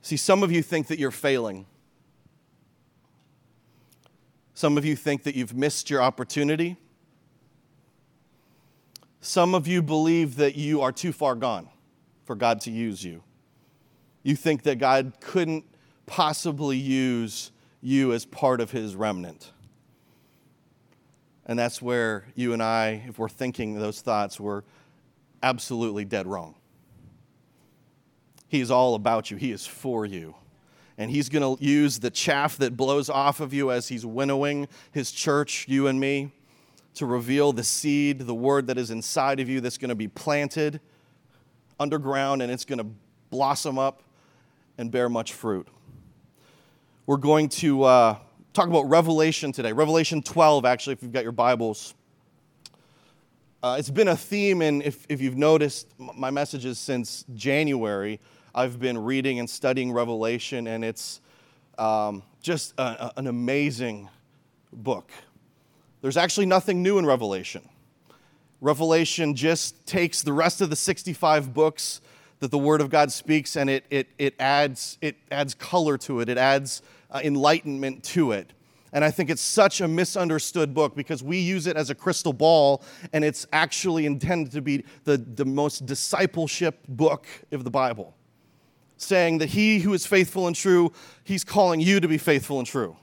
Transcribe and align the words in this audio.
See, 0.00 0.16
some 0.16 0.42
of 0.42 0.50
you 0.50 0.62
think 0.62 0.88
that 0.88 0.98
you're 0.98 1.10
failing. 1.10 1.66
Some 4.54 4.76
of 4.78 4.84
you 4.84 4.96
think 4.96 5.22
that 5.24 5.34
you've 5.34 5.54
missed 5.54 5.90
your 5.90 6.02
opportunity. 6.02 6.76
Some 9.20 9.54
of 9.54 9.68
you 9.68 9.82
believe 9.82 10.36
that 10.36 10.56
you 10.56 10.80
are 10.80 10.90
too 10.90 11.12
far 11.12 11.34
gone 11.34 11.68
for 12.32 12.36
God 12.36 12.62
to 12.62 12.70
use 12.70 13.04
you. 13.04 13.22
You 14.22 14.36
think 14.36 14.62
that 14.62 14.78
God 14.78 15.12
couldn't 15.20 15.66
possibly 16.06 16.78
use 16.78 17.52
you 17.82 18.14
as 18.14 18.24
part 18.24 18.62
of 18.62 18.70
his 18.70 18.96
remnant. 18.96 19.52
And 21.44 21.58
that's 21.58 21.82
where 21.82 22.24
you 22.34 22.54
and 22.54 22.62
I, 22.62 23.04
if 23.06 23.18
we're 23.18 23.28
thinking 23.28 23.78
those 23.78 24.00
thoughts, 24.00 24.40
we're 24.40 24.62
absolutely 25.42 26.06
dead 26.06 26.26
wrong. 26.26 26.54
He 28.48 28.62
is 28.62 28.70
all 28.70 28.94
about 28.94 29.30
you, 29.30 29.36
He 29.36 29.52
is 29.52 29.66
for 29.66 30.06
you. 30.06 30.34
And 30.96 31.10
He's 31.10 31.28
going 31.28 31.58
to 31.58 31.62
use 31.62 31.98
the 31.98 32.10
chaff 32.10 32.56
that 32.56 32.78
blows 32.78 33.10
off 33.10 33.40
of 33.40 33.52
you 33.52 33.70
as 33.70 33.88
He's 33.88 34.06
winnowing 34.06 34.68
His 34.90 35.12
church, 35.12 35.66
you 35.68 35.86
and 35.86 36.00
me, 36.00 36.32
to 36.94 37.04
reveal 37.04 37.52
the 37.52 37.64
seed, 37.64 38.20
the 38.20 38.34
word 38.34 38.68
that 38.68 38.78
is 38.78 38.90
inside 38.90 39.38
of 39.38 39.50
you 39.50 39.60
that's 39.60 39.76
going 39.76 39.90
to 39.90 39.94
be 39.94 40.08
planted 40.08 40.80
underground 41.82 42.40
and 42.40 42.50
it's 42.50 42.64
going 42.64 42.78
to 42.78 42.86
blossom 43.30 43.78
up 43.78 44.02
and 44.78 44.90
bear 44.90 45.08
much 45.08 45.32
fruit. 45.32 45.66
We're 47.06 47.16
going 47.16 47.48
to 47.50 47.82
uh, 47.82 48.16
talk 48.52 48.68
about 48.68 48.82
Revelation 48.82 49.50
today. 49.50 49.72
Revelation 49.72 50.22
12, 50.22 50.64
actually, 50.64 50.92
if 50.94 51.02
you've 51.02 51.12
got 51.12 51.24
your 51.24 51.32
Bibles. 51.32 51.94
Uh, 53.62 53.76
it's 53.78 53.90
been 53.90 54.08
a 54.08 54.16
theme, 54.16 54.62
and 54.62 54.82
if, 54.82 55.04
if 55.08 55.20
you've 55.20 55.36
noticed 55.36 55.88
my 55.98 56.30
messages 56.30 56.78
since 56.78 57.24
January, 57.34 58.20
I've 58.54 58.78
been 58.78 58.98
reading 58.98 59.40
and 59.40 59.48
studying 59.50 59.92
Revelation, 59.92 60.66
and 60.66 60.84
it's 60.84 61.20
um, 61.78 62.22
just 62.40 62.74
a, 62.78 62.82
a, 62.82 63.12
an 63.16 63.26
amazing 63.26 64.08
book. 64.72 65.10
There's 66.00 66.16
actually 66.16 66.46
nothing 66.46 66.82
new 66.82 66.98
in 66.98 67.06
Revelation. 67.06 67.68
Revelation 68.62 69.34
just 69.34 69.86
takes 69.86 70.22
the 70.22 70.32
rest 70.32 70.60
of 70.60 70.70
the 70.70 70.76
65 70.76 71.52
books 71.52 72.00
that 72.38 72.52
the 72.52 72.58
Word 72.58 72.80
of 72.80 72.90
God 72.90 73.10
speaks 73.10 73.56
and 73.56 73.68
it, 73.68 73.84
it, 73.90 74.08
it, 74.18 74.34
adds, 74.38 74.98
it 75.00 75.16
adds 75.32 75.52
color 75.52 75.98
to 75.98 76.20
it, 76.20 76.28
it 76.28 76.38
adds 76.38 76.80
uh, 77.10 77.20
enlightenment 77.24 78.04
to 78.04 78.30
it. 78.32 78.52
And 78.92 79.04
I 79.04 79.10
think 79.10 79.30
it's 79.30 79.42
such 79.42 79.80
a 79.80 79.88
misunderstood 79.88 80.74
book 80.74 80.94
because 80.94 81.24
we 81.24 81.38
use 81.38 81.66
it 81.66 81.76
as 81.76 81.90
a 81.90 81.94
crystal 81.94 82.32
ball, 82.32 82.82
and 83.12 83.24
it's 83.24 83.46
actually 83.52 84.06
intended 84.06 84.52
to 84.52 84.62
be 84.62 84.84
the, 85.04 85.16
the 85.16 85.44
most 85.44 85.84
discipleship 85.84 86.78
book 86.88 87.26
of 87.50 87.64
the 87.64 87.70
Bible. 87.70 88.14
Saying 88.96 89.38
that 89.38 89.48
he 89.48 89.80
who 89.80 89.92
is 89.92 90.06
faithful 90.06 90.46
and 90.46 90.54
true, 90.54 90.92
he's 91.24 91.42
calling 91.42 91.80
you 91.80 91.98
to 91.98 92.06
be 92.06 92.18
faithful 92.18 92.58
and 92.58 92.66
true 92.66 92.96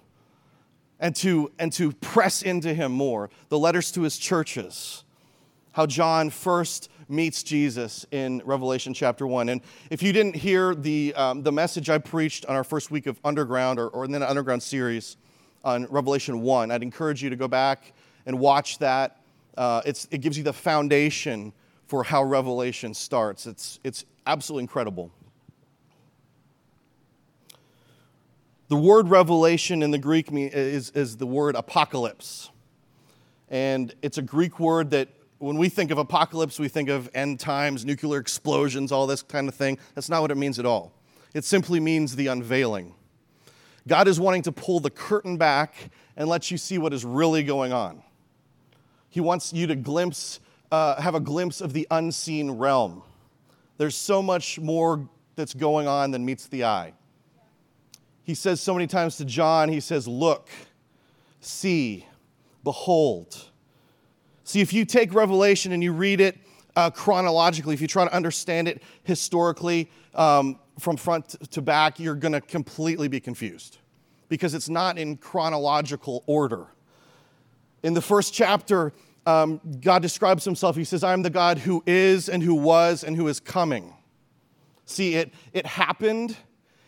and 0.99 1.15
to, 1.17 1.51
and 1.59 1.73
to 1.73 1.91
press 1.93 2.41
into 2.41 2.73
him 2.73 2.91
more. 2.91 3.29
The 3.49 3.59
letters 3.59 3.91
to 3.93 4.03
his 4.03 4.17
churches, 4.17 5.03
how 5.79 5.85
John 5.85 6.29
first 6.29 6.89
meets 7.07 7.41
Jesus 7.41 8.05
in 8.11 8.41
Revelation 8.43 8.93
chapter 8.93 9.25
1. 9.25 9.47
And 9.47 9.61
if 9.89 10.03
you 10.03 10.11
didn't 10.11 10.35
hear 10.35 10.75
the, 10.75 11.13
um, 11.15 11.41
the 11.41 11.53
message 11.53 11.89
I 11.89 11.99
preached 11.99 12.45
on 12.47 12.57
our 12.57 12.65
first 12.65 12.91
week 12.91 13.07
of 13.07 13.17
Underground 13.23 13.79
or, 13.79 13.87
or 13.87 14.03
in 14.03 14.11
the 14.11 14.29
Underground 14.29 14.61
series 14.61 15.15
on 15.63 15.85
Revelation 15.85 16.41
1, 16.41 16.69
I'd 16.69 16.83
encourage 16.83 17.23
you 17.23 17.29
to 17.29 17.37
go 17.37 17.47
back 17.47 17.93
and 18.25 18.39
watch 18.39 18.79
that. 18.79 19.21
Uh, 19.55 19.81
it 19.85 20.19
gives 20.19 20.37
you 20.37 20.43
the 20.43 20.51
foundation 20.51 21.53
for 21.87 22.03
how 22.03 22.23
Revelation 22.23 22.93
starts. 22.93 23.47
It's, 23.47 23.79
it's 23.85 24.03
absolutely 24.27 24.63
incredible. 24.63 25.11
The 28.67 28.75
word 28.75 29.07
revelation 29.07 29.81
in 29.81 29.91
the 29.91 29.97
Greek 29.97 30.27
is, 30.29 30.89
is 30.89 31.15
the 31.15 31.25
word 31.25 31.55
apocalypse. 31.55 32.49
And 33.47 33.95
it's 34.01 34.17
a 34.17 34.21
Greek 34.21 34.59
word 34.59 34.89
that 34.91 35.07
when 35.39 35.57
we 35.57 35.69
think 35.69 35.91
of 35.91 35.97
apocalypse, 35.97 36.59
we 36.59 36.67
think 36.67 36.89
of 36.89 37.09
end 37.13 37.39
times, 37.39 37.85
nuclear 37.85 38.19
explosions, 38.19 38.91
all 38.91 39.07
this 39.07 39.21
kind 39.21 39.47
of 39.47 39.55
thing. 39.55 39.77
That's 39.95 40.09
not 40.09 40.21
what 40.21 40.31
it 40.31 40.37
means 40.37 40.59
at 40.59 40.65
all. 40.65 40.93
It 41.33 41.43
simply 41.43 41.79
means 41.79 42.15
the 42.15 42.27
unveiling. 42.27 42.93
God 43.87 44.07
is 44.07 44.19
wanting 44.19 44.43
to 44.43 44.51
pull 44.51 44.79
the 44.79 44.89
curtain 44.89 45.37
back 45.37 45.75
and 46.15 46.29
let 46.29 46.51
you 46.51 46.57
see 46.57 46.77
what 46.77 46.93
is 46.93 47.05
really 47.05 47.43
going 47.43 47.73
on. 47.73 48.03
He 49.09 49.21
wants 49.21 49.53
you 49.53 49.65
to 49.67 49.75
glimpse, 49.75 50.39
uh, 50.71 51.01
have 51.01 51.15
a 51.15 51.19
glimpse 51.19 51.61
of 51.61 51.73
the 51.73 51.87
unseen 51.89 52.51
realm. 52.51 53.01
There's 53.77 53.95
so 53.95 54.21
much 54.21 54.59
more 54.59 55.07
that's 55.35 55.53
going 55.53 55.87
on 55.87 56.11
than 56.11 56.25
meets 56.25 56.47
the 56.47 56.65
eye 56.65 56.93
he 58.29 58.35
says 58.35 58.61
so 58.61 58.75
many 58.75 58.85
times 58.85 59.17
to 59.17 59.25
John, 59.25 59.69
he 59.69 59.79
says, 59.79 60.07
Look, 60.07 60.49
see, 61.41 62.05
behold. 62.63 63.48
See, 64.49 64.61
if 64.61 64.73
you 64.73 64.83
take 64.83 65.13
Revelation 65.13 65.73
and 65.73 65.83
you 65.83 65.93
read 65.93 66.19
it 66.19 66.35
uh, 66.75 66.89
chronologically, 66.89 67.75
if 67.75 67.81
you 67.81 67.87
try 67.87 68.03
to 68.03 68.11
understand 68.11 68.67
it 68.67 68.81
historically 69.03 69.91
um, 70.15 70.57
from 70.79 70.97
front 70.97 71.35
to 71.51 71.61
back, 71.61 71.99
you're 71.99 72.15
going 72.15 72.31
to 72.31 72.41
completely 72.41 73.07
be 73.07 73.19
confused 73.19 73.77
because 74.27 74.55
it's 74.55 74.67
not 74.67 74.97
in 74.97 75.17
chronological 75.17 76.23
order. 76.25 76.65
In 77.83 77.93
the 77.93 78.01
first 78.01 78.33
chapter, 78.33 78.91
um, 79.27 79.61
God 79.81 80.01
describes 80.01 80.45
himself. 80.45 80.75
He 80.75 80.83
says, 80.83 81.03
I 81.03 81.13
am 81.13 81.21
the 81.21 81.29
God 81.29 81.59
who 81.59 81.83
is 81.85 82.27
and 82.27 82.41
who 82.41 82.55
was 82.55 83.03
and 83.03 83.15
who 83.15 83.27
is 83.27 83.39
coming. 83.39 83.93
See, 84.85 85.13
it, 85.13 85.31
it 85.53 85.67
happened, 85.67 86.35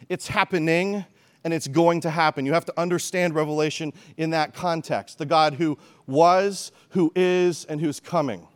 it's 0.09 0.27
happening, 0.27 1.05
and 1.43 1.53
it's 1.53 1.67
going 1.67 2.01
to 2.01 2.09
happen. 2.09 2.45
You 2.45 2.53
have 2.53 2.65
to 2.65 2.79
understand 2.79 3.35
Revelation 3.35 3.93
in 4.17 4.31
that 4.31 4.53
context 4.53 5.17
the 5.17 5.25
God 5.25 5.55
who 5.55 5.77
was, 6.07 6.71
who 6.89 7.11
is, 7.15 7.65
and 7.65 7.81
who's 7.81 7.99
coming. 7.99 8.47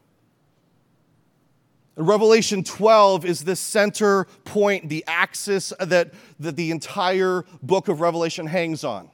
Revelation 1.97 2.63
12 2.63 3.25
is 3.25 3.45
the 3.45 3.55
center 3.55 4.25
point, 4.43 4.89
the 4.89 5.03
axis 5.07 5.71
that, 5.79 6.13
that 6.39 6.57
the 6.57 6.71
entire 6.71 7.45
book 7.63 7.87
of 7.87 8.01
Revelation 8.01 8.47
hangs 8.47 8.83
on. 8.83 9.09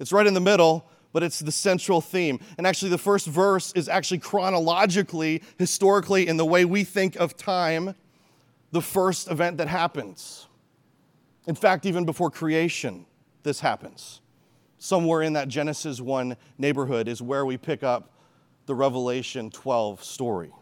It's 0.00 0.12
right 0.12 0.26
in 0.26 0.34
the 0.34 0.40
middle, 0.40 0.88
but 1.12 1.22
it's 1.22 1.38
the 1.38 1.52
central 1.52 2.00
theme. 2.00 2.40
And 2.56 2.66
actually, 2.66 2.90
the 2.90 2.98
first 2.98 3.26
verse 3.26 3.72
is 3.72 3.88
actually 3.88 4.18
chronologically, 4.18 5.42
historically, 5.58 6.26
in 6.26 6.36
the 6.36 6.44
way 6.44 6.64
we 6.64 6.82
think 6.82 7.14
of 7.16 7.36
time, 7.36 7.94
the 8.72 8.82
first 8.82 9.30
event 9.30 9.58
that 9.58 9.68
happens. 9.68 10.47
In 11.48 11.54
fact, 11.54 11.86
even 11.86 12.04
before 12.04 12.30
creation, 12.30 13.06
this 13.42 13.58
happens. 13.60 14.20
Somewhere 14.76 15.22
in 15.22 15.32
that 15.32 15.48
Genesis 15.48 15.98
1 15.98 16.36
neighborhood 16.58 17.08
is 17.08 17.22
where 17.22 17.46
we 17.46 17.56
pick 17.56 17.82
up 17.82 18.12
the 18.66 18.74
Revelation 18.74 19.50
12 19.50 20.04
story. 20.04 20.52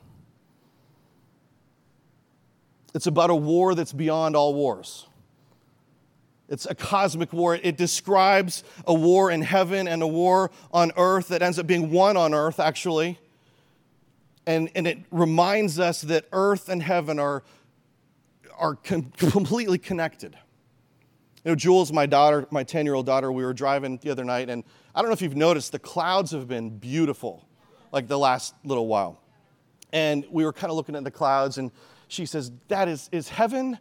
It's 2.94 3.08
about 3.08 3.30
a 3.30 3.34
war 3.34 3.74
that's 3.74 3.92
beyond 3.92 4.36
all 4.36 4.54
wars. 4.54 5.06
It's 6.48 6.66
a 6.66 6.74
cosmic 6.76 7.32
war. 7.32 7.56
It 7.56 7.76
describes 7.76 8.62
a 8.86 8.94
war 8.94 9.32
in 9.32 9.42
heaven 9.42 9.88
and 9.88 10.04
a 10.04 10.06
war 10.06 10.52
on 10.72 10.92
earth 10.96 11.28
that 11.28 11.42
ends 11.42 11.58
up 11.58 11.66
being 11.66 11.90
one 11.90 12.16
on 12.16 12.32
earth, 12.32 12.60
actually. 12.60 13.18
And, 14.46 14.70
and 14.76 14.86
it 14.86 15.00
reminds 15.10 15.80
us 15.80 16.02
that 16.02 16.26
earth 16.30 16.68
and 16.68 16.80
heaven 16.80 17.18
are, 17.18 17.42
are 18.56 18.76
com- 18.76 19.10
completely 19.16 19.78
connected. 19.78 20.36
You 21.46 21.52
know, 21.52 21.56
Jules, 21.56 21.92
my 21.92 22.06
daughter, 22.06 22.44
my 22.50 22.64
10 22.64 22.86
year 22.86 22.94
old 22.94 23.06
daughter, 23.06 23.30
we 23.30 23.44
were 23.44 23.54
driving 23.54 23.98
the 24.02 24.10
other 24.10 24.24
night, 24.24 24.50
and 24.50 24.64
I 24.92 25.00
don't 25.00 25.08
know 25.08 25.12
if 25.12 25.22
you've 25.22 25.36
noticed, 25.36 25.70
the 25.70 25.78
clouds 25.78 26.32
have 26.32 26.48
been 26.48 26.76
beautiful 26.76 27.46
like 27.92 28.08
the 28.08 28.18
last 28.18 28.52
little 28.64 28.88
while. 28.88 29.22
And 29.92 30.26
we 30.28 30.44
were 30.44 30.52
kind 30.52 30.72
of 30.72 30.76
looking 30.76 30.96
at 30.96 31.04
the 31.04 31.10
clouds, 31.12 31.58
and 31.58 31.70
she 32.08 32.26
says, 32.26 32.50
Dad, 32.50 32.88
is, 32.88 33.08
is 33.12 33.28
heaven 33.28 33.78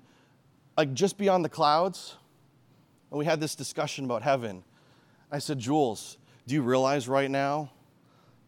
like 0.78 0.94
just 0.94 1.18
beyond 1.18 1.44
the 1.44 1.50
clouds? 1.50 2.18
And 3.10 3.18
we 3.18 3.26
had 3.26 3.40
this 3.40 3.56
discussion 3.56 4.06
about 4.06 4.22
heaven. 4.22 4.64
I 5.32 5.40
said, 5.40 5.58
Jules, 5.58 6.20
do 6.46 6.54
you 6.54 6.62
realize 6.62 7.08
right 7.08 7.32
now 7.32 7.72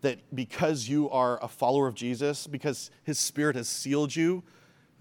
that 0.01 0.19
because 0.35 0.87
you 0.87 1.09
are 1.09 1.43
a 1.43 1.47
follower 1.47 1.87
of 1.87 1.95
Jesus, 1.95 2.45
because 2.45 2.91
his 3.03 3.17
spirit 3.17 3.55
has 3.55 3.67
sealed 3.67 4.15
you, 4.15 4.43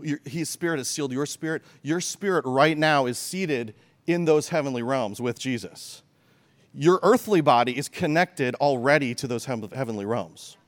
your, 0.01 0.21
his 0.25 0.49
spirit 0.49 0.79
has 0.79 0.89
sealed 0.89 1.13
your 1.13 1.27
spirit, 1.27 1.63
your 1.83 2.01
spirit 2.01 2.47
right 2.47 2.79
now 2.79 3.05
is 3.05 3.19
seated 3.19 3.75
in 4.07 4.25
those 4.25 4.49
heavenly 4.49 4.83
realms 4.83 5.21
with 5.21 5.39
Jesus 5.39 6.03
your 6.77 7.01
earthly 7.03 7.41
body 7.41 7.77
is 7.77 7.89
connected 7.89 8.55
already 8.57 9.15
to 9.15 9.27
those 9.27 9.47
heavenly 9.47 10.05
realms. 10.05 10.59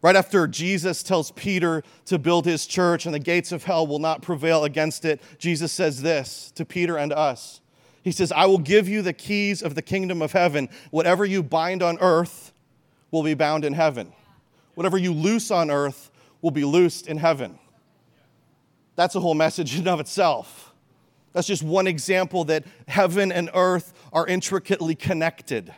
Right 0.00 0.16
after 0.16 0.46
Jesus 0.46 1.02
tells 1.02 1.32
Peter 1.32 1.82
to 2.06 2.18
build 2.18 2.46
his 2.46 2.66
church 2.66 3.04
and 3.04 3.14
the 3.14 3.18
gates 3.18 3.52
of 3.52 3.64
hell 3.64 3.86
will 3.86 3.98
not 3.98 4.22
prevail 4.22 4.64
against 4.64 5.04
it, 5.04 5.20
Jesus 5.38 5.72
says 5.72 6.00
this 6.00 6.52
to 6.54 6.64
Peter 6.64 6.96
and 6.96 7.12
us. 7.12 7.60
He 8.02 8.12
says, 8.12 8.32
I 8.32 8.46
will 8.46 8.58
give 8.58 8.88
you 8.88 9.02
the 9.02 9.12
keys 9.12 9.60
of 9.60 9.74
the 9.74 9.82
kingdom 9.82 10.22
of 10.22 10.32
heaven. 10.32 10.70
Whatever 10.90 11.26
you 11.26 11.42
bind 11.42 11.82
on 11.82 11.98
earth 12.00 12.52
will 13.10 13.22
be 13.22 13.34
bound 13.34 13.64
in 13.64 13.74
heaven. 13.74 14.12
Whatever 14.74 14.96
you 14.96 15.12
loose 15.12 15.50
on 15.50 15.70
earth 15.70 16.10
will 16.40 16.52
be 16.52 16.64
loosed 16.64 17.08
in 17.08 17.18
heaven. 17.18 17.58
That's 18.98 19.14
a 19.14 19.20
whole 19.20 19.34
message 19.34 19.78
in 19.78 19.86
of 19.86 20.00
itself. 20.00 20.74
That's 21.32 21.46
just 21.46 21.62
one 21.62 21.86
example 21.86 22.42
that 22.46 22.64
heaven 22.88 23.30
and 23.30 23.48
earth 23.54 23.92
are 24.12 24.26
intricately 24.26 24.96
connected. 24.96 25.72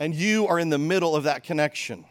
And 0.00 0.12
you 0.12 0.48
are 0.48 0.58
in 0.58 0.68
the 0.68 0.76
middle 0.76 1.14
of 1.14 1.22
that 1.22 1.44
connection. 1.44 2.04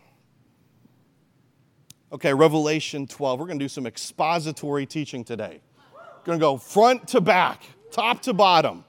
Okay, 2.14 2.34
Revelation 2.34 3.06
12. 3.06 3.38
We're 3.38 3.48
going 3.48 3.60
to 3.60 3.66
do 3.66 3.68
some 3.68 3.86
expository 3.86 4.86
teaching 4.86 5.26
today. 5.26 5.60
We're 5.94 6.24
going 6.24 6.40
to 6.40 6.42
go 6.42 6.56
front 6.56 7.10
to 7.10 7.20
back, 7.20 7.62
top 7.92 8.22
to 8.22 8.34
bottom. 8.34 8.86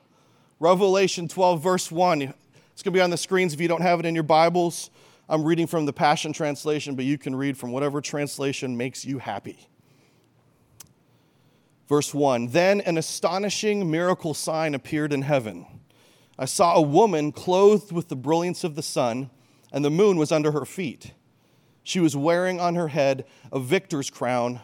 Revelation 0.61 1.27
12, 1.27 1.61
verse 1.61 1.91
1. 1.91 2.23
It's 2.23 2.83
going 2.85 2.93
to 2.93 2.97
be 2.97 3.01
on 3.01 3.11
the 3.11 3.17
screens 3.17 3.53
if 3.53 3.61
you 3.61 3.67
don't 3.67 3.83
have 3.83 3.99
it 3.99 4.07
in 4.07 4.15
your 4.15 4.23
Bibles. 4.23 4.89
I'm 5.29 5.43
reading 5.43 5.67
from 5.67 5.85
the 5.85 5.93
Passion 5.93 6.33
Translation, 6.33 6.95
but 6.95 7.05
you 7.05 7.19
can 7.19 7.35
read 7.35 7.59
from 7.59 7.73
whatever 7.73 8.01
translation 8.01 8.77
makes 8.77 9.05
you 9.05 9.19
happy. 9.19 9.67
Verse 11.89 12.15
1 12.15 12.49
Then 12.49 12.81
an 12.81 12.99
astonishing 12.99 13.91
miracle 13.91 14.35
sign 14.35 14.75
appeared 14.75 15.13
in 15.13 15.23
heaven. 15.23 15.67
I 16.39 16.47
saw 16.47 16.75
a 16.75 16.83
woman 16.83 17.31
clothed 17.33 17.93
with 17.93 18.09
the 18.09 18.17
brilliance 18.17 18.65
of 18.65 18.75
the 18.75 18.83
sun, 18.83 19.31
and 19.73 19.85
the 19.85 19.91
moon 19.91 20.17
was 20.17 20.33
under 20.33 20.53
her 20.53 20.65
feet. 20.65 21.13
She 21.85 22.01
was 22.01 22.17
wearing 22.17 22.61
on 22.61 22.75
her 22.75 22.89
head 22.89 23.27
a 23.53 23.61
victor's 23.61 24.11
crown 24.11 24.61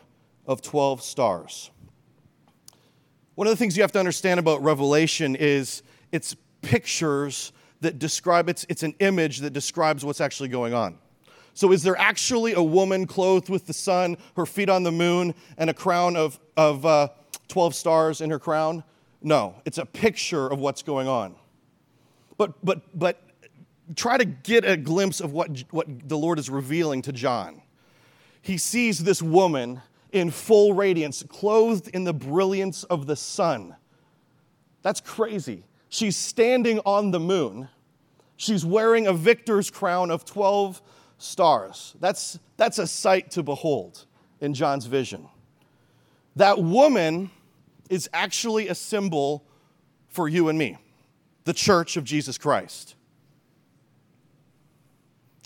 of 0.47 0.63
12 0.63 1.03
stars. 1.03 1.71
One 3.35 3.47
of 3.47 3.53
the 3.53 3.57
things 3.57 3.77
you 3.77 3.83
have 3.83 3.93
to 3.93 3.99
understand 3.99 4.41
about 4.41 4.63
Revelation 4.63 5.37
is 5.37 5.83
it's 6.13 6.35
pictures 6.63 7.53
that 7.81 7.99
describe, 7.99 8.49
it's, 8.49 8.67
it's 8.69 8.83
an 8.83 8.95
image 8.99 9.39
that 9.39 9.53
describes 9.53 10.05
what's 10.05 10.21
actually 10.21 10.49
going 10.49 10.75
on. 10.75 10.99
So, 11.55 11.73
is 11.73 11.83
there 11.83 11.99
actually 11.99 12.53
a 12.53 12.63
woman 12.63 13.07
clothed 13.07 13.49
with 13.49 13.67
the 13.67 13.73
sun, 13.73 14.17
her 14.37 14.47
feet 14.47 14.69
on 14.69 14.83
the 14.83 14.93
moon, 14.93 15.35
and 15.59 15.69
a 15.69 15.75
crown 15.75 16.17
of, 16.17 16.39
of 16.57 16.87
uh, 16.87 17.09
12 17.49 17.75
stars 17.75 18.21
in 18.21 18.31
her 18.31 18.39
crown? 18.39 18.85
No, 19.23 19.57
it's 19.65 19.79
a 19.79 19.87
picture 19.87 20.47
of 20.47 20.59
what's 20.59 20.83
going 20.83 21.09
on. 21.09 21.35
But, 22.39 22.65
but, 22.65 22.99
but 22.99 23.23
try 23.95 24.17
to 24.17 24.25
get 24.25 24.65
a 24.65 24.77
glimpse 24.77 25.21
of 25.21 25.33
what, 25.33 25.65
what 25.71 26.09
the 26.09 26.17
Lord 26.17 26.39
is 26.39 26.49
revealing 26.49 27.03
to 27.03 27.13
John. 27.13 27.61
He 28.41 28.57
sees 28.57 29.01
this 29.01 29.21
woman 29.21 29.83
in 30.13 30.31
full 30.31 30.73
radiance, 30.73 31.23
clothed 31.29 31.89
in 31.89 32.05
the 32.05 32.15
brilliance 32.15 32.85
of 32.85 33.07
the 33.07 33.17
sun. 33.17 33.77
That's 34.83 35.01
crazy. 35.01 35.65
She's 35.89 36.17
standing 36.17 36.81
on 36.87 37.11
the 37.11 37.21
moon. 37.21 37.69
She's 38.37 38.65
wearing 38.65 39.07
a 39.07 39.13
victor's 39.13 39.71
crown 39.71 40.11
of 40.11 40.25
12 40.25 40.81
stars. 41.21 41.95
That's, 42.01 42.39
that's 42.57 42.79
a 42.79 42.87
sight 42.87 43.31
to 43.33 43.43
behold 43.43 44.07
in 44.41 44.55
John's 44.55 44.87
vision. 44.87 45.29
That 46.37 46.59
woman 46.59 47.31
is 47.91 48.09
actually 48.13 48.69
a 48.69 48.75
symbol 48.75 49.45
for 50.09 50.29
you 50.29 50.49
and 50.49 50.59
me, 50.59 50.79
the 51.45 51.53
church 51.53 51.97
of 51.97 52.05
Jesus 52.05 52.39
Christ. 52.39 52.95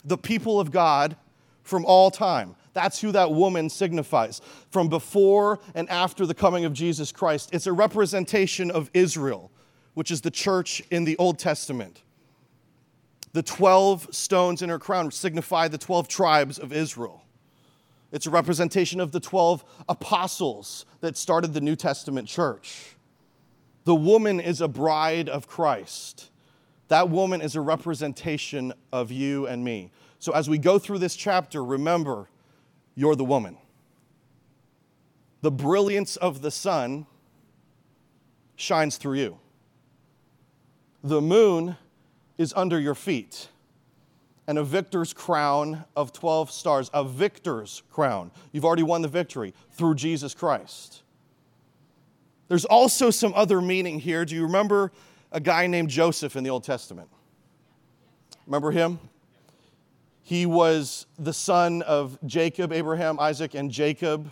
The 0.05 0.19
people 0.19 0.61
of 0.61 0.71
God 0.71 1.17
from 1.63 1.85
all 1.87 2.11
time. 2.11 2.55
That's 2.75 3.01
who 3.01 3.13
that 3.13 3.33
woman 3.33 3.71
signifies. 3.71 4.41
From 4.71 4.89
before 4.89 5.61
and 5.75 5.89
after 5.89 6.27
the 6.27 6.35
coming 6.35 6.65
of 6.65 6.73
Jesus 6.73 7.11
Christ, 7.11 7.51
it's 7.53 7.67
a 7.67 7.73
representation 7.73 8.71
of 8.71 8.91
Israel, 8.95 9.51
which 9.95 10.11
is 10.11 10.21
the 10.21 10.31
church 10.31 10.83
in 10.91 11.05
the 11.05 11.17
Old 11.17 11.39
Testament. 11.39 12.04
The 13.35 13.43
12 13.43 14.15
stones 14.15 14.63
in 14.63 14.71
her 14.71 14.79
crown 14.79 15.11
signify 15.11 15.67
the 15.67 15.77
12 15.77 16.07
tribes 16.07 16.57
of 16.57 16.73
Israel. 16.73 17.25
It's 18.13 18.27
a 18.27 18.31
representation 18.31 19.01
of 19.01 19.11
the 19.11 19.19
12 19.19 19.65
apostles 19.89 20.87
that 21.01 21.17
started 21.17 21.53
the 21.53 21.61
New 21.61 21.75
Testament 21.75 22.29
church. 22.29 22.95
The 23.87 23.95
woman 23.95 24.39
is 24.39 24.61
a 24.61 24.69
bride 24.69 25.29
of 25.29 25.49
Christ. 25.49 26.31
That 26.87 27.11
woman 27.11 27.41
is 27.41 27.57
a 27.57 27.61
representation 27.61 28.73
of 28.93 29.11
you 29.11 29.49
and 29.49 29.65
me. 29.65 29.91
So 30.21 30.31
as 30.31 30.49
we 30.49 30.57
go 30.57 30.79
through 30.79 31.01
this 31.01 31.17
chapter, 31.17 31.65
remember, 31.65 32.29
you're 32.95 33.17
the 33.17 33.25
woman. 33.25 33.59
The 35.41 35.51
brilliance 35.51 36.15
of 36.15 36.41
the 36.41 36.53
sun 36.53 37.07
shines 38.55 38.97
through 38.97 39.19
you. 39.19 39.39
The 41.03 41.21
moon 41.21 41.77
is 42.39 42.53
under 42.57 42.79
your 42.79 42.95
feet 42.95 43.49
and 44.47 44.59
a 44.59 44.65
victor's 44.65 45.13
crown 45.13 45.85
of 45.97 46.13
12 46.13 46.51
stars, 46.51 46.91
a 46.93 47.05
victor's 47.05 47.83
crown. 47.91 48.31
You've 48.53 48.65
already 48.65 48.83
won 48.83 49.03
the 49.03 49.09
victory 49.09 49.55
through 49.71 49.95
Jesus 49.95 50.35
Christ. 50.35 51.03
There's 52.49 52.65
also 52.65 53.11
some 53.11 53.33
other 53.35 53.61
meaning 53.61 54.01
here. 54.01 54.25
Do 54.25 54.35
you 54.35 54.43
remember 54.43 54.93
a 55.33 55.41
guy 55.41 55.67
named 55.67 55.89
Joseph 55.89 56.37
in 56.37 56.45
the 56.45 56.51
Old 56.51 56.65
Testament? 56.65 57.09
Remember 58.47 58.71
him? 58.71 58.99
He 60.23 60.47
was 60.47 61.07
the 61.19 61.33
son 61.33 61.83
of 61.83 62.19
Jacob, 62.27 62.73
Abraham, 62.73 63.19
Isaac, 63.19 63.55
and 63.55 63.71
Jacob. 63.71 64.31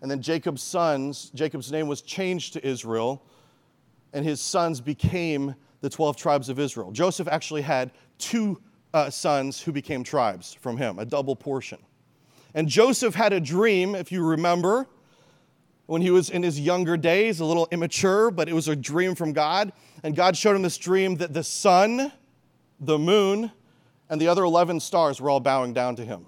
And 0.00 0.10
then 0.10 0.22
Jacob's 0.22 0.62
sons, 0.62 1.30
Jacob's 1.34 1.70
name 1.72 1.86
was 1.86 2.02
changed 2.02 2.54
to 2.54 2.66
Israel, 2.66 3.22
and 4.12 4.24
his 4.24 4.40
sons 4.40 4.80
became 4.80 5.54
the 5.84 5.90
12 5.90 6.16
tribes 6.16 6.48
of 6.48 6.58
Israel. 6.58 6.90
Joseph 6.92 7.28
actually 7.28 7.60
had 7.60 7.90
two 8.16 8.58
uh, 8.94 9.10
sons 9.10 9.60
who 9.60 9.70
became 9.70 10.02
tribes 10.02 10.54
from 10.54 10.78
him, 10.78 10.98
a 10.98 11.04
double 11.04 11.36
portion. 11.36 11.78
And 12.54 12.70
Joseph 12.70 13.14
had 13.14 13.34
a 13.34 13.40
dream, 13.40 13.94
if 13.94 14.10
you 14.10 14.24
remember, 14.24 14.86
when 15.84 16.00
he 16.00 16.10
was 16.10 16.30
in 16.30 16.42
his 16.42 16.58
younger 16.58 16.96
days, 16.96 17.38
a 17.40 17.44
little 17.44 17.68
immature, 17.70 18.30
but 18.30 18.48
it 18.48 18.54
was 18.54 18.66
a 18.66 18.74
dream 18.74 19.14
from 19.14 19.34
God. 19.34 19.74
And 20.02 20.16
God 20.16 20.38
showed 20.38 20.56
him 20.56 20.62
this 20.62 20.78
dream 20.78 21.16
that 21.16 21.34
the 21.34 21.44
sun, 21.44 22.10
the 22.80 22.98
moon, 22.98 23.52
and 24.08 24.18
the 24.18 24.28
other 24.28 24.44
11 24.44 24.80
stars 24.80 25.20
were 25.20 25.28
all 25.28 25.40
bowing 25.40 25.74
down 25.74 25.96
to 25.96 26.04
him. 26.04 26.24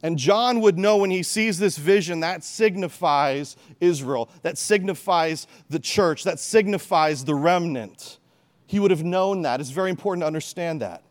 And 0.00 0.16
John 0.16 0.60
would 0.60 0.78
know 0.78 0.98
when 0.98 1.10
he 1.10 1.24
sees 1.24 1.58
this 1.58 1.76
vision 1.76 2.20
that 2.20 2.44
signifies 2.44 3.56
Israel, 3.80 4.30
that 4.42 4.58
signifies 4.58 5.48
the 5.70 5.80
church, 5.80 6.22
that 6.22 6.38
signifies 6.38 7.24
the 7.24 7.34
remnant. 7.34 8.20
He 8.66 8.80
would 8.80 8.90
have 8.90 9.04
known 9.04 9.42
that. 9.42 9.60
It's 9.60 9.70
very 9.70 9.90
important 9.90 10.22
to 10.22 10.26
understand 10.26 10.80
that. 10.80 11.02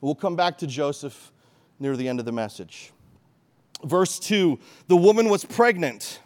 We'll 0.00 0.14
come 0.14 0.36
back 0.36 0.58
to 0.58 0.66
Joseph 0.66 1.32
near 1.78 1.96
the 1.96 2.08
end 2.08 2.20
of 2.20 2.26
the 2.26 2.32
message. 2.32 2.92
Verse 3.84 4.18
2 4.18 4.58
The 4.88 4.96
woman 4.96 5.28
was 5.28 5.44
pregnant, 5.44 6.20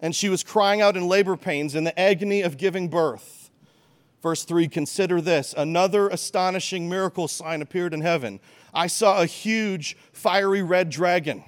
and 0.00 0.14
she 0.14 0.28
was 0.28 0.42
crying 0.42 0.80
out 0.80 0.96
in 0.96 1.08
labor 1.08 1.36
pains 1.36 1.74
in 1.74 1.84
the 1.84 1.98
agony 1.98 2.42
of 2.42 2.56
giving 2.56 2.88
birth. 2.88 3.50
Verse 4.22 4.44
3 4.44 4.68
Consider 4.68 5.20
this 5.20 5.54
another 5.56 6.08
astonishing 6.08 6.88
miracle 6.88 7.28
sign 7.28 7.60
appeared 7.60 7.92
in 7.92 8.00
heaven. 8.00 8.40
I 8.72 8.86
saw 8.86 9.20
a 9.20 9.26
huge 9.26 9.96
fiery 10.12 10.62
red 10.62 10.88
dragon 10.90 11.44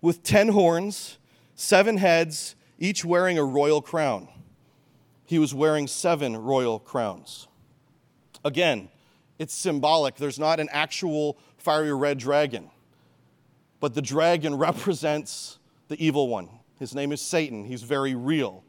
with 0.00 0.22
ten 0.22 0.48
horns, 0.48 1.18
seven 1.54 1.98
heads, 1.98 2.54
each 2.78 3.04
wearing 3.04 3.38
a 3.38 3.44
royal 3.44 3.82
crown. 3.82 4.28
he 5.24 5.38
was 5.38 5.52
wearing 5.52 5.86
seven 5.88 6.36
royal 6.36 6.78
crowns. 6.78 7.48
Again, 8.46 8.90
it's 9.40 9.52
symbolic. 9.52 10.14
There's 10.14 10.38
not 10.38 10.60
an 10.60 10.68
actual 10.70 11.36
fiery 11.58 11.92
red 11.92 12.18
dragon, 12.18 12.70
but 13.80 13.92
the 13.92 14.00
dragon 14.00 14.54
represents 14.58 15.58
the 15.88 16.02
evil 16.02 16.28
one. 16.28 16.48
His 16.78 16.94
name 16.94 17.10
is 17.10 17.20
Satan. 17.20 17.64
He's 17.64 17.82
very 17.82 18.14
real. 18.14 18.62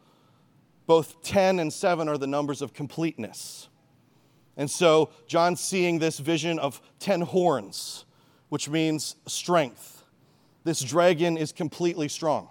Both 0.88 1.22
10 1.22 1.60
and 1.60 1.72
7 1.72 2.10
are 2.10 2.18
the 2.18 2.26
numbers 2.26 2.64
of 2.64 2.74
completeness. 2.74 3.70
And 4.56 4.72
so 4.72 5.12
John's 5.28 5.60
seeing 5.60 6.00
this 6.00 6.18
vision 6.18 6.58
of 6.58 6.82
10 6.98 7.22
horns, 7.22 8.06
which 8.50 8.68
means 8.68 9.16
strength. 9.28 10.04
This 10.64 10.82
dragon 10.82 11.38
is 11.38 11.52
completely 11.52 12.08
strong. 12.08 12.50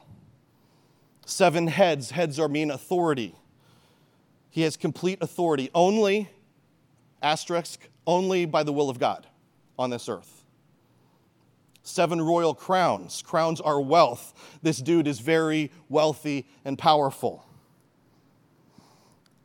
Seven 1.24 1.66
heads, 1.66 2.12
heads 2.12 2.38
are 2.38 2.48
mean 2.48 2.70
authority. 2.70 3.34
He 4.48 4.62
has 4.62 4.76
complete 4.76 5.18
authority 5.20 5.70
only, 5.74 6.30
asterisk, 7.22 7.88
only 8.06 8.46
by 8.46 8.62
the 8.62 8.72
will 8.72 8.90
of 8.90 8.98
God 8.98 9.26
on 9.78 9.90
this 9.90 10.08
earth. 10.08 10.44
Seven 11.82 12.20
royal 12.20 12.54
crowns. 12.54 13.22
Crowns 13.22 13.60
are 13.60 13.80
wealth. 13.80 14.58
This 14.62 14.78
dude 14.78 15.06
is 15.06 15.20
very 15.20 15.70
wealthy 15.88 16.46
and 16.64 16.76
powerful. 16.76 17.44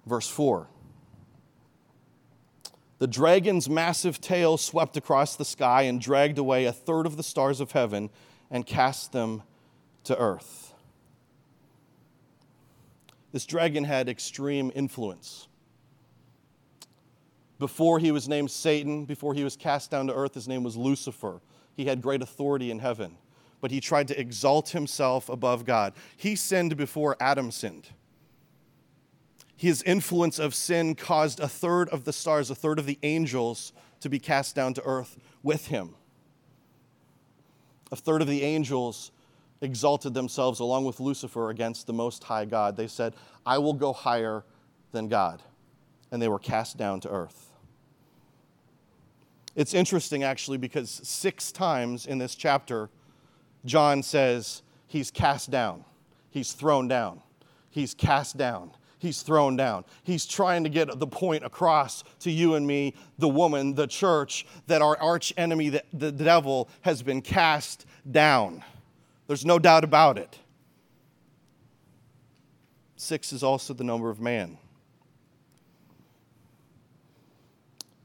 Verse 0.08 0.28
4 0.28 0.68
The 2.98 3.08
dragon's 3.08 3.70
massive 3.70 4.20
tail 4.20 4.58
swept 4.58 4.98
across 4.98 5.36
the 5.36 5.46
sky 5.46 5.84
and 5.84 6.02
dragged 6.02 6.40
away 6.40 6.66
a 6.66 6.74
third 6.74 7.06
of 7.06 7.16
the 7.16 7.24
stars 7.24 7.60
of 7.60 7.74
heaven 7.74 8.10
and 8.50 8.66
cast 8.66 9.12
them 9.12 9.44
to 10.06 10.18
earth. 10.18 10.74
This 13.32 13.46
dragon 13.46 13.84
had 13.84 14.10
extreme 14.10 14.72
influence. 14.76 15.48
Before 17.62 18.00
he 18.00 18.12
was 18.12 18.28
named 18.28 18.50
Satan, 18.50 19.06
before 19.06 19.36
he 19.36 19.44
was 19.44 19.56
cast 19.56 19.92
down 19.92 20.08
to 20.08 20.16
earth, 20.16 20.34
his 20.34 20.48
name 20.48 20.64
was 20.64 20.76
Lucifer. 20.76 21.42
He 21.76 21.86
had 21.86 22.02
great 22.02 22.24
authority 22.24 22.72
in 22.72 22.80
heaven, 22.80 23.20
but 23.62 23.70
he 23.70 23.80
tried 23.80 24.08
to 24.08 24.20
exalt 24.20 24.70
himself 24.70 25.30
above 25.30 25.64
God. 25.64 25.94
He 26.18 26.36
sinned 26.36 26.76
before 26.76 27.16
Adam 27.20 27.52
sinned. 27.52 27.90
His 29.56 29.84
influence 29.84 30.40
of 30.40 30.56
sin 30.56 30.96
caused 30.96 31.40
a 31.40 31.48
third 31.48 31.88
of 31.90 32.04
the 32.04 32.12
stars, 32.12 32.50
a 32.50 32.56
third 32.56 32.80
of 32.80 32.88
the 32.88 32.98
angels 33.04 33.74
to 34.00 34.10
be 34.10 34.18
cast 34.18 34.56
down 34.56 34.74
to 34.74 34.82
earth 34.84 35.20
with 35.44 35.68
him. 35.68 35.94
A 37.92 37.96
third 37.96 38.24
of 38.24 38.28
the 38.28 38.42
angels 38.42 39.12
exalted 39.62 40.16
themselves 40.16 40.62
along 40.62 40.86
with 40.86 41.00
Lucifer 41.00 41.52
against 41.52 41.86
the 41.86 41.94
Most 41.94 42.24
High 42.24 42.46
God. 42.46 42.76
They 42.76 42.88
said, 42.88 43.14
I 43.46 43.60
will 43.60 43.74
go 43.76 43.94
higher 43.94 44.46
than 44.94 45.10
God. 45.10 45.44
And 46.12 46.20
they 46.20 46.28
were 46.28 46.40
cast 46.40 46.76
down 46.76 47.00
to 47.02 47.10
earth. 47.10 47.50
It's 49.56 49.74
interesting, 49.74 50.24
actually, 50.24 50.58
because 50.58 51.02
six 51.04 51.52
times 51.52 52.06
in 52.06 52.18
this 52.18 52.36
chapter, 52.36 52.90
John 53.66 54.02
says 54.02 54.62
he's 54.88 55.12
cast 55.12 55.52
down, 55.52 55.84
he's 56.30 56.54
thrown 56.54 56.88
down, 56.88 57.22
he's 57.70 57.94
cast 57.94 58.38
down, 58.38 58.72
he's 58.98 59.24
thrown 59.24 59.56
down. 59.56 59.84
He's 60.04 60.26
trying 60.26 60.64
to 60.64 60.70
get 60.70 61.00
the 61.00 61.08
point 61.08 61.44
across 61.44 62.04
to 62.20 62.32
you 62.32 62.56
and 62.56 62.66
me, 62.66 62.94
the 63.18 63.28
woman, 63.28 63.74
the 63.74 63.88
church, 63.88 64.46
that 64.68 64.82
our 64.82 64.98
arch 65.02 65.34
enemy, 65.38 65.70
the, 65.70 65.84
the 65.92 66.12
devil, 66.12 66.70
has 66.82 67.02
been 67.02 67.22
cast 67.22 67.86
down. 68.10 68.64
There's 69.28 69.46
no 69.46 69.60
doubt 69.60 69.84
about 69.84 70.18
it. 70.18 70.38
Six 72.96 73.34
is 73.34 73.44
also 73.44 73.74
the 73.74 73.84
number 73.84 74.10
of 74.10 74.20
man. 74.20 74.58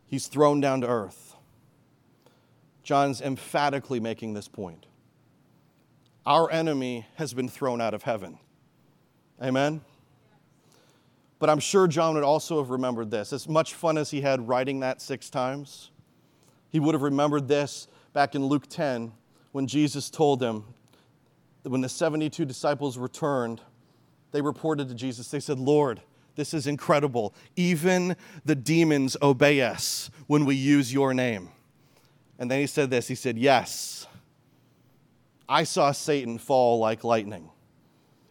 He's 0.07 0.27
thrown 0.29 0.61
down 0.61 0.81
to 0.81 0.89
earth. 0.89 1.26
John's 2.87 3.21
emphatically 3.21 3.99
making 3.99 4.35
this 4.35 4.47
point. 4.47 4.87
Our 6.25 6.49
enemy 6.53 7.05
has 7.17 7.35
been 7.35 7.49
thrown 7.49 7.81
out 7.81 7.95
of 7.95 8.05
heaven. 8.05 8.39
Amen? 9.43 9.81
But 11.41 11.51
I'm 11.51 11.59
sure 11.59 11.89
John 11.89 12.15
would 12.15 12.23
also 12.23 12.59
have 12.59 12.71
remembered 12.71 13.11
this. 13.11 13.33
As 13.33 13.49
much 13.49 13.75
fun 13.75 13.99
as 13.99 14.13
he 14.13 14.21
had 14.21 14.47
writing 14.47 14.79
that 14.81 15.03
six 15.03 15.29
times, 15.29 15.91
he 16.71 16.79
would 16.79 16.95
have 16.95 17.03
remembered 17.03 17.49
this 17.49 17.89
back 18.13 18.37
in 18.37 18.47
Luke 18.47 18.69
10 18.69 19.13
when 19.51 19.67
Jesus 19.67 20.09
told 20.09 20.41
him, 20.41 20.63
that 21.65 21.71
when 21.71 21.81
the 21.81 21.89
72 21.89 22.45
disciples 22.45 22.97
returned, 22.97 23.61
they 24.31 24.41
reported 24.41 24.89
to 24.91 24.95
Jesus, 24.95 25.29
they 25.29 25.41
said, 25.41 25.59
Lord, 25.59 26.01
this 26.37 26.55
is 26.55 26.69
incredible. 26.69 27.35
Even 27.57 28.15
the 28.45 28.55
demons 28.55 29.17
obey 29.21 29.61
us 29.61 30.09
when 30.29 30.45
we 30.45 30.55
use 30.55 30.93
your 30.93 31.13
name. 31.13 31.51
And 32.39 32.51
then 32.51 32.61
he 32.61 32.67
said 32.67 32.91
this 32.91 33.09
He 33.09 33.15
said, 33.15 33.39
Yes, 33.39 34.07
I 35.49 35.65
saw 35.65 35.93
Satan 35.93 36.39
fall 36.39 36.79
like 36.79 37.05
lightning. 37.05 37.51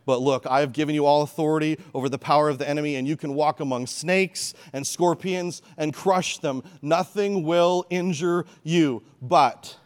But 0.05 0.21
look, 0.21 0.45
I 0.45 0.59
have 0.59 0.71
given 0.71 0.93
you 0.93 1.07
all 1.07 1.24
authority 1.24 1.79
over 1.95 2.09
the 2.09 2.19
power 2.19 2.47
of 2.47 2.59
the 2.59 2.69
enemy, 2.69 2.95
and 2.95 3.07
you 3.07 3.17
can 3.17 3.33
walk 3.33 3.59
among 3.59 3.88
snakes 3.88 4.53
and 4.71 4.85
scorpions 4.85 5.63
and 5.77 5.95
crush 5.95 6.38
them. 6.38 6.62
Nothing 6.83 7.43
will 7.43 7.88
injure 7.89 8.45
you. 8.62 9.01
But 9.19 9.77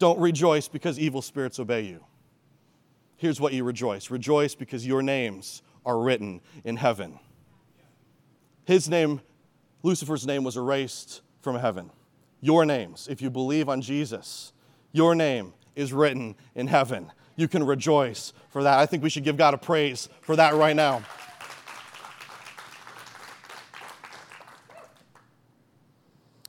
don't 0.00 0.18
rejoice 0.18 0.66
because 0.66 0.98
evil 0.98 1.22
spirits 1.22 1.60
obey 1.60 1.82
you 1.82 2.04
here's 3.22 3.40
what 3.40 3.52
you 3.52 3.62
rejoice 3.62 4.10
rejoice 4.10 4.56
because 4.56 4.84
your 4.84 5.00
names 5.00 5.62
are 5.86 6.00
written 6.00 6.40
in 6.64 6.76
heaven. 6.76 7.20
His 8.64 8.88
name, 8.88 9.20
Lucifer's 9.84 10.26
name, 10.26 10.42
was 10.42 10.56
erased 10.56 11.22
from 11.40 11.56
heaven. 11.56 11.90
Your 12.42 12.66
names, 12.66 13.06
if 13.08 13.22
you 13.22 13.30
believe 13.30 13.68
on 13.68 13.80
Jesus, 13.80 14.52
your 14.90 15.14
name 15.14 15.54
is 15.76 15.92
written 15.92 16.34
in 16.56 16.66
heaven. 16.66 17.10
You 17.36 17.48
can 17.48 17.64
rejoice 17.64 18.32
for 18.50 18.64
that. 18.64 18.78
I 18.78 18.84
think 18.84 19.02
we 19.02 19.08
should 19.08 19.24
give 19.24 19.36
God 19.36 19.54
a 19.54 19.58
praise 19.58 20.08
for 20.20 20.36
that 20.36 20.54
right 20.54 20.76
now. 20.76 21.02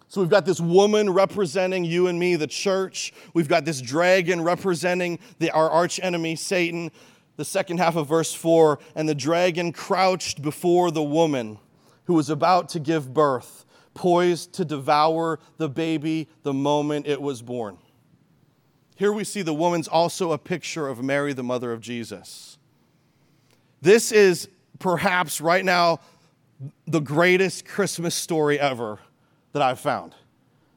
So 0.07 0.21
we've 0.21 0.29
got 0.29 0.45
this 0.45 0.59
woman 0.59 1.11
representing 1.11 1.83
you 1.83 2.07
and 2.07 2.19
me, 2.19 2.35
the 2.35 2.47
church. 2.47 3.13
We've 3.33 3.47
got 3.47 3.63
this 3.63 3.81
dragon 3.81 4.41
representing 4.43 5.19
the, 5.39 5.51
our 5.51 5.69
arch 5.69 5.99
enemy, 6.03 6.35
Satan. 6.35 6.91
The 7.35 7.45
second 7.45 7.79
half 7.79 7.95
of 7.95 8.09
verse 8.09 8.33
4 8.33 8.77
and 8.95 9.09
the 9.09 9.15
dragon 9.15 9.71
crouched 9.71 10.41
before 10.41 10.91
the 10.91 11.01
woman 11.01 11.57
who 12.05 12.13
was 12.13 12.29
about 12.29 12.69
to 12.69 12.79
give 12.79 13.11
birth, 13.11 13.65
poised 13.93 14.53
to 14.53 14.65
devour 14.65 15.39
the 15.57 15.69
baby 15.69 16.27
the 16.43 16.53
moment 16.53 17.07
it 17.07 17.21
was 17.21 17.41
born. 17.41 17.77
Here 18.95 19.11
we 19.11 19.23
see 19.23 19.41
the 19.41 19.53
woman's 19.53 19.87
also 19.87 20.31
a 20.31 20.37
picture 20.37 20.87
of 20.87 21.03
Mary, 21.03 21.33
the 21.33 21.43
mother 21.43 21.71
of 21.71 21.81
Jesus. 21.81 22.57
This 23.81 24.11
is 24.11 24.47
perhaps 24.79 25.41
right 25.41 25.65
now 25.65 25.99
the 26.87 27.01
greatest 27.01 27.65
Christmas 27.65 28.15
story 28.15 28.59
ever 28.59 28.99
that 29.51 29.61
I've 29.61 29.79
found. 29.79 30.15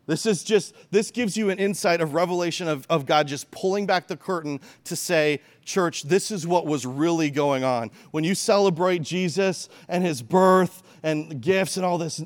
This 0.06 0.25
is 0.25 0.44
just, 0.44 0.75
this 0.92 1.11
gives 1.11 1.37
you 1.37 1.50
an 1.50 1.58
insight 1.58 2.00
of 2.00 2.14
revelation 2.14 2.68
of, 2.68 2.87
of 2.88 3.06
God 3.06 3.26
just 3.26 3.50
pulling 3.50 3.87
back 3.87 4.06
the 4.06 4.16
curtain 4.16 4.61
to 4.85 4.94
say, 4.94 5.40
church, 5.64 6.04
this 6.04 6.30
is 6.30 6.46
what 6.46 6.64
was 6.64 6.87
really 6.87 7.28
going 7.28 7.64
on. 7.64 7.90
When 8.12 8.23
you 8.23 8.37
celebrate 8.37 9.02
Jesus 9.02 9.68
and 9.88 10.04
his 10.04 10.23
birth 10.23 10.85
and 11.02 11.40
gifts 11.40 11.76
and 11.76 11.85
all 11.85 11.99
this 11.99 12.23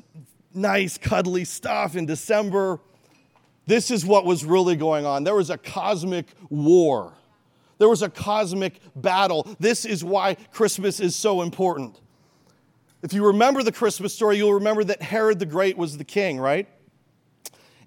nice, 0.53 0.97
cuddly 0.97 1.45
stuff 1.45 1.95
in 1.95 2.05
December, 2.05 2.79
this 3.67 3.91
is 3.91 4.05
what 4.05 4.25
was 4.25 4.43
really 4.43 4.75
going 4.75 5.05
on. 5.05 5.23
There 5.23 5.35
was 5.35 5.49
a 5.49 5.57
cosmic 5.57 6.27
war, 6.49 7.13
there 7.77 7.89
was 7.89 8.01
a 8.01 8.09
cosmic 8.09 8.79
battle. 8.95 9.47
This 9.59 9.85
is 9.85 10.03
why 10.03 10.35
Christmas 10.51 10.99
is 10.99 11.15
so 11.15 11.41
important. 11.41 11.99
If 13.01 13.13
you 13.13 13.25
remember 13.25 13.63
the 13.63 13.71
Christmas 13.71 14.13
story, 14.13 14.37
you'll 14.37 14.53
remember 14.53 14.83
that 14.83 15.01
Herod 15.01 15.39
the 15.39 15.47
Great 15.47 15.77
was 15.77 15.97
the 15.97 16.03
king, 16.03 16.39
right? 16.39 16.67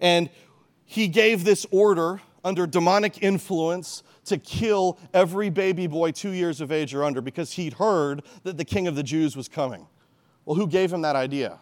And 0.01 0.29
he 0.85 1.07
gave 1.07 1.45
this 1.45 1.65
order 1.71 2.21
under 2.43 2.67
demonic 2.67 3.23
influence 3.23 4.03
to 4.25 4.39
kill 4.39 4.99
every 5.13 5.51
baby 5.51 5.87
boy 5.87 6.11
two 6.11 6.31
years 6.31 6.61
of 6.61 6.73
age 6.73 6.95
or 6.95 7.05
under 7.05 7.21
because 7.21 7.53
he'd 7.53 7.75
heard 7.75 8.23
that 8.43 8.57
the 8.57 8.65
king 8.65 8.87
of 8.87 8.97
the 8.97 9.03
Jews 9.03 9.37
was 9.37 9.49
coming. 9.49 9.87
Well, 10.45 10.57
who 10.57 10.67
gave 10.67 10.93
him 10.93 11.03
that 11.03 11.17
idea? 11.17 11.61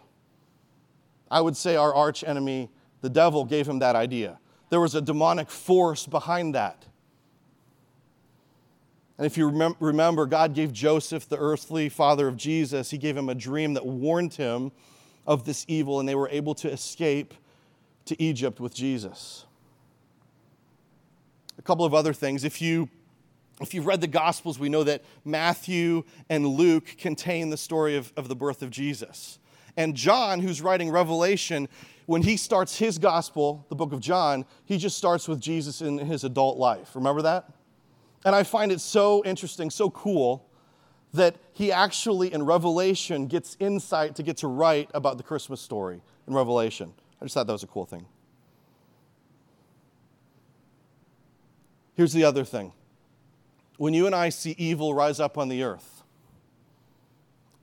I 1.33 1.41
would 1.41 1.57
say 1.57 1.75
our 1.75 1.91
arch 1.91 2.23
enemy, 2.23 2.69
the 3.01 3.09
devil, 3.09 3.43
gave 3.43 3.67
him 3.67 3.79
that 3.79 3.95
idea. 3.95 4.37
There 4.69 4.79
was 4.79 4.93
a 4.93 5.01
demonic 5.01 5.49
force 5.49 6.05
behind 6.05 6.53
that. 6.53 6.85
And 9.17 9.25
if 9.25 9.35
you 9.35 9.73
remember, 9.79 10.27
God 10.27 10.53
gave 10.53 10.71
Joseph, 10.71 11.27
the 11.27 11.37
earthly 11.37 11.89
father 11.89 12.27
of 12.27 12.37
Jesus, 12.37 12.91
he 12.91 12.99
gave 12.99 13.17
him 13.17 13.29
a 13.29 13.35
dream 13.35 13.73
that 13.73 13.83
warned 13.83 14.35
him 14.35 14.71
of 15.25 15.43
this 15.43 15.65
evil, 15.67 15.99
and 15.99 16.07
they 16.07 16.13
were 16.13 16.29
able 16.29 16.53
to 16.55 16.71
escape 16.71 17.33
to 18.05 18.21
Egypt 18.21 18.59
with 18.59 18.75
Jesus. 18.75 19.45
A 21.57 21.63
couple 21.63 21.83
of 21.83 21.95
other 21.95 22.13
things. 22.13 22.43
If 22.43 22.61
you 22.61 22.89
if 23.59 23.73
you've 23.73 23.85
read 23.85 24.01
the 24.01 24.07
Gospels, 24.07 24.59
we 24.59 24.69
know 24.69 24.83
that 24.83 25.03
Matthew 25.25 26.03
and 26.29 26.45
Luke 26.45 26.95
contain 26.97 27.49
the 27.49 27.57
story 27.57 27.95
of, 27.95 28.11
of 28.17 28.27
the 28.27 28.35
birth 28.35 28.61
of 28.61 28.69
Jesus. 28.69 29.39
And 29.75 29.95
John, 29.95 30.39
who's 30.39 30.61
writing 30.61 30.91
Revelation, 30.91 31.67
when 32.05 32.21
he 32.21 32.37
starts 32.37 32.77
his 32.77 32.97
gospel, 32.97 33.65
the 33.69 33.75
book 33.75 33.93
of 33.93 33.99
John, 33.99 34.45
he 34.65 34.77
just 34.77 34.97
starts 34.97 35.27
with 35.27 35.39
Jesus 35.39 35.81
in 35.81 35.97
his 35.97 36.23
adult 36.23 36.57
life. 36.57 36.95
Remember 36.95 37.21
that? 37.21 37.51
And 38.25 38.35
I 38.35 38.43
find 38.43 38.71
it 38.71 38.81
so 38.81 39.23
interesting, 39.25 39.69
so 39.69 39.89
cool, 39.89 40.47
that 41.13 41.35
he 41.53 41.71
actually 41.71 42.33
in 42.33 42.43
Revelation 42.43 43.27
gets 43.27 43.55
insight 43.59 44.15
to 44.15 44.23
get 44.23 44.37
to 44.37 44.47
write 44.47 44.89
about 44.93 45.17
the 45.17 45.23
Christmas 45.23 45.61
story 45.61 46.01
in 46.27 46.33
Revelation. 46.33 46.93
I 47.21 47.25
just 47.25 47.35
thought 47.35 47.47
that 47.47 47.53
was 47.53 47.63
a 47.63 47.67
cool 47.67 47.85
thing. 47.85 48.05
Here's 51.95 52.13
the 52.13 52.23
other 52.23 52.43
thing 52.43 52.73
when 53.77 53.93
you 53.93 54.05
and 54.05 54.15
I 54.15 54.29
see 54.29 54.55
evil 54.57 54.93
rise 54.93 55.19
up 55.19 55.37
on 55.37 55.49
the 55.49 55.63
earth, 55.63 56.03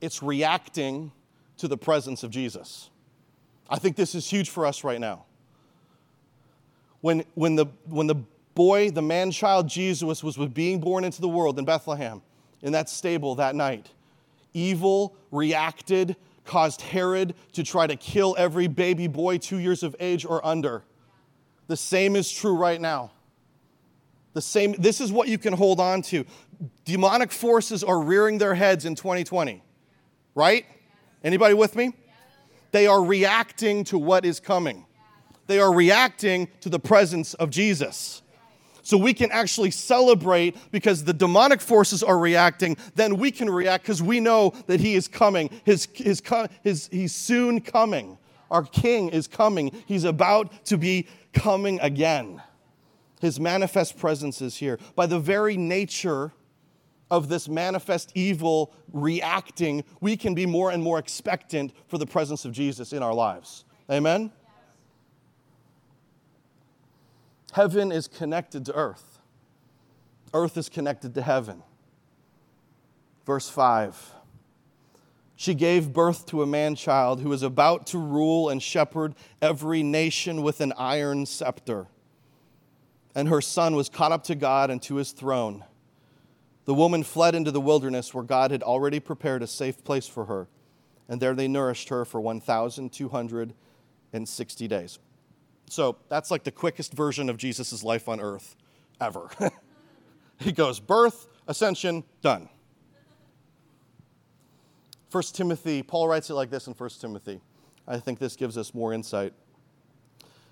it's 0.00 0.23
reacting 0.23 1.12
to 1.61 1.69
the 1.69 1.76
presence 1.76 2.23
of 2.23 2.31
Jesus. 2.31 2.90
I 3.69 3.79
think 3.79 3.97
this 3.97 4.14
is 4.14 4.29
huge 4.29 4.50
for 4.50 4.67
us 4.67 4.83
right 4.83 5.00
now. 5.00 5.25
When, 7.02 7.25
when, 7.35 7.55
the, 7.55 7.67
when 7.87 8.07
the 8.07 8.17
boy, 8.55 8.90
the 8.90 9.02
man 9.02 9.31
child 9.31 9.69
Jesus, 9.69 10.23
was, 10.23 10.37
being 10.49 10.81
born 10.81 11.05
into 11.05 11.21
the 11.21 11.29
world 11.29 11.59
in 11.59 11.64
Bethlehem, 11.64 12.23
in 12.62 12.73
that 12.73 12.88
stable 12.88 13.37
that 13.37 13.55
night, 13.55 13.90
evil 14.52 15.14
reacted, 15.31 16.17
caused 16.45 16.81
Herod 16.81 17.35
to 17.52 17.62
try 17.62 17.87
to 17.87 17.97
kill 17.97 18.35
every 18.38 18.67
baby 18.67 19.07
boy 19.07 19.38
two 19.38 19.59
years 19.59 19.83
of 19.83 19.95
age 20.00 20.25
or 20.25 20.45
under. 20.45 20.83
The 21.69 21.76
same 21.76 22.17
is 22.17 22.31
true 22.31 22.57
right 22.57 22.81
now. 22.81 23.12
The 24.33 24.43
same, 24.43 24.73
this 24.79 25.00
is 25.00 25.12
what 25.12 25.29
you 25.29 25.38
can 25.38 25.52
hold 25.52 25.81
on 25.81 26.02
to. 26.02 26.25
Demonic 26.85 27.33
forces 27.33 27.85
are 27.85 28.00
rearing 28.00 28.38
their 28.38 28.55
heads 28.55 28.85
in 28.85 28.95
2020, 28.95 29.62
right? 30.35 30.64
Anybody 31.23 31.55
with 31.55 31.77
me? 31.77 31.93
They 32.73 32.87
are 32.87 33.03
reacting 33.03 33.85
to 33.85 33.99
what 33.99 34.25
is 34.25 34.41
coming. 34.41 34.87
They 35.47 35.59
are 35.59 35.73
reacting 35.73 36.49
to 36.61 36.69
the 36.69 36.79
presence 36.79 37.35
of 37.35 37.50
Jesus. 37.50 38.23
So 38.83 38.97
we 38.97 39.12
can 39.12 39.31
actually 39.31 39.71
celebrate 39.73 40.57
because 40.73 41.05
the 41.05 41.12
demonic 41.12 41.61
forces 41.61 42.03
are 42.03 42.19
reacting. 42.19 42.77
Then 42.95 43.17
we 43.17 43.31
can 43.31 43.50
react 43.50 43.85
because 43.85 44.03
we 44.03 44.21
know 44.21 44.55
that 44.67 44.81
He 44.81 44.95
is 44.95 45.09
coming. 45.09 45.50
His, 45.65 45.89
his, 45.95 46.23
his, 46.62 46.89
he's 46.91 47.15
soon 47.15 47.61
coming. 47.61 48.17
Our 48.50 48.65
King 48.65 49.11
is 49.11 49.27
coming. 49.27 49.73
He's 49.87 50.05
about 50.05 50.65
to 50.67 50.77
be 50.77 51.09
coming 51.33 51.79
again. 51.81 52.43
His 53.21 53.39
manifest 53.39 53.99
presence 53.99 54.41
is 54.41 54.57
here. 54.57 54.79
By 54.97 55.07
the 55.07 55.21
very 55.21 55.57
nature 55.57 56.33
of 57.11 57.29
this 57.29 57.49
manifest 57.49 58.12
evil 58.14 58.73
reacting, 58.93 59.85
we 60.00 60.17
can 60.17 60.35
be 60.35 60.47
more 60.47 60.71
and 60.71 60.83
more 60.83 60.99
expectant 60.99 61.73
for 61.88 61.99
the 61.99 62.07
presence 62.07 62.45
of 62.45 62.52
Jesus 62.52 62.93
in 62.93 63.02
our 63.02 63.14
lives. 63.14 63.64
Amen? 63.90 64.31
Heaven 67.52 67.90
is 67.90 68.07
connected 68.07 68.64
to 68.67 68.75
earth, 68.75 69.19
earth 70.33 70.57
is 70.57 70.69
connected 70.69 71.14
to 71.14 71.23
heaven. 71.23 71.62
Verse 73.26 73.49
5 73.49 74.14
She 75.37 75.55
gave 75.55 75.93
birth 75.93 76.26
to 76.26 76.43
a 76.43 76.47
man 76.47 76.76
child 76.76 77.21
who 77.21 77.33
is 77.33 77.43
about 77.43 77.87
to 77.88 77.99
rule 77.99 78.49
and 78.49 78.62
shepherd 78.62 79.14
every 79.43 79.83
nation 79.83 80.43
with 80.43 80.61
an 80.61 80.73
iron 80.76 81.26
scepter. 81.26 81.88
And 83.12 83.29
her 83.29 83.40
son 83.40 83.75
was 83.75 83.88
caught 83.88 84.12
up 84.12 84.23
to 84.25 84.37
God 84.37 84.71
and 84.71 84.81
to 84.83 84.95
his 84.95 85.11
throne. 85.11 85.64
The 86.64 86.75
woman 86.75 87.02
fled 87.02 87.35
into 87.35 87.50
the 87.50 87.61
wilderness 87.61 88.14
where 88.14 88.25
God 88.25 88.50
had 88.50 88.63
already 88.63 89.00
prepared 89.00 89.43
a 89.43 89.47
safe 89.47 89.84
place 89.84 90.06
for 90.06 90.26
her, 90.26 90.49
and 91.08 91.21
there 91.21 91.34
they 91.34 91.49
nourished 91.49 91.89
her 91.89 92.04
for 92.04 92.21
1,260 92.21 94.69
days. 94.69 94.99
So 95.69 95.97
that's 96.08 96.30
like 96.30 96.45
the 96.45 96.50
quickest 96.50 96.93
version 96.93 97.30
of 97.30 97.37
Jesus' 97.37 97.82
life 97.82 98.08
on 98.08 98.21
earth 98.21 98.56
ever. 99.00 99.28
he 100.39 100.52
goes 100.52 100.80
birth, 100.80 101.28
ascension, 101.47 102.04
done. 102.23 102.49
1 105.11 105.23
Timothy, 105.32 105.82
Paul 105.82 106.08
writes 106.08 106.30
it 106.30 106.34
like 106.34 106.50
this 106.50 106.67
in 106.67 106.75
1 106.75 106.91
Timothy. 107.00 107.41
I 107.87 107.99
think 107.99 108.19
this 108.19 108.37
gives 108.37 108.56
us 108.56 108.75
more 108.75 108.93
insight. 108.93 109.32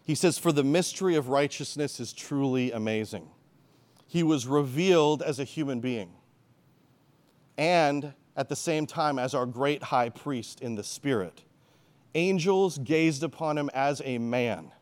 He 0.05 0.15
says, 0.15 0.39
For 0.39 0.53
the 0.53 0.65
mystery 0.65 1.17
of 1.17 1.29
righteousness 1.29 2.01
is 2.01 2.13
truly 2.13 2.73
amazing. 2.73 3.29
He 4.09 4.25
was 4.25 4.47
revealed 4.47 5.23
as 5.23 5.39
a 5.39 5.45
human 5.45 5.81
being 5.81 6.11
and 7.57 8.15
at 8.37 8.49
the 8.49 8.57
same 8.57 8.87
time 8.87 9.19
as 9.19 9.35
our 9.35 9.47
great 9.47 9.83
high 9.83 10.09
priest 10.09 10.61
in 10.61 10.75
the 10.75 10.85
spirit. 10.85 11.43
Angels 12.15 12.79
gazed 12.79 13.23
upon 13.23 13.57
him 13.57 13.71
as 13.75 14.03
a 14.05 14.19
man 14.19 14.73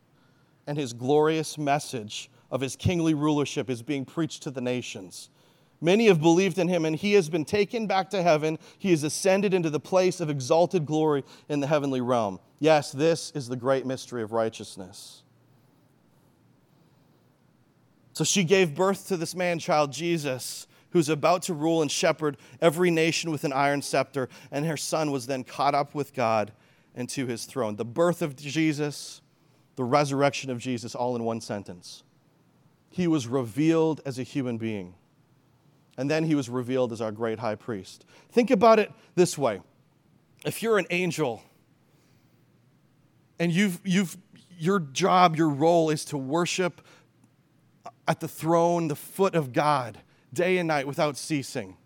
and 0.66 0.78
his 0.78 0.92
glorious 0.92 1.58
message 1.58 2.30
of 2.50 2.60
his 2.60 2.76
kingly 2.76 3.14
rulership 3.14 3.68
is 3.68 3.82
being 3.82 4.04
preached 4.04 4.42
to 4.44 4.50
the 4.50 4.60
nations. 4.60 5.30
Many 5.80 6.06
have 6.06 6.20
believed 6.20 6.58
in 6.58 6.68
him, 6.68 6.84
and 6.84 6.96
he 6.96 7.12
has 7.14 7.28
been 7.28 7.44
taken 7.44 7.86
back 7.86 8.10
to 8.10 8.22
heaven. 8.22 8.58
He 8.78 8.90
has 8.90 9.02
ascended 9.02 9.52
into 9.52 9.68
the 9.68 9.80
place 9.80 10.20
of 10.20 10.30
exalted 10.30 10.86
glory 10.86 11.22
in 11.48 11.60
the 11.60 11.66
heavenly 11.66 12.00
realm. 12.00 12.40
Yes, 12.58 12.92
this 12.92 13.30
is 13.32 13.48
the 13.48 13.56
great 13.56 13.84
mystery 13.84 14.22
of 14.22 14.32
righteousness. 14.32 15.22
So 18.16 18.24
she 18.24 18.44
gave 18.44 18.74
birth 18.74 19.09
to 19.09 19.18
this 19.18 19.35
man 19.35 19.59
child, 19.59 19.92
Jesus, 19.92 20.66
who's 20.92 21.11
about 21.11 21.42
to 21.42 21.52
rule 21.52 21.83
and 21.83 21.90
shepherd 21.90 22.38
every 22.62 22.90
nation 22.90 23.31
with 23.31 23.44
an 23.44 23.52
iron 23.52 23.83
scepter, 23.83 24.31
and 24.50 24.64
her 24.64 24.79
son 24.79 25.11
was 25.11 25.26
then 25.26 25.44
caught 25.44 25.74
up 25.74 25.94
with 25.94 26.14
God 26.14 26.52
and 26.94 27.11
to 27.11 27.26
his 27.26 27.44
throne. 27.44 27.76
The 27.76 27.85
birth 27.85 28.22
of 28.22 28.35
Jesus 28.35 29.20
the 29.74 29.85
resurrection 29.85 30.48
of 30.50 30.59
Jesus 30.59 30.94
all 30.94 31.14
in 31.14 31.24
one 31.24 31.42
sentence. 31.42 32.05
He 32.88 33.07
was 33.07 33.26
revealed 33.26 34.00
as 34.07 34.18
a 34.18 34.22
human 34.22 34.57
being, 34.57 34.94
and 35.98 36.11
then 36.11 36.24
he 36.24 36.35
was 36.35 36.48
revealed 36.48 36.94
as 36.94 37.02
our 37.02 37.12
great 37.12 37.38
high 37.38 37.57
priest. 37.57 38.07
Think 38.31 38.50
about 38.50 38.79
it 38.79 38.90
this 39.14 39.37
way 39.37 39.61
if 40.46 40.62
you're 40.62 40.79
an 40.79 40.87
angel 40.88 41.42
and 43.38 43.52
you've, 43.52 43.79
you've, 43.85 44.16
your 44.59 44.81
job, 44.81 45.37
your 45.37 45.50
role 45.50 45.90
is 45.90 46.07
to 46.07 46.16
worship 46.16 46.81
at 48.09 48.21
the 48.21 48.29
throne, 48.29 48.88
the 48.88 48.97
foot 48.97 49.35
of 49.35 49.53
God, 49.53 49.99
day 50.33 50.59
and 50.59 50.69
night 50.69 50.87
without 50.87 51.16
ceasing. 51.16 51.77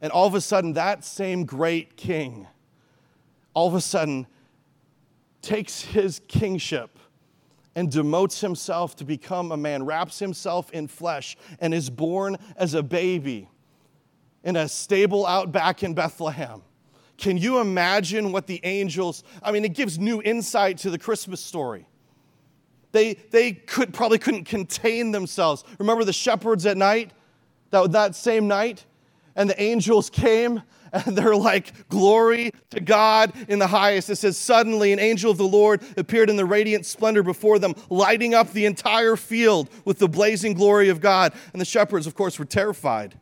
And 0.00 0.12
all 0.12 0.26
of 0.26 0.34
a 0.34 0.40
sudden, 0.40 0.74
that 0.74 1.04
same 1.04 1.44
great 1.44 1.96
king, 1.96 2.46
all 3.54 3.68
of 3.68 3.74
a 3.74 3.80
sudden, 3.80 4.26
takes 5.42 5.82
his 5.82 6.20
kingship 6.28 6.98
and 7.74 7.90
demotes 7.90 8.40
himself 8.40 8.96
to 8.96 9.04
become 9.04 9.52
a 9.52 9.56
man, 9.56 9.84
wraps 9.84 10.18
himself 10.18 10.70
in 10.72 10.88
flesh, 10.88 11.36
and 11.60 11.74
is 11.74 11.90
born 11.90 12.36
as 12.56 12.74
a 12.74 12.82
baby 12.82 13.48
in 14.44 14.56
a 14.56 14.68
stable 14.68 15.26
out 15.26 15.52
back 15.52 15.82
in 15.82 15.92
Bethlehem. 15.92 16.62
Can 17.18 17.36
you 17.36 17.58
imagine 17.60 18.32
what 18.32 18.46
the 18.46 18.60
angels, 18.64 19.24
I 19.42 19.52
mean, 19.52 19.64
it 19.64 19.74
gives 19.74 19.98
new 19.98 20.22
insight 20.22 20.78
to 20.78 20.90
the 20.90 20.98
Christmas 20.98 21.40
story. 21.40 21.86
They, 22.96 23.12
they 23.12 23.52
could, 23.52 23.92
probably 23.92 24.16
couldn't 24.16 24.44
contain 24.44 25.10
themselves. 25.10 25.64
Remember 25.78 26.02
the 26.02 26.14
shepherds 26.14 26.64
at 26.64 26.78
night, 26.78 27.10
that, 27.68 27.92
that 27.92 28.16
same 28.16 28.48
night? 28.48 28.86
And 29.34 29.50
the 29.50 29.60
angels 29.60 30.08
came 30.08 30.62
and 30.92 31.14
they're 31.14 31.36
like, 31.36 31.90
Glory 31.90 32.52
to 32.70 32.80
God 32.80 33.34
in 33.48 33.58
the 33.58 33.66
highest. 33.66 34.08
It 34.08 34.16
says, 34.16 34.38
Suddenly 34.38 34.94
an 34.94 34.98
angel 34.98 35.30
of 35.30 35.36
the 35.36 35.44
Lord 35.44 35.82
appeared 35.98 36.30
in 36.30 36.36
the 36.36 36.46
radiant 36.46 36.86
splendor 36.86 37.22
before 37.22 37.58
them, 37.58 37.74
lighting 37.90 38.32
up 38.32 38.52
the 38.52 38.64
entire 38.64 39.16
field 39.16 39.68
with 39.84 39.98
the 39.98 40.08
blazing 40.08 40.54
glory 40.54 40.88
of 40.88 41.02
God. 41.02 41.34
And 41.52 41.60
the 41.60 41.66
shepherds, 41.66 42.06
of 42.06 42.14
course, 42.14 42.38
were 42.38 42.46
terrified. 42.46 43.20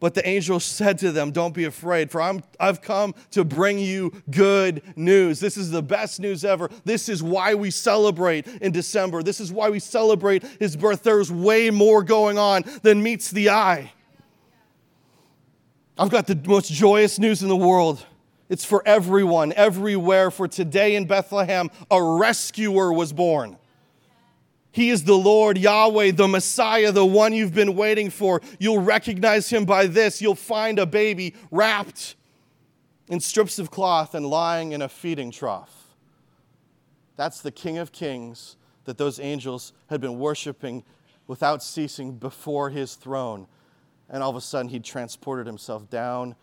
But 0.00 0.14
the 0.14 0.26
angel 0.28 0.60
said 0.60 0.98
to 0.98 1.10
them, 1.10 1.32
Don't 1.32 1.52
be 1.52 1.64
afraid, 1.64 2.10
for 2.10 2.22
I'm, 2.22 2.42
I've 2.60 2.80
come 2.80 3.14
to 3.32 3.44
bring 3.44 3.78
you 3.78 4.12
good 4.30 4.82
news. 4.96 5.40
This 5.40 5.56
is 5.56 5.70
the 5.70 5.82
best 5.82 6.20
news 6.20 6.44
ever. 6.44 6.70
This 6.84 7.08
is 7.08 7.22
why 7.22 7.54
we 7.54 7.70
celebrate 7.72 8.46
in 8.46 8.70
December. 8.70 9.22
This 9.22 9.40
is 9.40 9.52
why 9.52 9.70
we 9.70 9.80
celebrate 9.80 10.44
his 10.60 10.76
birth. 10.76 11.02
There's 11.02 11.32
way 11.32 11.70
more 11.70 12.04
going 12.04 12.38
on 12.38 12.62
than 12.82 13.02
meets 13.02 13.30
the 13.30 13.50
eye. 13.50 13.92
I've 15.98 16.10
got 16.10 16.28
the 16.28 16.40
most 16.46 16.72
joyous 16.72 17.18
news 17.18 17.42
in 17.42 17.48
the 17.48 17.56
world. 17.56 18.04
It's 18.48 18.64
for 18.64 18.86
everyone, 18.86 19.52
everywhere. 19.54 20.30
For 20.30 20.46
today 20.46 20.94
in 20.94 21.06
Bethlehem, 21.06 21.70
a 21.90 22.00
rescuer 22.00 22.92
was 22.92 23.12
born. 23.12 23.58
He 24.78 24.90
is 24.90 25.02
the 25.02 25.18
Lord 25.18 25.58
Yahweh, 25.58 26.12
the 26.12 26.28
Messiah, 26.28 26.92
the 26.92 27.04
one 27.04 27.32
you've 27.32 27.52
been 27.52 27.74
waiting 27.74 28.10
for. 28.10 28.40
You'll 28.60 28.78
recognize 28.78 29.50
him 29.50 29.64
by 29.64 29.88
this. 29.88 30.22
You'll 30.22 30.36
find 30.36 30.78
a 30.78 30.86
baby 30.86 31.34
wrapped 31.50 32.14
in 33.08 33.18
strips 33.18 33.58
of 33.58 33.72
cloth 33.72 34.14
and 34.14 34.24
lying 34.24 34.70
in 34.70 34.80
a 34.80 34.88
feeding 34.88 35.32
trough. 35.32 35.96
That's 37.16 37.40
the 37.40 37.50
King 37.50 37.78
of 37.78 37.90
Kings 37.90 38.54
that 38.84 38.98
those 38.98 39.18
angels 39.18 39.72
had 39.88 40.00
been 40.00 40.16
worshiping 40.20 40.84
without 41.26 41.60
ceasing 41.60 42.12
before 42.12 42.70
his 42.70 42.94
throne. 42.94 43.48
And 44.08 44.22
all 44.22 44.30
of 44.30 44.36
a 44.36 44.40
sudden, 44.40 44.68
he 44.68 44.78
transported 44.78 45.48
himself 45.48 45.90
down 45.90 46.36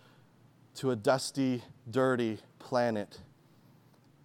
to 0.75 0.91
a 0.91 0.97
dusty, 0.97 1.63
dirty 1.89 2.39
planet 2.59 3.17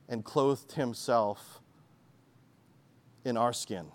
and 0.08 0.24
clothed 0.24 0.72
himself 0.72 1.60
in 3.24 3.36
our 3.36 3.52
skin. 3.52 3.86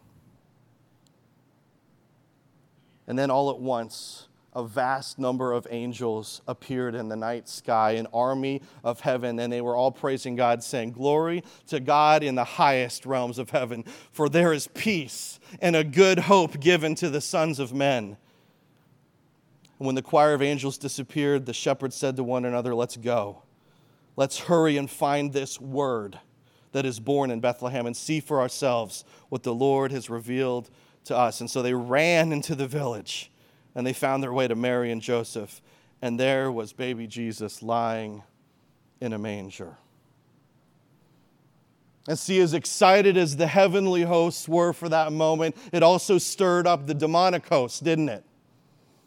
And 3.08 3.18
then 3.18 3.30
all 3.30 3.50
at 3.50 3.60
once, 3.60 4.28
a 4.56 4.64
vast 4.64 5.20
number 5.20 5.52
of 5.52 5.68
angels 5.70 6.42
appeared 6.48 6.96
in 6.96 7.10
the 7.10 7.16
night 7.16 7.50
sky, 7.50 7.92
an 7.92 8.08
army 8.14 8.62
of 8.86 9.02
heaven, 9.02 9.38
and 9.38 9.52
they 9.52 9.60
were 9.60 9.76
all 9.76 9.92
praising 9.92 10.38
God, 10.38 10.64
saying, 10.64 10.94
Glory 10.94 11.44
to 11.68 11.82
God 11.82 12.24
in 12.24 12.36
the 12.36 12.46
highest 12.46 13.06
realms 13.06 13.38
of 13.38 13.50
heaven, 13.50 13.84
for 14.14 14.30
there 14.30 14.54
is 14.54 14.68
peace 14.68 15.40
and 15.60 15.76
a 15.76 15.84
good 15.84 16.20
hope 16.20 16.60
given 16.62 16.96
to 16.96 17.10
the 17.10 17.20
sons 17.20 17.60
of 17.60 17.74
men. 17.74 18.18
And 19.78 19.86
when 19.86 19.96
the 19.96 20.02
choir 20.02 20.34
of 20.34 20.42
angels 20.42 20.78
disappeared, 20.78 21.46
the 21.46 21.54
shepherds 21.54 21.98
said 21.98 22.16
to 22.16 22.24
one 22.24 22.46
another, 22.46 22.74
Let's 22.74 22.96
go. 22.96 23.42
Let's 24.16 24.40
hurry 24.40 24.78
and 24.78 24.90
find 24.90 25.34
this 25.34 25.60
word 25.60 26.18
that 26.72 26.86
is 26.86 27.02
born 27.02 27.30
in 27.30 27.42
Bethlehem 27.42 27.86
and 27.86 27.96
see 27.96 28.22
for 28.22 28.40
ourselves 28.40 29.04
what 29.28 29.44
the 29.44 29.54
Lord 29.54 29.92
has 29.92 30.10
revealed 30.10 30.70
to 31.06 31.18
us. 31.18 31.40
And 31.40 31.50
so 31.50 31.62
they 31.62 31.74
ran 31.74 32.32
into 32.32 32.56
the 32.56 32.68
village 32.68 33.32
and 33.74 33.86
they 33.86 33.94
found 33.94 34.22
their 34.22 34.34
way 34.34 34.48
to 34.48 34.56
Mary 34.56 34.92
and 34.92 35.02
Joseph. 35.02 35.62
And 36.02 36.20
there 36.20 36.52
was 36.52 36.74
baby 36.74 37.08
Jesus 37.08 37.64
lying 37.64 38.24
in 39.00 39.14
a 39.14 39.18
manger. 39.18 39.78
And 42.08 42.20
see, 42.20 42.40
as 42.40 42.54
excited 42.54 43.18
as 43.18 43.36
the 43.36 43.48
heavenly 43.48 44.04
hosts 44.04 44.48
were 44.48 44.74
for 44.74 44.90
that 44.90 45.12
moment, 45.12 45.58
it 45.72 45.82
also 45.82 46.20
stirred 46.20 46.68
up 46.68 46.86
the 46.86 46.94
demonic 46.94 47.48
hosts, 47.48 47.80
didn't 47.80 48.10
it? 48.10 48.24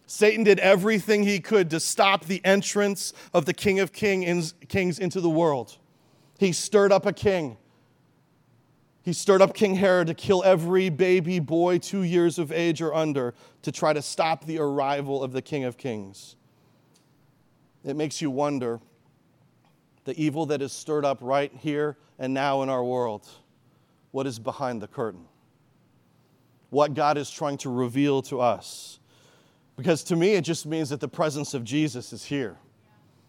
Satan 0.06 0.42
did 0.42 0.58
everything 0.58 1.22
he 1.22 1.38
could 1.38 1.70
to 1.70 1.78
stop 1.78 2.24
the 2.24 2.44
entrance 2.44 3.12
of 3.32 3.44
the 3.44 3.54
King 3.54 3.78
of 3.78 3.92
Kings 3.92 4.52
into 4.98 5.20
the 5.20 5.30
world. 5.30 5.76
He 6.38 6.50
stirred 6.50 6.90
up 6.90 7.06
a 7.06 7.12
king. 7.12 7.56
He 9.08 9.14
stirred 9.14 9.40
up 9.40 9.54
King 9.54 9.74
Herod 9.76 10.08
to 10.08 10.12
kill 10.12 10.44
every 10.44 10.90
baby 10.90 11.38
boy 11.38 11.78
two 11.78 12.02
years 12.02 12.38
of 12.38 12.52
age 12.52 12.82
or 12.82 12.92
under 12.92 13.32
to 13.62 13.72
try 13.72 13.94
to 13.94 14.02
stop 14.02 14.44
the 14.44 14.58
arrival 14.58 15.24
of 15.24 15.32
the 15.32 15.40
King 15.40 15.64
of 15.64 15.78
Kings. 15.78 16.36
It 17.86 17.96
makes 17.96 18.20
you 18.20 18.30
wonder 18.30 18.80
the 20.04 20.14
evil 20.22 20.44
that 20.44 20.60
is 20.60 20.74
stirred 20.74 21.06
up 21.06 21.16
right 21.22 21.50
here 21.54 21.96
and 22.18 22.34
now 22.34 22.60
in 22.60 22.68
our 22.68 22.84
world. 22.84 23.26
What 24.10 24.26
is 24.26 24.38
behind 24.38 24.82
the 24.82 24.88
curtain? 24.88 25.24
What 26.68 26.92
God 26.92 27.16
is 27.16 27.30
trying 27.30 27.56
to 27.58 27.70
reveal 27.70 28.20
to 28.24 28.42
us 28.42 29.00
because 29.74 30.04
to 30.04 30.16
me, 30.16 30.34
it 30.34 30.42
just 30.42 30.66
means 30.66 30.90
that 30.90 31.00
the 31.00 31.08
presence 31.08 31.54
of 31.54 31.64
Jesus 31.64 32.12
is 32.12 32.26
here. 32.26 32.58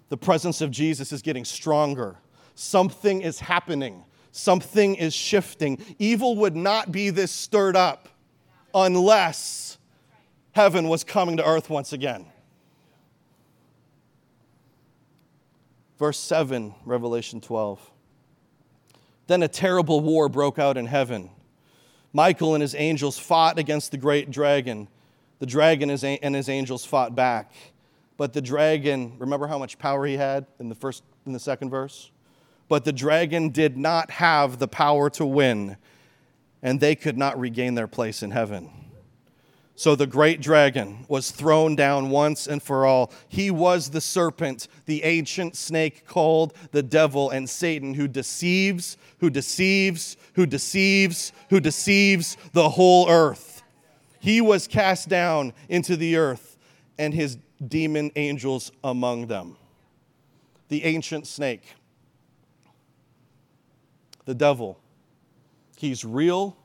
The 0.09 0.17
presence 0.17 0.59
of 0.59 0.71
Jesus 0.71 1.13
is 1.13 1.21
getting 1.21 1.45
stronger. 1.45 2.17
Something 2.53 3.21
is 3.21 3.39
happening, 3.39 4.03
something 4.31 4.95
is 4.95 5.13
shifting. 5.13 5.83
Evil 5.97 6.35
would 6.37 6.55
not 6.55 6.91
be 6.91 7.09
this 7.09 7.31
stirred 7.31 7.75
up 7.75 8.09
unless 8.73 9.77
heaven 10.51 10.87
was 10.87 11.03
coming 11.03 11.37
to 11.37 11.45
earth 11.45 11.69
once 11.69 11.93
again. 11.93 12.25
Verse 15.97 16.17
7, 16.17 16.73
Revelation 16.85 17.41
12. 17.41 17.91
Then 19.27 19.43
a 19.43 19.47
terrible 19.47 19.99
war 19.99 20.29
broke 20.29 20.57
out 20.57 20.77
in 20.77 20.85
heaven. 20.85 21.29
Michael 22.13 22.55
and 22.55 22.61
his 22.61 22.73
angels 22.73 23.19
fought 23.19 23.59
against 23.59 23.91
the 23.91 23.97
great 23.97 24.31
dragon 24.31 24.87
the 25.39 25.45
dragon 25.45 25.89
and 25.89 26.35
his 26.35 26.49
angels 26.49 26.85
fought 26.85 27.15
back. 27.15 27.51
But 28.17 28.33
the 28.33 28.41
dragon, 28.41 29.15
remember 29.17 29.47
how 29.47 29.57
much 29.57 29.79
power 29.79 30.05
he 30.05 30.17
had 30.17 30.45
in 30.59 30.67
the 30.67 30.75
first 30.75 31.03
in 31.25 31.31
the 31.31 31.39
second 31.39 31.69
verse? 31.69 32.11
But 32.69 32.85
the 32.85 32.93
dragon 32.93 33.49
did 33.49 33.77
not 33.77 34.11
have 34.11 34.59
the 34.59 34.67
power 34.67 35.09
to 35.11 35.25
win, 35.25 35.75
and 36.61 36.79
they 36.79 36.95
could 36.95 37.17
not 37.17 37.37
regain 37.37 37.75
their 37.75 37.87
place 37.87 38.23
in 38.23 38.31
heaven. 38.31 38.69
So 39.75 39.95
the 39.95 40.07
great 40.07 40.41
dragon 40.41 41.05
was 41.07 41.31
thrown 41.31 41.75
down 41.75 42.09
once 42.09 42.47
and 42.47 42.61
for 42.61 42.85
all. 42.85 43.13
He 43.29 43.49
was 43.49 43.89
the 43.89 44.01
serpent, 44.01 44.67
the 44.85 45.03
ancient 45.05 45.55
snake 45.55 46.05
called 46.05 46.53
the 46.71 46.83
devil 46.83 47.29
and 47.29 47.49
Satan, 47.49 47.93
who 47.93 48.07
deceives, 48.07 48.97
who 49.19 49.29
deceives, 49.29 50.17
who 50.33 50.45
deceives, 50.45 51.31
who 51.49 51.61
deceives 51.61 52.35
the 52.51 52.69
whole 52.69 53.09
earth. 53.09 53.63
He 54.19 54.41
was 54.41 54.67
cast 54.67 55.07
down 55.07 55.53
into 55.69 55.95
the 55.95 56.17
earth, 56.17 56.57
and 56.97 57.13
his 57.13 57.37
demon 57.65 58.11
angels 58.17 58.73
among 58.83 59.27
them. 59.27 59.55
The 60.67 60.83
ancient 60.83 61.25
snake, 61.25 61.63
the 64.29 64.35
devil. 64.35 64.79
He's 65.75 66.05
real. 66.05 66.55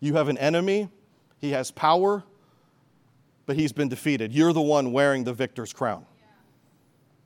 You 0.00 0.16
have 0.16 0.28
an 0.28 0.36
enemy. 0.36 0.90
He 1.38 1.52
has 1.52 1.70
power, 1.70 2.22
but 3.46 3.56
he's 3.56 3.72
been 3.72 3.88
defeated. 3.88 4.34
You're 4.34 4.52
the 4.52 4.60
one 4.60 4.92
wearing 4.92 5.24
the 5.24 5.32
victor's 5.32 5.72
crown. 5.72 6.04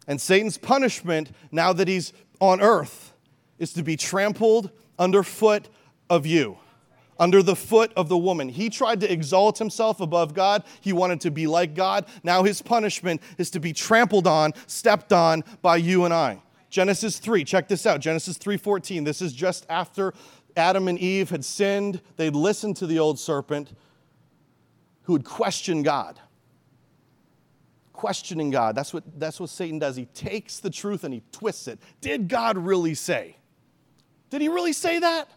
And 0.07 0.21
Satan's 0.21 0.59
punishment, 0.59 1.33
now 1.51 1.73
that 1.73 1.89
he's 1.89 2.13
on 2.41 2.61
earth, 2.61 3.15
is 3.59 3.73
to 3.73 3.83
be 3.83 3.97
trampled 3.97 4.71
underfoot 4.97 5.69
of 6.09 6.25
you 6.25 6.57
under 7.19 7.43
the 7.43 7.57
foot 7.57 7.93
of 7.97 8.09
the 8.09 8.17
woman. 8.17 8.49
He 8.49 8.71
tried 8.71 9.01
to 9.01 9.13
exalt 9.13 9.59
himself 9.59 9.99
above 9.99 10.35
God. 10.35 10.63
He 10.83 10.93
wanted 10.93 11.21
to 11.23 11.33
be 11.33 11.49
like 11.49 11.75
God. 11.75 12.07
Now 12.23 12.45
his 12.45 12.63
punishment 12.63 13.21
is 13.39 13.51
to 13.51 13.59
be 13.59 13.73
trampled 13.73 14.29
on, 14.29 14.53
stepped 14.69 15.13
on 15.13 15.43
by 15.63 15.79
you 15.79 16.05
and 16.05 16.15
I. 16.15 16.44
Genesis 16.75 17.21
3, 17.21 17.45
check 17.45 17.69
this 17.69 17.87
out. 17.87 18.01
Genesis 18.01 18.37
3:14. 18.37 19.05
This 19.05 19.23
is 19.23 19.33
just 19.33 19.65
after 19.69 20.13
Adam 20.57 20.89
and 20.89 20.99
Eve 20.99 21.31
had 21.31 21.45
sinned. 21.45 22.01
They'd 22.17 22.35
listened 22.35 22.77
to 22.79 22.89
the 22.89 22.99
old 22.99 23.21
serpent 23.21 23.73
who 25.03 25.13
would 25.13 25.25
question 25.25 25.85
God. 25.85 26.19
Questioning 27.93 28.51
God. 28.51 28.75
That's 28.75 28.93
what, 28.93 29.05
that's 29.21 29.39
what 29.39 29.51
Satan 29.51 29.79
does. 29.79 29.95
He 29.95 30.07
takes 30.07 30.59
the 30.59 30.69
truth 30.69 31.05
and 31.05 31.15
he 31.15 31.23
twists 31.31 31.69
it. 31.69 31.79
Did 32.01 32.27
God 32.27 32.59
really 32.59 32.95
say? 32.95 33.37
Did 34.31 34.41
he 34.41 34.49
really 34.49 34.73
say 34.73 34.99
that? 34.99 35.31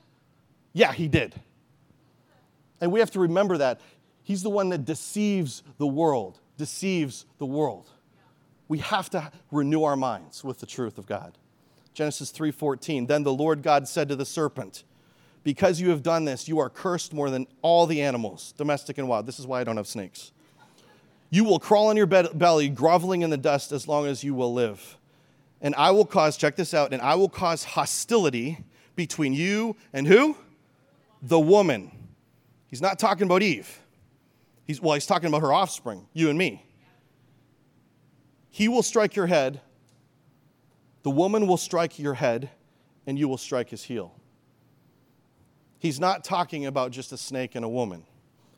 Yeah, 0.73 0.91
he 0.91 1.08
did. 1.08 1.36
And 2.82 2.91
we 2.91 3.00
have 3.00 3.12
to 3.12 3.19
remember 3.19 3.60
that. 3.60 3.80
He's 4.23 4.41
the 4.41 4.50
one 4.50 4.69
that 4.69 4.86
deceives 4.86 5.62
the 5.78 5.86
world, 5.86 6.39
deceives 6.58 7.28
the 7.38 7.45
world. 7.45 7.91
We 8.67 8.80
have 8.80 9.10
to 9.12 9.32
renew 9.51 9.84
our 9.84 9.95
minds 9.95 10.43
with 10.43 10.60
the 10.60 10.65
truth 10.65 10.97
of 10.97 11.06
God. 11.06 11.38
Genesis 11.93 12.32
3:14 12.32 13.08
Then 13.08 13.23
the 13.23 13.34
Lord 13.34 13.63
God 13.63 13.88
said 13.88 14.10
to 14.10 14.15
the 14.15 14.25
serpent, 14.25 14.84
"Because 15.43 15.80
you 15.80 15.89
have 15.89 16.03
done 16.03 16.25
this, 16.25 16.47
you 16.47 16.60
are 16.60 16.69
cursed 16.69 17.13
more 17.13 17.30
than 17.30 17.47
all 17.62 17.86
the 17.86 18.01
animals, 18.01 18.53
domestic 18.58 18.97
and 18.97 19.08
wild." 19.08 19.25
This 19.25 19.39
is 19.39 19.47
why 19.47 19.62
I 19.62 19.63
don't 19.63 19.77
have 19.77 19.88
snakes. 19.88 20.32
You 21.30 21.43
will 21.43 21.60
crawl 21.60 21.88
on 21.88 21.97
your 21.97 22.06
belly, 22.06 22.69
groveling 22.69 23.21
in 23.21 23.30
the 23.30 23.38
dust 23.38 23.71
as 23.71 23.88
long 23.88 24.06
as 24.06 24.23
you 24.23 24.34
will 24.34 24.53
live. 24.53 24.97
And 25.62 25.75
I 25.75 25.91
will 25.91 26.06
cause, 26.06 26.38
check 26.38 26.56
this 26.56 26.73
out, 26.73 26.93
and 26.93 27.01
I 27.01 27.15
will 27.15 27.30
cause 27.30 27.63
hostility 27.63 28.63
between 28.95 29.34
you 29.34 29.75
and 29.91 30.08
who? 30.08 30.38
The 31.21 31.39
woman 31.39 31.91
He's 32.67 32.82
not 32.82 32.99
talking 32.99 33.23
about 33.23 33.41
Eve. 33.41 33.80
He's, 34.65 34.82
well, 34.82 34.93
he's 34.93 35.06
talking 35.06 35.27
about 35.27 35.41
her 35.41 35.53
offspring, 35.53 36.08
you 36.13 36.30
and 36.30 36.38
me. 36.38 36.63
He 38.58 38.67
will 38.67 38.82
strike 38.82 39.15
your 39.15 39.28
head, 39.28 39.62
the 41.04 41.12
woman 41.12 41.46
will 41.46 41.58
strike 41.58 42.00
your 42.00 42.15
head, 42.15 42.50
and 43.06 43.20
you 43.20 43.28
will 43.28 43.38
strike 43.38 43.70
his 43.70 43.84
heel. 43.84 44.15
He's 45.78 46.00
not 46.00 46.24
talking 46.24 46.65
about 46.65 46.89
just 46.89 47.12
a 47.12 47.17
snake 47.17 47.54
and 47.54 47.63
a 47.63 47.70
woman. 47.70 48.04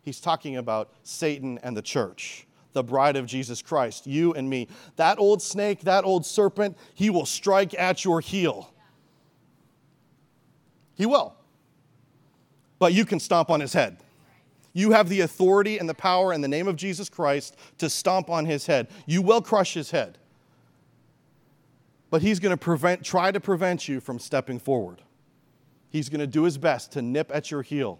He's 0.01 0.21
talking 0.21 0.55
about 0.55 0.93
Satan 1.03 1.59
and 1.63 1.75
the 1.75 1.81
church, 1.81 2.47
the 2.71 2.81
bride 2.81 3.17
of 3.17 3.25
Jesus 3.25 3.61
Christ, 3.61 4.07
you 4.07 4.33
and 4.35 4.49
me. 4.49 4.69
That 4.95 5.19
old 5.19 5.41
snake, 5.41 5.81
that 5.81 6.05
old 6.05 6.25
serpent, 6.25 6.77
he 6.93 7.09
will 7.09 7.25
strike 7.25 7.77
at 7.77 8.05
your 8.05 8.21
heel. 8.21 8.73
He 10.95 11.05
will 11.05 11.35
but 12.79 12.93
you 12.93 13.05
can 13.05 13.19
stomp 13.19 13.49
on 13.49 13.59
his 13.59 13.73
head. 13.73 13.97
You 14.79 14.91
have 14.91 15.09
the 15.09 15.19
authority 15.19 15.77
and 15.77 15.89
the 15.89 15.93
power 15.93 16.31
in 16.31 16.39
the 16.39 16.47
name 16.47 16.65
of 16.65 16.77
Jesus 16.77 17.09
Christ 17.09 17.57
to 17.79 17.89
stomp 17.89 18.29
on 18.29 18.45
his 18.45 18.65
head. 18.65 18.87
You 19.05 19.21
will 19.21 19.41
crush 19.41 19.73
his 19.73 19.91
head. 19.91 20.17
But 22.09 22.21
he's 22.21 22.39
going 22.39 22.51
to 22.51 22.57
prevent, 22.57 23.03
try 23.03 23.29
to 23.31 23.41
prevent 23.41 23.89
you 23.89 23.99
from 23.99 24.19
stepping 24.19 24.57
forward. 24.57 25.01
He's 25.89 26.07
going 26.07 26.21
to 26.21 26.27
do 26.27 26.43
his 26.43 26.57
best 26.57 26.93
to 26.93 27.01
nip 27.01 27.29
at 27.33 27.51
your 27.51 27.61
heel. 27.61 27.99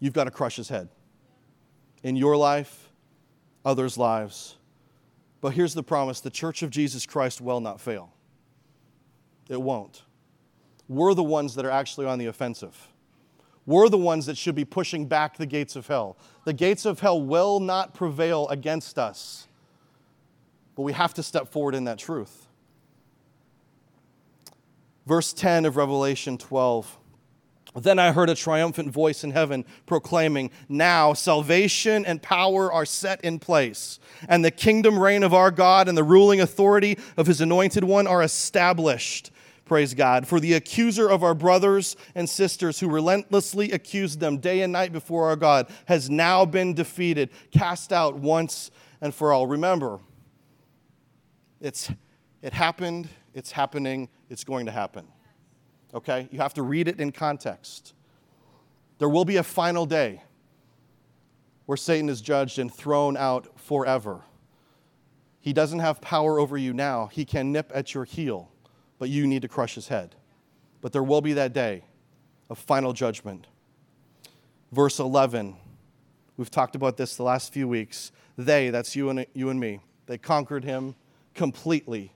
You've 0.00 0.12
got 0.12 0.24
to 0.24 0.30
crush 0.30 0.56
his 0.56 0.68
head. 0.68 0.90
In 2.02 2.14
your 2.14 2.36
life, 2.36 2.90
others' 3.64 3.96
lives. 3.96 4.56
But 5.40 5.54
here's 5.54 5.72
the 5.72 5.82
promise 5.82 6.20
the 6.20 6.30
church 6.30 6.62
of 6.62 6.68
Jesus 6.68 7.06
Christ 7.06 7.40
will 7.40 7.60
not 7.60 7.80
fail. 7.80 8.12
It 9.48 9.62
won't 9.62 10.02
we're 10.88 11.14
the 11.14 11.22
ones 11.22 11.54
that 11.54 11.64
are 11.64 11.70
actually 11.70 12.06
on 12.06 12.18
the 12.18 12.26
offensive. 12.26 12.88
We're 13.68 13.90
the 13.90 13.98
ones 13.98 14.24
that 14.24 14.38
should 14.38 14.54
be 14.54 14.64
pushing 14.64 15.04
back 15.04 15.36
the 15.36 15.44
gates 15.44 15.76
of 15.76 15.86
hell. 15.88 16.16
The 16.46 16.54
gates 16.54 16.86
of 16.86 17.00
hell 17.00 17.20
will 17.20 17.60
not 17.60 17.92
prevail 17.92 18.48
against 18.48 18.98
us, 18.98 19.46
but 20.74 20.84
we 20.84 20.94
have 20.94 21.12
to 21.14 21.22
step 21.22 21.52
forward 21.52 21.74
in 21.74 21.84
that 21.84 21.98
truth. 21.98 22.46
Verse 25.04 25.34
10 25.34 25.66
of 25.66 25.76
Revelation 25.76 26.38
12. 26.38 26.98
Then 27.76 27.98
I 27.98 28.12
heard 28.12 28.30
a 28.30 28.34
triumphant 28.34 28.90
voice 28.90 29.22
in 29.22 29.32
heaven 29.32 29.66
proclaiming, 29.84 30.50
Now 30.70 31.12
salvation 31.12 32.06
and 32.06 32.22
power 32.22 32.72
are 32.72 32.86
set 32.86 33.22
in 33.22 33.38
place, 33.38 34.00
and 34.30 34.42
the 34.42 34.50
kingdom 34.50 34.98
reign 34.98 35.22
of 35.22 35.34
our 35.34 35.50
God 35.50 35.88
and 35.88 35.98
the 35.98 36.02
ruling 36.02 36.40
authority 36.40 36.96
of 37.18 37.26
his 37.26 37.42
anointed 37.42 37.84
one 37.84 38.06
are 38.06 38.22
established. 38.22 39.30
Praise 39.68 39.92
God. 39.92 40.26
For 40.26 40.40
the 40.40 40.54
accuser 40.54 41.10
of 41.10 41.22
our 41.22 41.34
brothers 41.34 41.94
and 42.14 42.28
sisters 42.28 42.80
who 42.80 42.88
relentlessly 42.88 43.70
accused 43.70 44.18
them 44.18 44.38
day 44.38 44.62
and 44.62 44.72
night 44.72 44.92
before 44.92 45.28
our 45.28 45.36
God 45.36 45.68
has 45.84 46.08
now 46.08 46.46
been 46.46 46.72
defeated, 46.72 47.28
cast 47.50 47.92
out 47.92 48.16
once 48.16 48.70
and 49.02 49.14
for 49.14 49.30
all. 49.30 49.46
Remember, 49.46 50.00
it's, 51.60 51.92
it 52.40 52.54
happened, 52.54 53.10
it's 53.34 53.52
happening, 53.52 54.08
it's 54.30 54.42
going 54.42 54.64
to 54.64 54.72
happen. 54.72 55.06
Okay? 55.92 56.28
You 56.32 56.38
have 56.38 56.54
to 56.54 56.62
read 56.62 56.88
it 56.88 56.98
in 56.98 57.12
context. 57.12 57.92
There 58.98 59.08
will 59.08 59.26
be 59.26 59.36
a 59.36 59.42
final 59.42 59.84
day 59.84 60.22
where 61.66 61.76
Satan 61.76 62.08
is 62.08 62.22
judged 62.22 62.58
and 62.58 62.72
thrown 62.72 63.18
out 63.18 63.60
forever. 63.60 64.22
He 65.40 65.52
doesn't 65.52 65.80
have 65.80 66.00
power 66.00 66.38
over 66.38 66.56
you 66.56 66.72
now, 66.72 67.08
he 67.12 67.26
can 67.26 67.52
nip 67.52 67.70
at 67.74 67.92
your 67.92 68.06
heel 68.06 68.50
but 68.98 69.08
you 69.08 69.26
need 69.26 69.42
to 69.42 69.48
crush 69.48 69.74
his 69.74 69.88
head. 69.88 70.14
But 70.80 70.92
there 70.92 71.02
will 71.02 71.20
be 71.20 71.32
that 71.34 71.52
day 71.52 71.84
of 72.50 72.58
final 72.58 72.92
judgment. 72.92 73.46
Verse 74.72 74.98
11, 74.98 75.56
we've 76.36 76.50
talked 76.50 76.76
about 76.76 76.96
this 76.96 77.16
the 77.16 77.22
last 77.22 77.52
few 77.52 77.66
weeks. 77.66 78.12
They, 78.36 78.70
that's 78.70 78.94
you 78.94 79.10
and, 79.10 79.26
you 79.34 79.50
and 79.50 79.58
me, 79.58 79.80
they 80.06 80.18
conquered 80.18 80.64
him 80.64 80.94
completely 81.34 82.12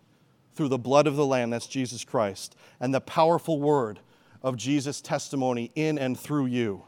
through 0.55 0.68
the 0.68 0.79
blood 0.79 1.07
of 1.07 1.16
the 1.16 1.27
Lamb, 1.27 1.51
that's 1.51 1.66
Jesus 1.66 2.05
Christ, 2.05 2.57
and 2.79 2.92
the 2.92 3.01
powerful 3.01 3.59
word 3.59 4.01
of 4.42 4.57
Jesus' 4.57 5.01
testimony 5.01 5.71
in 5.75 5.99
and 5.99 6.18
through 6.18 6.47
you. 6.47 6.85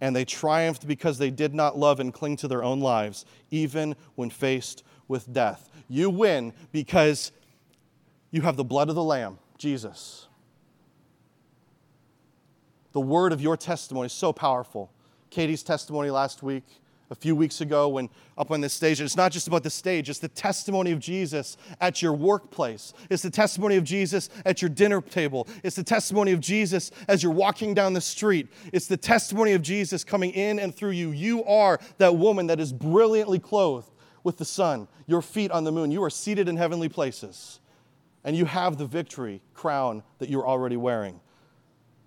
And 0.00 0.14
they 0.14 0.24
triumphed 0.24 0.86
because 0.86 1.18
they 1.18 1.30
did 1.30 1.54
not 1.54 1.78
love 1.78 2.00
and 2.00 2.12
cling 2.12 2.36
to 2.38 2.48
their 2.48 2.64
own 2.64 2.80
lives, 2.80 3.24
even 3.50 3.94
when 4.14 4.30
faced 4.30 4.82
with 5.08 5.32
death. 5.32 5.68
You 5.88 6.10
win 6.10 6.52
because 6.72 7.32
you 8.34 8.42
have 8.42 8.56
the 8.56 8.64
blood 8.64 8.88
of 8.88 8.96
the 8.96 9.04
Lamb, 9.04 9.38
Jesus. 9.58 10.26
The 12.90 13.00
word 13.00 13.32
of 13.32 13.40
your 13.40 13.56
testimony 13.56 14.06
is 14.06 14.12
so 14.12 14.32
powerful. 14.32 14.90
Katie's 15.30 15.62
testimony 15.62 16.10
last 16.10 16.42
week, 16.42 16.64
a 17.10 17.14
few 17.14 17.36
weeks 17.36 17.60
ago, 17.60 17.86
when 17.86 18.10
up 18.36 18.50
on 18.50 18.60
this 18.60 18.72
stage, 18.72 19.00
it's 19.00 19.16
not 19.16 19.30
just 19.30 19.46
about 19.46 19.62
the 19.62 19.70
stage, 19.70 20.10
it's 20.10 20.18
the 20.18 20.26
testimony 20.26 20.90
of 20.90 20.98
Jesus 20.98 21.56
at 21.80 22.02
your 22.02 22.12
workplace. 22.12 22.92
It's 23.08 23.22
the 23.22 23.30
testimony 23.30 23.76
of 23.76 23.84
Jesus 23.84 24.30
at 24.44 24.60
your 24.60 24.68
dinner 24.68 25.00
table. 25.00 25.46
It's 25.62 25.76
the 25.76 25.84
testimony 25.84 26.32
of 26.32 26.40
Jesus 26.40 26.90
as 27.06 27.22
you're 27.22 27.30
walking 27.30 27.72
down 27.72 27.92
the 27.92 28.00
street. 28.00 28.48
It's 28.72 28.88
the 28.88 28.96
testimony 28.96 29.52
of 29.52 29.62
Jesus 29.62 30.02
coming 30.02 30.32
in 30.32 30.58
and 30.58 30.74
through 30.74 30.90
you. 30.90 31.12
You 31.12 31.44
are 31.44 31.78
that 31.98 32.16
woman 32.16 32.48
that 32.48 32.58
is 32.58 32.72
brilliantly 32.72 33.38
clothed 33.38 33.92
with 34.24 34.38
the 34.38 34.44
sun, 34.44 34.88
your 35.06 35.22
feet 35.22 35.52
on 35.52 35.62
the 35.62 35.70
moon. 35.70 35.92
You 35.92 36.02
are 36.02 36.10
seated 36.10 36.48
in 36.48 36.56
heavenly 36.56 36.88
places 36.88 37.60
and 38.24 38.36
you 38.36 38.46
have 38.46 38.78
the 38.78 38.86
victory 38.86 39.42
crown 39.52 40.02
that 40.18 40.28
you're 40.28 40.46
already 40.46 40.76
wearing. 40.76 41.20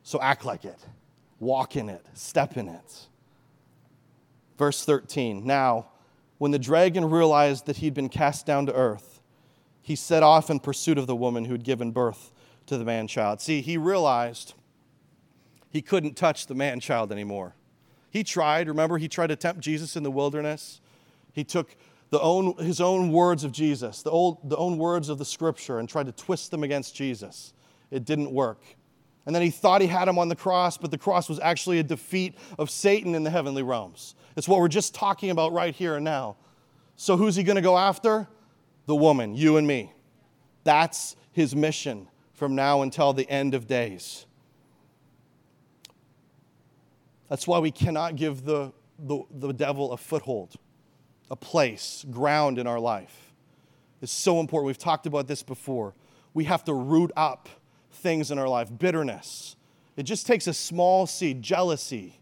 So 0.03 0.19
act 0.21 0.45
like 0.45 0.65
it, 0.65 0.79
walk 1.39 1.75
in 1.75 1.89
it, 1.89 2.05
step 2.13 2.57
in 2.57 2.67
it. 2.67 3.07
Verse 4.57 4.83
13 4.83 5.45
Now, 5.45 5.87
when 6.37 6.51
the 6.51 6.59
dragon 6.59 7.05
realized 7.05 7.65
that 7.65 7.77
he'd 7.77 7.93
been 7.93 8.09
cast 8.09 8.45
down 8.45 8.65
to 8.65 8.73
earth, 8.73 9.21
he 9.81 9.95
set 9.95 10.23
off 10.23 10.49
in 10.49 10.59
pursuit 10.59 10.97
of 10.97 11.07
the 11.07 11.15
woman 11.15 11.45
who'd 11.45 11.63
given 11.63 11.91
birth 11.91 12.31
to 12.65 12.77
the 12.77 12.83
man 12.83 13.07
child. 13.07 13.41
See, 13.41 13.61
he 13.61 13.77
realized 13.77 14.53
he 15.69 15.81
couldn't 15.81 16.15
touch 16.15 16.47
the 16.47 16.55
man 16.55 16.79
child 16.79 17.11
anymore. 17.11 17.55
He 18.09 18.23
tried, 18.23 18.67
remember, 18.67 18.97
he 18.97 19.07
tried 19.07 19.27
to 19.27 19.35
tempt 19.35 19.61
Jesus 19.61 19.95
in 19.95 20.03
the 20.03 20.11
wilderness. 20.11 20.81
He 21.33 21.43
took 21.43 21.75
the 22.09 22.19
own, 22.21 22.55
his 22.57 22.79
own 22.79 23.11
words 23.11 23.43
of 23.43 23.51
Jesus, 23.51 24.01
the, 24.01 24.11
old, 24.11 24.49
the 24.49 24.57
own 24.57 24.77
words 24.77 25.09
of 25.09 25.17
the 25.17 25.25
scripture, 25.25 25.79
and 25.79 25.89
tried 25.89 26.05
to 26.05 26.11
twist 26.11 26.51
them 26.51 26.63
against 26.63 26.95
Jesus. 26.95 27.53
It 27.91 28.05
didn't 28.05 28.31
work. 28.31 28.61
And 29.25 29.35
then 29.35 29.43
he 29.43 29.49
thought 29.49 29.81
he 29.81 29.87
had 29.87 30.07
him 30.07 30.17
on 30.17 30.29
the 30.29 30.35
cross, 30.35 30.77
but 30.77 30.89
the 30.89 30.97
cross 30.97 31.27
was 31.27 31.39
actually 31.39 31.79
a 31.79 31.83
defeat 31.83 32.37
of 32.57 32.69
Satan 32.69 33.13
in 33.13 33.23
the 33.23 33.29
heavenly 33.29 33.61
realms. 33.61 34.15
It's 34.37 34.47
what 34.47 34.59
we're 34.59 34.69
just 34.69 34.95
talking 34.95 35.31
about 35.31 35.51
right 35.51 35.75
here 35.75 35.95
and 35.95 36.05
now. 36.05 36.37
So 36.95 37.17
who's 37.17 37.35
he 37.35 37.43
going 37.43 37.57
to 37.57 37.61
go 37.61 37.77
after? 37.77 38.27
The 38.85 38.95
woman, 38.95 39.35
you 39.35 39.57
and 39.57 39.67
me. 39.67 39.91
That's 40.63 41.17
his 41.33 41.55
mission 41.55 42.07
from 42.33 42.55
now 42.55 42.83
until 42.83 43.11
the 43.11 43.29
end 43.29 43.53
of 43.53 43.67
days. 43.67 44.25
That's 47.27 47.45
why 47.45 47.59
we 47.59 47.71
cannot 47.71 48.15
give 48.15 48.45
the, 48.45 48.71
the, 48.97 49.23
the 49.29 49.51
devil 49.51 49.91
a 49.91 49.97
foothold 49.97 50.55
a 51.29 51.35
place, 51.35 52.05
ground 52.09 52.57
in 52.57 52.67
our 52.67 52.79
life. 52.79 53.31
It's 54.01 54.11
so 54.11 54.39
important. 54.39 54.67
We've 54.67 54.77
talked 54.77 55.05
about 55.07 55.27
this 55.27 55.43
before. 55.43 55.93
We 56.33 56.45
have 56.45 56.63
to 56.65 56.73
root 56.73 57.11
up 57.15 57.49
things 57.91 58.31
in 58.31 58.37
our 58.37 58.47
life 58.47 58.69
bitterness. 58.77 59.55
It 59.95 60.03
just 60.03 60.27
takes 60.27 60.47
a 60.47 60.53
small 60.53 61.07
seed, 61.07 61.41
jealousy, 61.41 62.19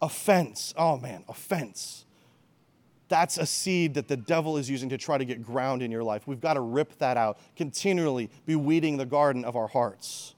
offense. 0.00 0.72
Oh 0.76 0.96
man, 0.96 1.24
offense. 1.28 2.04
That's 3.08 3.38
a 3.38 3.46
seed 3.46 3.94
that 3.94 4.06
the 4.06 4.16
devil 4.16 4.56
is 4.56 4.70
using 4.70 4.88
to 4.90 4.98
try 4.98 5.18
to 5.18 5.24
get 5.24 5.42
ground 5.42 5.82
in 5.82 5.90
your 5.90 6.04
life. 6.04 6.28
We've 6.28 6.40
got 6.40 6.54
to 6.54 6.60
rip 6.60 6.96
that 6.98 7.16
out, 7.16 7.38
continually 7.56 8.30
be 8.46 8.54
weeding 8.54 8.96
the 8.96 9.06
garden 9.06 9.44
of 9.44 9.56
our 9.56 9.66
hearts. 9.66 10.36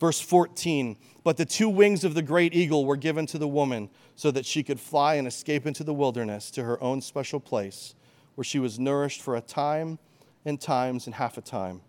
Verse 0.00 0.18
14 0.18 0.96
But 1.22 1.36
the 1.36 1.44
two 1.44 1.68
wings 1.68 2.02
of 2.02 2.14
the 2.14 2.22
great 2.22 2.54
eagle 2.54 2.86
were 2.86 2.96
given 2.96 3.26
to 3.26 3.38
the 3.38 3.46
woman 3.46 3.90
so 4.16 4.30
that 4.30 4.46
she 4.46 4.62
could 4.62 4.80
fly 4.80 5.14
and 5.14 5.28
escape 5.28 5.66
into 5.66 5.84
the 5.84 5.94
wilderness 5.94 6.50
to 6.52 6.64
her 6.64 6.82
own 6.82 7.02
special 7.02 7.38
place, 7.38 7.94
where 8.34 8.44
she 8.44 8.58
was 8.58 8.80
nourished 8.80 9.20
for 9.20 9.36
a 9.36 9.40
time 9.40 9.98
and 10.44 10.58
times 10.58 11.06
and 11.06 11.14
half 11.14 11.36
a 11.36 11.42
time, 11.42 11.82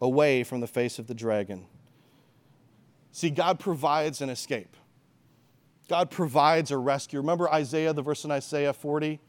away 0.00 0.42
from 0.42 0.60
the 0.60 0.66
face 0.66 0.98
of 0.98 1.06
the 1.06 1.14
dragon. 1.14 1.64
See, 3.12 3.30
God 3.30 3.60
provides 3.60 4.20
an 4.20 4.28
escape. 4.28 4.76
God 5.88 6.10
provides 6.10 6.70
a 6.70 6.78
rescue. 6.78 7.20
Remember 7.20 7.48
Isaiah, 7.50 7.92
the 7.92 8.02
verse 8.02 8.24
in 8.24 8.30
Isaiah 8.30 8.72
40? 8.72 9.20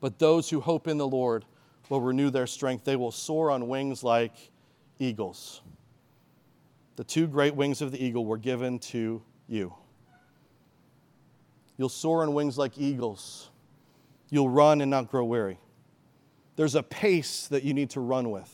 But 0.00 0.18
those 0.18 0.50
who 0.50 0.60
hope 0.60 0.86
in 0.86 0.98
the 0.98 1.08
Lord 1.08 1.44
will 1.88 2.00
renew 2.00 2.30
their 2.30 2.46
strength. 2.46 2.84
They 2.84 2.96
will 2.96 3.10
soar 3.10 3.50
on 3.50 3.66
wings 3.66 4.04
like 4.04 4.34
eagles 4.98 5.62
the 6.98 7.04
two 7.04 7.28
great 7.28 7.54
wings 7.54 7.80
of 7.80 7.92
the 7.92 8.04
eagle 8.04 8.26
were 8.26 8.36
given 8.36 8.80
to 8.80 9.22
you. 9.46 9.72
You'll 11.76 11.88
soar 11.88 12.22
on 12.22 12.34
wings 12.34 12.58
like 12.58 12.76
eagles. 12.76 13.50
You'll 14.30 14.48
run 14.48 14.80
and 14.80 14.90
not 14.90 15.08
grow 15.08 15.24
weary. 15.24 15.60
There's 16.56 16.74
a 16.74 16.82
pace 16.82 17.46
that 17.46 17.62
you 17.62 17.72
need 17.72 17.90
to 17.90 18.00
run 18.00 18.32
with. 18.32 18.52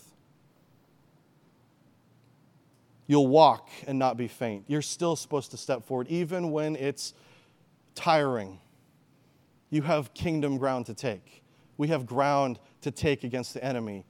You'll 3.06 3.28
walk 3.28 3.70
and 3.86 3.98
not 3.98 4.18
be 4.18 4.28
faint. 4.28 4.66
You're 4.68 4.82
still 4.82 5.16
supposed 5.16 5.50
to 5.52 5.56
step 5.56 5.82
forward, 5.82 6.08
even 6.08 6.52
when 6.52 6.76
it's 6.76 7.14
tiring. 7.94 8.60
You 9.70 9.80
have 9.80 10.12
kingdom 10.12 10.58
ground 10.58 10.84
to 10.84 10.94
take. 10.94 11.42
We 11.78 11.88
have 11.88 12.04
ground 12.04 12.58
to 12.82 12.90
take 12.90 13.24
against 13.24 13.54
the 13.54 13.64
enemy 13.64 14.04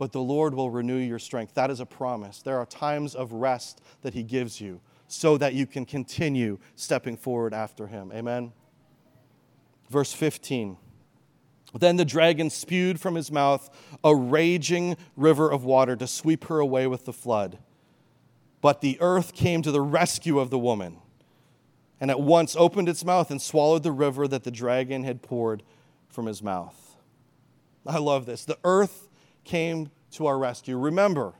but 0.00 0.12
the 0.12 0.22
Lord 0.22 0.54
will 0.54 0.70
renew 0.70 0.96
your 0.96 1.18
strength. 1.18 1.52
That 1.52 1.70
is 1.70 1.78
a 1.78 1.84
promise. 1.84 2.40
There 2.40 2.56
are 2.56 2.64
times 2.64 3.14
of 3.14 3.34
rest 3.34 3.82
that 4.00 4.14
He 4.14 4.22
gives 4.22 4.58
you 4.58 4.80
so 5.08 5.36
that 5.36 5.52
you 5.52 5.66
can 5.66 5.84
continue 5.84 6.58
stepping 6.74 7.18
forward 7.18 7.52
after 7.52 7.86
Him. 7.86 8.10
Amen. 8.10 8.54
Verse 9.90 10.14
15. 10.14 10.78
Then 11.78 11.98
the 11.98 12.06
dragon 12.06 12.48
spewed 12.48 12.98
from 12.98 13.14
his 13.14 13.30
mouth 13.30 13.68
a 14.02 14.16
raging 14.16 14.96
river 15.16 15.50
of 15.50 15.64
water 15.64 15.96
to 15.96 16.06
sweep 16.06 16.44
her 16.44 16.60
away 16.60 16.86
with 16.86 17.04
the 17.04 17.12
flood. 17.12 17.58
But 18.62 18.80
the 18.80 18.96
earth 19.02 19.34
came 19.34 19.60
to 19.60 19.70
the 19.70 19.82
rescue 19.82 20.38
of 20.38 20.48
the 20.48 20.58
woman 20.58 20.96
and 22.00 22.10
at 22.10 22.20
once 22.20 22.56
opened 22.56 22.88
its 22.88 23.04
mouth 23.04 23.30
and 23.30 23.40
swallowed 23.40 23.82
the 23.82 23.92
river 23.92 24.26
that 24.26 24.44
the 24.44 24.50
dragon 24.50 25.04
had 25.04 25.20
poured 25.20 25.62
from 26.08 26.24
his 26.24 26.42
mouth. 26.42 26.96
I 27.86 27.98
love 27.98 28.24
this. 28.24 28.46
The 28.46 28.58
earth 28.64 29.08
came 29.50 29.90
to 30.12 30.26
our 30.26 30.38
rescue. 30.38 30.78
Remember, 30.78 31.34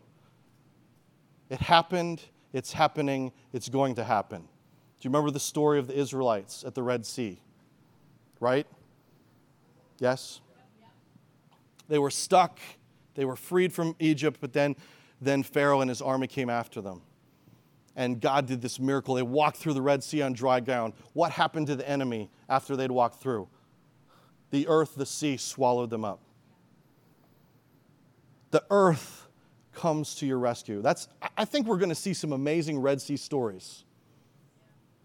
it 1.48 1.60
happened, 1.60 2.20
it's 2.52 2.72
happening, 2.72 3.32
it's 3.52 3.68
going 3.68 3.94
to 3.94 4.02
happen. 4.02 4.40
Do 4.40 5.06
you 5.06 5.10
remember 5.10 5.30
the 5.30 5.38
story 5.38 5.78
of 5.78 5.86
the 5.86 5.96
Israelites 5.96 6.64
at 6.64 6.74
the 6.74 6.82
Red 6.82 7.06
Sea? 7.06 7.40
Right? 8.40 8.66
Yes? 10.00 10.40
They 11.86 12.00
were 12.00 12.10
stuck. 12.10 12.58
They 13.14 13.24
were 13.24 13.36
freed 13.36 13.72
from 13.72 13.94
Egypt, 14.00 14.38
but 14.40 14.52
then, 14.52 14.74
then 15.20 15.44
Pharaoh 15.44 15.80
and 15.80 15.88
his 15.88 16.02
army 16.02 16.26
came 16.26 16.50
after 16.50 16.80
them. 16.80 17.02
and 17.96 18.20
God 18.20 18.46
did 18.46 18.62
this 18.62 18.80
miracle. 18.80 19.14
They 19.14 19.22
walked 19.22 19.58
through 19.58 19.74
the 19.74 19.82
Red 19.82 20.02
Sea 20.02 20.22
on 20.22 20.32
dry 20.32 20.60
ground. 20.60 20.94
What 21.12 21.32
happened 21.32 21.66
to 21.68 21.76
the 21.76 21.88
enemy 21.88 22.30
after 22.48 22.74
they'd 22.74 22.90
walked 22.90 23.20
through? 23.20 23.48
The 24.50 24.66
earth, 24.68 24.94
the 24.96 25.06
sea 25.06 25.36
swallowed 25.36 25.90
them 25.90 26.04
up. 26.04 26.20
The 28.50 28.64
earth 28.70 29.28
comes 29.72 30.14
to 30.16 30.26
your 30.26 30.38
rescue. 30.38 30.82
That's, 30.82 31.08
I 31.36 31.44
think 31.44 31.66
we're 31.66 31.78
going 31.78 31.90
to 31.90 31.94
see 31.94 32.14
some 32.14 32.32
amazing 32.32 32.78
Red 32.78 33.00
Sea 33.00 33.16
stories. 33.16 33.84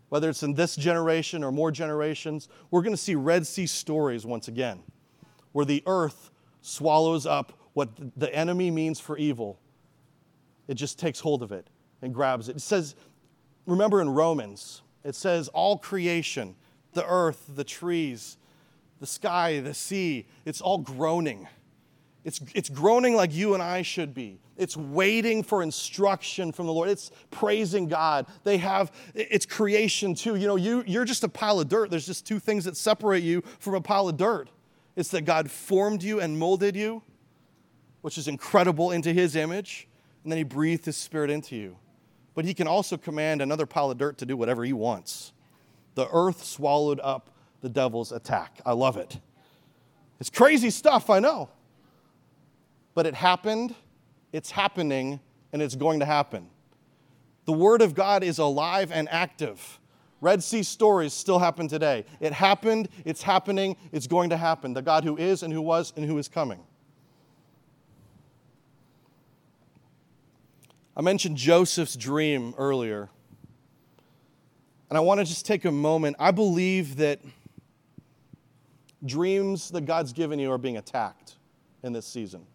Whether 0.09 0.29
it's 0.29 0.43
in 0.43 0.53
this 0.53 0.75
generation 0.75 1.43
or 1.43 1.51
more 1.51 1.71
generations, 1.71 2.47
we're 2.71 2.81
going 2.81 2.93
to 2.93 3.01
see 3.01 3.15
Red 3.15 3.45
Sea 3.45 3.67
stories 3.67 4.25
once 4.25 4.47
again, 4.47 4.83
where 5.51 5.65
the 5.65 5.83
earth 5.85 6.31
swallows 6.61 7.25
up 7.25 7.53
what 7.73 7.89
the 8.17 8.33
enemy 8.33 8.71
means 8.71 8.99
for 8.99 9.17
evil. 9.17 9.59
It 10.67 10.75
just 10.75 10.97
takes 10.97 11.19
hold 11.19 11.43
of 11.43 11.51
it 11.51 11.67
and 12.01 12.13
grabs 12.13 12.49
it. 12.49 12.55
It 12.55 12.61
says, 12.61 12.95
remember 13.65 14.01
in 14.01 14.09
Romans, 14.09 14.81
it 15.03 15.15
says, 15.15 15.47
all 15.49 15.77
creation, 15.77 16.55
the 16.93 17.05
earth, 17.05 17.43
the 17.53 17.63
trees, 17.63 18.37
the 18.99 19.05
sky, 19.05 19.59
the 19.59 19.73
sea, 19.73 20.25
it's 20.45 20.61
all 20.61 20.77
groaning. 20.77 21.47
It's, 22.25 22.41
it's 22.53 22.67
groaning 22.67 23.15
like 23.15 23.33
you 23.33 23.53
and 23.53 23.63
I 23.63 23.81
should 23.81 24.13
be. 24.13 24.41
It's 24.57 24.75
waiting 24.75 25.43
for 25.43 25.63
instruction 25.63 26.51
from 26.51 26.65
the 26.65 26.73
Lord. 26.73 26.89
It's 26.89 27.11
praising 27.31 27.87
God. 27.87 28.25
They 28.43 28.57
have, 28.57 28.91
it's 29.13 29.45
creation 29.45 30.15
too. 30.15 30.35
You 30.35 30.47
know, 30.47 30.57
you, 30.57 30.83
you're 30.85 31.05
just 31.05 31.23
a 31.23 31.29
pile 31.29 31.61
of 31.61 31.69
dirt. 31.69 31.89
There's 31.89 32.05
just 32.05 32.25
two 32.25 32.39
things 32.39 32.65
that 32.65 32.75
separate 32.75 33.23
you 33.23 33.41
from 33.59 33.75
a 33.75 33.81
pile 33.81 34.09
of 34.09 34.17
dirt 34.17 34.49
it's 34.97 35.09
that 35.09 35.21
God 35.23 35.51
formed 35.51 36.03
you 36.03 36.21
and 36.21 36.39
molded 36.39 36.75
you, 36.75 37.03
which 38.01 38.17
is 38.17 38.27
incredible, 38.27 38.91
into 38.91 39.11
His 39.13 39.35
image, 39.35 39.87
and 40.23 40.31
then 40.31 40.37
He 40.37 40.43
breathed 40.43 40.85
His 40.85 40.97
Spirit 40.97 41.29
into 41.29 41.55
you 41.55 41.77
but 42.35 42.43
he 42.45 42.53
can 42.53 42.67
also 42.67 42.97
command 42.97 43.41
another 43.41 43.65
pile 43.65 43.89
of 43.89 43.97
dirt 43.97 44.17
to 44.19 44.25
do 44.25 44.37
whatever 44.37 44.63
he 44.63 44.73
wants. 44.73 45.31
The 45.95 46.07
earth 46.11 46.43
swallowed 46.43 46.99
up 47.01 47.29
the 47.61 47.69
devil's 47.69 48.11
attack. 48.11 48.59
I 48.65 48.73
love 48.73 48.97
it. 48.97 49.19
It's 50.19 50.29
crazy 50.29 50.69
stuff, 50.69 51.09
I 51.09 51.19
know. 51.19 51.49
But 52.95 53.05
it 53.05 53.13
happened, 53.13 53.75
it's 54.33 54.49
happening, 54.49 55.19
and 55.53 55.61
it's 55.61 55.75
going 55.75 55.99
to 55.99 56.05
happen. 56.05 56.49
The 57.45 57.53
Word 57.53 57.83
of 57.83 57.93
God 57.93 58.23
is 58.23 58.39
alive 58.39 58.91
and 58.91 59.07
active. 59.09 59.79
Red 60.21 60.41
Sea 60.41 60.63
stories 60.63 61.13
still 61.13 61.37
happen 61.37 61.67
today. 61.67 62.05
It 62.19 62.33
happened, 62.33 62.89
it's 63.03 63.21
happening, 63.21 63.77
it's 63.91 64.07
going 64.07 64.31
to 64.31 64.37
happen. 64.37 64.73
The 64.73 64.81
God 64.81 65.03
who 65.03 65.15
is 65.17 65.43
and 65.43 65.53
who 65.53 65.61
was 65.61 65.93
and 65.95 66.03
who 66.03 66.17
is 66.17 66.27
coming. 66.27 66.63
I 70.97 71.01
mentioned 71.01 71.37
Joseph's 71.37 71.95
dream 71.95 72.55
earlier. 72.57 73.09
And 74.89 74.97
I 74.97 75.01
want 75.01 75.19
to 75.19 75.25
just 75.25 75.45
take 75.45 75.65
a 75.65 75.71
moment. 75.71 76.15
I 76.19 76.31
believe 76.31 76.95
that 76.97 77.19
dreams 79.05 79.69
that 79.71 79.81
God's 79.81 80.13
given 80.13 80.39
you 80.39 80.51
are 80.51 80.57
being 80.57 80.77
attacked 80.77 81.35
in 81.83 81.91
this 81.91 82.05
season. 82.05 82.45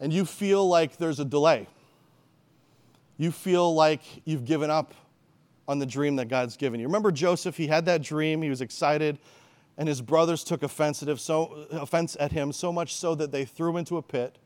And 0.00 0.12
you 0.12 0.24
feel 0.24 0.68
like 0.68 0.96
there's 0.96 1.20
a 1.20 1.24
delay. 1.24 1.66
You 3.16 3.32
feel 3.32 3.74
like 3.74 4.02
you've 4.24 4.44
given 4.44 4.70
up 4.70 4.94
on 5.66 5.78
the 5.78 5.86
dream 5.86 6.16
that 6.16 6.26
God's 6.26 6.56
given 6.56 6.80
you. 6.80 6.86
Remember 6.86 7.10
Joseph, 7.10 7.56
he 7.56 7.66
had 7.66 7.84
that 7.86 8.02
dream, 8.02 8.42
he 8.42 8.48
was 8.48 8.60
excited, 8.60 9.18
and 9.76 9.88
his 9.88 10.00
brothers 10.00 10.44
took 10.44 10.62
offense 10.62 11.02
at 11.02 11.08
him 11.08 11.18
so, 11.18 11.66
offense 11.72 12.16
at 12.20 12.32
him 12.32 12.52
so 12.52 12.72
much 12.72 12.94
so 12.94 13.14
that 13.16 13.32
they 13.32 13.44
threw 13.44 13.70
him 13.70 13.76
into 13.76 13.96
a 13.96 14.02
pit 14.02 14.38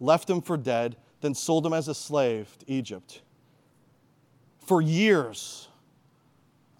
left 0.00 0.28
him 0.28 0.40
for 0.40 0.56
dead, 0.56 0.96
then 1.20 1.34
sold 1.34 1.66
him 1.66 1.72
as 1.72 1.88
a 1.88 1.94
slave 1.94 2.56
to 2.60 2.70
Egypt. 2.70 3.22
For 4.64 4.80
years, 4.80 5.68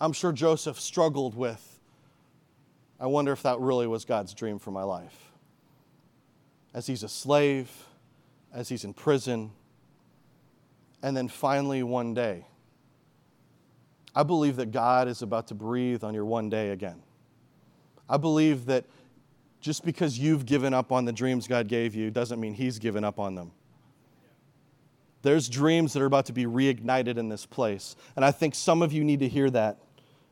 I'm 0.01 0.13
sure 0.13 0.33
Joseph 0.33 0.79
struggled 0.79 1.37
with 1.37 1.75
I 3.01 3.07
wonder 3.07 3.31
if 3.31 3.45
that 3.45 3.61
really 3.61 3.87
was 3.87 4.05
God's 4.05 4.35
dream 4.35 4.59
for 4.59 4.73
my 4.73 4.83
life. 4.83 5.28
As 6.79 6.87
he's 6.87 7.03
a 7.03 7.09
slave, 7.09 7.69
as 8.55 8.69
he's 8.69 8.85
in 8.85 8.95
prison, 8.95 9.51
and 11.03 11.17
then 11.17 11.27
finally 11.27 11.83
one 11.83 12.15
day, 12.15 12.47
I 14.15 14.23
believe 14.23 14.55
that 14.55 14.71
God 14.71 15.09
is 15.09 15.21
about 15.21 15.49
to 15.49 15.57
breathe 15.57 16.05
on 16.05 16.15
your 16.15 16.25
one 16.25 16.49
day 16.49 16.71
again. 16.71 17.03
I 18.09 18.17
believe 18.17 18.67
that 18.67 18.85
just 19.61 19.85
because 19.85 20.21
you've 20.21 20.47
given 20.47 20.73
up 20.73 20.93
on 20.93 21.05
the 21.05 21.13
dreams 21.13 21.49
God 21.49 21.67
gave 21.67 21.97
you 21.97 22.13
doesn't 22.13 22.39
mean 22.39 22.55
He's 22.55 22.79
given 22.79 23.03
up 23.03 23.19
on 23.19 23.35
them. 23.35 23.51
There's 25.23 25.49
dreams 25.49 25.95
that 25.95 26.03
are 26.03 26.07
about 26.07 26.27
to 26.27 26.33
be 26.33 26.45
reignited 26.45 27.17
in 27.17 27.29
this 27.29 27.45
place. 27.45 27.97
And 28.15 28.25
I 28.25 28.31
think 28.31 28.55
some 28.55 28.83
of 28.83 28.93
you 28.93 29.03
need 29.03 29.19
to 29.19 29.29
hear 29.29 29.51
that. 29.51 29.79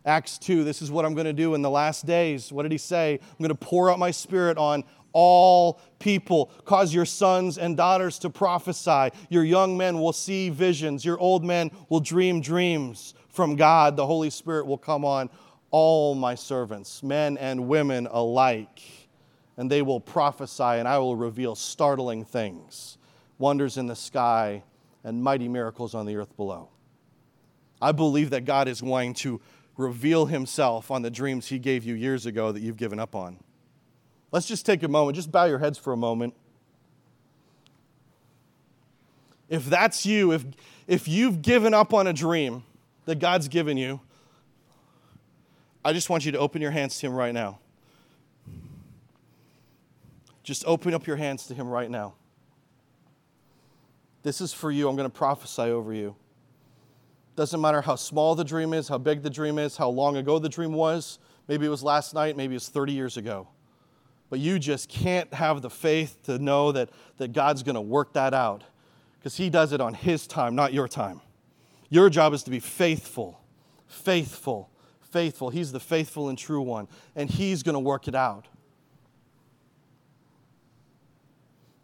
Acts 0.05 0.39
2, 0.39 0.63
this 0.63 0.81
is 0.81 0.93
what 0.93 1.05
I'm 1.05 1.15
going 1.15 1.27
to 1.27 1.33
do 1.33 1.55
in 1.55 1.63
the 1.63 1.71
last 1.71 2.07
days. 2.07 2.53
What 2.53 2.63
did 2.63 2.71
he 2.71 2.79
say? 2.79 3.19
I'm 3.21 3.39
going 3.39 3.49
to 3.49 3.57
pour 3.57 3.91
out 3.91 3.99
my 3.99 4.13
spirit 4.13 4.57
on 4.57 4.85
all 5.19 5.81
people. 5.99 6.51
Cause 6.67 6.93
your 6.93 7.07
sons 7.07 7.57
and 7.57 7.77
daughters 7.77 8.19
to 8.19 8.31
prophesy. 8.31 9.11
Your 9.31 9.45
young 9.45 9.79
men 9.79 9.99
will 9.99 10.13
see 10.13 10.51
visions. 10.51 11.05
Your 11.05 11.19
old 11.19 11.43
men 11.43 11.71
will 11.89 12.01
dream 12.01 12.43
dreams 12.43 13.15
from 13.29 13.57
God. 13.57 13.97
The 13.97 14.07
Holy 14.07 14.29
Spirit 14.29 14.67
will 14.67 14.79
come 14.79 15.05
on 15.05 15.31
all 15.71 16.15
my 16.15 16.35
servants, 16.35 17.03
men 17.03 17.37
and 17.39 17.67
women 17.67 18.07
alike 18.11 18.83
and 19.57 19.71
they 19.71 19.83
will 19.83 20.01
prophesy, 20.01 20.63
and 20.63 20.87
I 20.87 20.99
will 20.99 21.17
reveal 21.17 21.55
startling 21.55 22.25
things, 22.25 22.99
wonders 23.39 23.77
in 23.77 23.87
the 23.87 23.97
sky, 23.97 24.63
and 25.03 25.23
mighty 25.23 25.49
miracles 25.49 25.95
on 25.95 26.07
the 26.07 26.17
earth 26.17 26.37
below. 26.37 26.69
I 27.81 27.93
believe 27.93 28.31
that 28.31 28.45
God 28.45 28.69
is 28.69 28.81
going 28.81 29.15
to 29.15 29.41
reveal 29.77 30.27
himself 30.27 30.91
on 30.91 31.03
the 31.03 31.11
dreams 31.11 31.47
he 31.47 31.59
gave 31.59 31.85
you 31.85 31.95
years 31.95 32.27
ago 32.27 32.53
that 32.53 32.61
you've 32.61 32.77
given 32.77 32.99
up 32.99 33.15
on. 33.15 33.39
Let's 34.33 34.47
just 34.47 34.67
take 34.67 34.83
a 34.83 34.89
moment, 34.89 35.17
just 35.17 35.31
bow 35.31 35.45
your 35.45 35.59
heads 35.59 35.79
for 35.79 35.93
a 35.93 35.97
moment. 35.97 36.35
If 39.49 39.67
that's 39.67 40.05
you, 40.05 40.33
if, 40.33 40.45
if 40.87 41.07
you've 41.07 41.43
given 41.43 41.73
up 41.73 41.95
on 41.95 42.07
a 42.07 42.13
dream 42.13 42.65
that 43.05 43.21
God's 43.21 43.49
given 43.49 43.77
you, 43.77 44.01
I 45.85 45.93
just 45.93 46.11
want 46.11 46.25
you 46.25 46.33
to 46.33 46.39
open 46.39 46.61
your 46.61 46.73
hands 46.73 46.99
to 46.99 47.07
Him 47.07 47.15
right 47.15 47.33
now. 47.33 47.61
Just 50.43 50.65
open 50.67 50.95
up 50.95 51.07
your 51.07 51.17
hands 51.17 51.47
to 51.47 51.55
Him 51.55 51.69
right 51.69 51.91
now. 51.91 52.15
This 54.25 54.41
is 54.41 54.53
for 54.53 54.73
you. 54.73 54.89
I'm 54.89 54.97
going 54.97 55.09
to 55.09 55.17
prophesy 55.17 55.63
over 55.63 55.93
you. 55.93 56.17
Doesn't 57.37 57.61
matter 57.61 57.81
how 57.81 57.95
small 57.95 58.35
the 58.35 58.45
dream 58.45 58.73
is, 58.73 58.89
how 58.89 58.99
big 58.99 59.23
the 59.23 59.31
dream 59.31 59.59
is, 59.59 59.77
how 59.77 59.89
long 59.89 60.17
ago 60.17 60.41
the 60.41 60.49
dream 60.49 60.73
was. 60.73 61.21
Maybe 61.47 61.67
it 61.67 61.69
was 61.69 61.85
last 61.85 62.15
night, 62.15 62.37
maybe 62.37 62.57
it's 62.57 62.69
30 62.69 62.93
years 62.93 63.17
ago. 63.17 63.47
But 64.29 64.41
you 64.41 64.59
just 64.59 64.89
can't 64.89 65.33
have 65.35 65.63
the 65.63 65.71
faith 65.71 66.19
to 66.25 66.39
know 66.39 66.73
that, 66.73 66.91
that 67.19 67.33
God's 67.33 67.63
going 67.63 67.77
to 67.77 67.81
work 67.81 68.13
that 68.15 68.35
out 68.35 68.65
because 69.19 69.37
He 69.37 69.51
does 69.51 69.73
it 69.73 69.81
on 69.81 69.95
His 69.95 70.27
time, 70.27 70.55
not 70.55 70.73
your 70.73 70.89
time. 70.89 71.21
Your 71.89 72.11
job 72.11 72.33
is 72.33 72.43
to 72.45 72.51
be 72.51 72.61
faithful, 72.61 73.41
faithful, 73.87 74.71
faithful. 75.01 75.51
He's 75.51 75.73
the 75.73 75.81
faithful 75.81 76.29
and 76.29 76.37
true 76.37 76.63
one, 76.63 76.89
and 77.15 77.31
He's 77.31 77.63
going 77.63 77.75
to 77.75 77.81
work 77.81 78.09
it 78.09 78.15
out. 78.15 78.49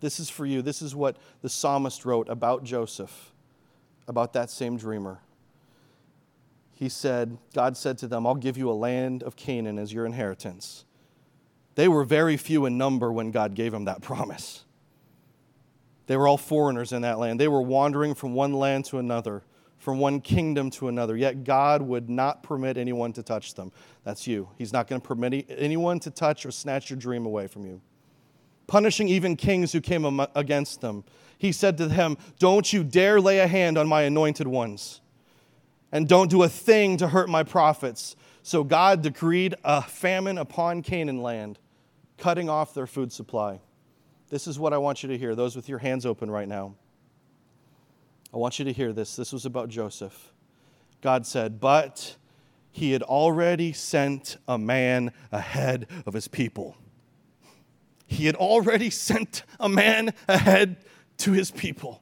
This 0.00 0.18
is 0.18 0.28
for 0.28 0.44
you. 0.44 0.62
This 0.62 0.82
is 0.82 0.96
what 0.96 1.16
the 1.42 1.48
psalmist 1.48 2.04
wrote 2.04 2.28
about 2.28 2.64
Joseph, 2.64 3.32
about 4.08 4.32
that 4.32 4.50
same 4.50 4.76
dreamer. 4.76 5.20
He 6.74 6.88
said, 6.88 7.38
God 7.54 7.76
said 7.76 7.98
to 7.98 8.08
them, 8.08 8.26
I'll 8.26 8.34
give 8.34 8.58
you 8.58 8.68
a 8.68 8.72
land 8.72 9.22
of 9.22 9.36
Canaan 9.36 9.78
as 9.78 9.92
your 9.92 10.04
inheritance. 10.04 10.84
They 11.74 11.88
were 11.88 12.04
very 12.04 12.36
few 12.36 12.66
in 12.66 12.76
number 12.76 13.12
when 13.12 13.30
God 13.30 13.54
gave 13.54 13.72
them 13.72 13.84
that 13.86 14.02
promise. 14.02 14.64
They 16.06 16.16
were 16.16 16.28
all 16.28 16.38
foreigners 16.38 16.92
in 16.92 17.02
that 17.02 17.18
land. 17.18 17.40
They 17.40 17.48
were 17.48 17.62
wandering 17.62 18.14
from 18.14 18.34
one 18.34 18.52
land 18.52 18.84
to 18.86 18.98
another, 18.98 19.42
from 19.78 19.98
one 19.98 20.20
kingdom 20.20 20.70
to 20.70 20.88
another. 20.88 21.16
Yet 21.16 21.44
God 21.44 21.80
would 21.82 22.10
not 22.10 22.42
permit 22.42 22.76
anyone 22.76 23.12
to 23.14 23.22
touch 23.22 23.54
them. 23.54 23.72
That's 24.04 24.26
you. 24.26 24.48
He's 24.58 24.72
not 24.72 24.88
going 24.88 25.00
to 25.00 25.06
permit 25.06 25.46
anyone 25.48 26.00
to 26.00 26.10
touch 26.10 26.44
or 26.44 26.50
snatch 26.50 26.90
your 26.90 26.98
dream 26.98 27.24
away 27.24 27.46
from 27.46 27.64
you 27.64 27.80
punishing 28.72 29.06
even 29.06 29.36
kings 29.36 29.72
who 29.72 29.80
came 29.82 30.20
against 30.34 30.80
them. 30.80 31.04
He 31.36 31.52
said 31.52 31.76
to 31.76 31.86
them, 31.88 32.16
Don't 32.38 32.72
you 32.72 32.82
dare 32.82 33.20
lay 33.20 33.40
a 33.40 33.46
hand 33.46 33.76
on 33.76 33.86
my 33.86 34.02
anointed 34.02 34.46
ones, 34.46 35.02
and 35.92 36.08
don't 36.08 36.30
do 36.30 36.42
a 36.42 36.48
thing 36.48 36.96
to 36.96 37.08
hurt 37.08 37.28
my 37.28 37.42
prophets. 37.42 38.16
So 38.42 38.64
God 38.64 39.02
decreed 39.02 39.54
a 39.64 39.82
famine 39.82 40.38
upon 40.38 40.82
Canaan 40.82 41.22
land, 41.22 41.58
cutting 42.18 42.48
off 42.48 42.74
their 42.74 42.86
food 42.86 43.12
supply. 43.12 43.60
This 44.30 44.46
is 44.46 44.58
what 44.58 44.72
I 44.72 44.78
want 44.78 45.02
you 45.02 45.08
to 45.10 45.18
hear, 45.18 45.34
those 45.34 45.54
with 45.54 45.68
your 45.68 45.78
hands 45.78 46.06
open 46.06 46.30
right 46.30 46.48
now. 46.48 46.74
I 48.32 48.38
want 48.38 48.58
you 48.58 48.64
to 48.64 48.72
hear 48.72 48.92
this. 48.92 49.14
This 49.14 49.32
was 49.32 49.44
about 49.44 49.68
Joseph. 49.68 50.32
God 51.02 51.26
said, 51.26 51.60
But 51.60 52.16
he 52.70 52.92
had 52.92 53.02
already 53.02 53.72
sent 53.72 54.38
a 54.48 54.58
man 54.58 55.12
ahead 55.30 55.86
of 56.06 56.14
his 56.14 56.28
people 56.28 56.76
he 58.12 58.26
had 58.26 58.36
already 58.36 58.90
sent 58.90 59.42
a 59.58 59.68
man 59.68 60.12
ahead 60.28 60.76
to 61.18 61.32
his 61.32 61.50
people. 61.50 62.01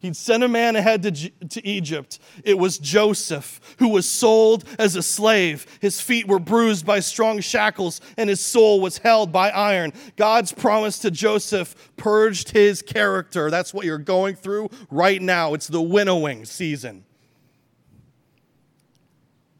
He'd 0.00 0.16
sent 0.16 0.42
a 0.42 0.48
man 0.48 0.76
ahead 0.76 1.02
to, 1.02 1.10
to 1.48 1.66
Egypt. 1.66 2.18
It 2.44 2.58
was 2.58 2.78
Joseph, 2.78 3.60
who 3.78 3.88
was 3.88 4.08
sold 4.08 4.64
as 4.78 4.94
a 4.94 5.02
slave. 5.02 5.66
His 5.80 6.00
feet 6.00 6.28
were 6.28 6.38
bruised 6.38 6.84
by 6.84 7.00
strong 7.00 7.40
shackles, 7.40 8.00
and 8.16 8.28
his 8.28 8.40
soul 8.40 8.80
was 8.80 8.98
held 8.98 9.32
by 9.32 9.50
iron. 9.50 9.92
God's 10.16 10.52
promise 10.52 10.98
to 11.00 11.10
Joseph 11.10 11.92
purged 11.96 12.50
his 12.50 12.82
character. 12.82 13.50
That's 13.50 13.72
what 13.72 13.86
you're 13.86 13.98
going 13.98 14.36
through 14.36 14.70
right 14.90 15.20
now. 15.20 15.54
It's 15.54 15.68
the 15.68 15.82
winnowing 15.82 16.44
season. 16.44 17.04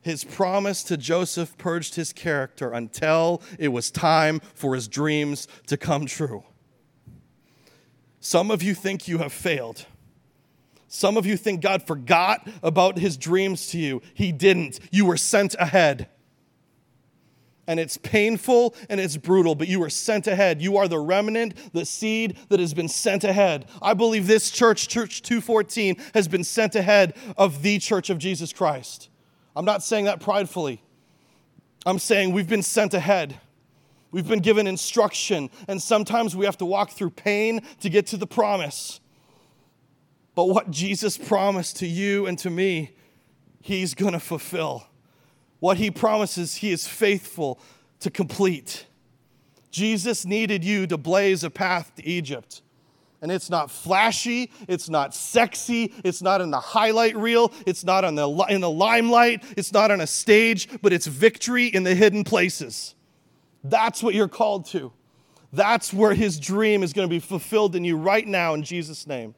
His 0.03 0.23
promise 0.23 0.85
to 0.85 0.97
Joseph 0.97 1.59
purged 1.59 1.97
his 1.97 2.13
character 2.13 2.71
until 2.71 3.43
it 3.59 3.69
was 3.69 3.91
time 3.91 4.41
for 4.55 4.75
his 4.77 4.87
dreams 4.87 5.49
to 5.67 5.77
come 5.77 6.07
true. 6.07 6.45
Some 8.21 8.53
of 8.53 8.63
you 8.63 8.75
think 8.75 9.09
you 9.09 9.19
have 9.19 9.33
failed. 9.33 9.87
Some 10.89 11.17
of 11.17 11.27
you 11.27 11.37
think 11.37 11.61
God 11.61 11.83
forgot 11.87 12.49
about 12.63 12.99
his 12.99 13.17
dreams 13.17 13.69
to 13.69 13.79
you. 13.79 14.03
He 14.15 14.33
didn't. 14.33 14.79
You 14.91 15.05
were 15.05 15.17
sent 15.17 15.55
ahead. 15.59 16.09
And 17.69 17.81
it's 17.81 17.97
painful 17.97 18.77
and 18.89 19.01
it's 19.01 19.17
brutal, 19.17 19.57
but 19.57 19.67
you 19.67 19.81
were 19.81 19.91
sent 19.91 20.29
ahead. 20.29 20.63
You 20.63 20.77
are 20.77 20.87
the 20.87 21.01
remnant, 21.01 21.73
the 21.73 21.85
seed 21.85 22.39
that 22.49 22.61
has 22.61 22.73
been 22.75 22.89
sent 22.89 23.25
ahead. 23.25 23.67
I 23.83 23.95
believe 23.95 24.29
this 24.29 24.53
church, 24.53 24.87
Church 24.87 25.23
214, 25.23 25.97
has 26.15 26.29
been 26.29 26.45
sent 26.45 26.77
ahead 26.77 27.17
of 27.37 27.63
the 27.63 27.81
church 27.81 28.09
of 28.09 28.19
Jesus 28.19 28.53
Christ. 28.53 29.09
I'm 29.57 29.65
not 29.65 29.83
saying 29.83 30.05
that 30.05 30.21
pridefully. 30.21 30.81
I'm 31.85 31.99
saying 31.99 32.33
we've 32.33 32.49
been 32.49 32.63
sent 32.63 32.95
ahead. 32.95 33.41
We've 34.13 34.29
been 34.29 34.41
given 34.41 34.69
instruction, 34.69 35.51
and 35.67 35.83
sometimes 35.83 36.37
we 36.37 36.47
have 36.47 36.59
to 36.59 36.65
walk 36.65 36.91
through 36.91 37.11
pain 37.11 37.63
to 37.81 37.91
get 37.91 38.07
to 38.09 38.17
the 38.17 38.27
promise. 38.27 39.01
But 40.37 40.51
what 40.51 40.71
Jesus 40.71 41.19
promised 41.19 41.79
to 41.79 41.87
you 41.89 42.27
and 42.27 42.39
to 42.39 42.51
me, 42.51 42.93
He's 43.61 43.95
going 43.95 44.13
to 44.13 44.21
fulfill. 44.21 44.87
What 45.59 45.79
He 45.79 45.91
promises, 45.91 46.57
He 46.57 46.71
is 46.71 46.87
faithful 46.87 47.59
to 48.01 48.11
complete. 48.11 48.87
Jesus 49.73 50.25
needed 50.25 50.63
you 50.63 50.87
to 50.87 50.97
blaze 50.97 51.43
a 51.43 51.51
path 51.51 51.95
to 51.97 52.07
Egypt. 52.07 52.63
And 53.23 53.33
it's 53.33 53.49
not 53.49 53.71
flashy, 53.71 54.53
it's 54.69 54.91
not 54.91 55.15
sexy, 55.15 55.93
it's 56.05 56.21
not 56.21 56.43
in 56.43 56.51
the 56.51 56.61
highlight 56.61 57.17
reel, 57.17 57.51
it's 57.67 57.83
not 57.83 58.05
on 58.05 58.15
the, 58.15 58.29
in 58.51 58.61
the 58.61 58.71
limelight, 58.71 59.43
it's 59.57 59.73
not 59.73 59.91
on 59.91 60.03
a 60.03 60.07
stage, 60.07 60.69
but 60.83 60.93
it's 60.93 61.07
victory 61.07 61.67
in 61.67 61.83
the 61.83 61.95
hidden 61.95 62.25
places. 62.25 62.95
That's 63.65 64.03
what 64.03 64.15
you're 64.15 64.29
called 64.29 64.67
to. 64.67 64.93
That's 65.51 65.95
where 65.95 66.13
his 66.13 66.39
dream 66.39 66.83
is 66.83 66.93
going 66.93 67.09
to 67.09 67.11
be 67.11 67.21
fulfilled 67.21 67.75
in 67.75 67.85
you 67.85 67.97
right 67.97 68.27
now 68.27 68.53
in 68.53 68.63
Jesus' 68.63 69.07
name. 69.07 69.35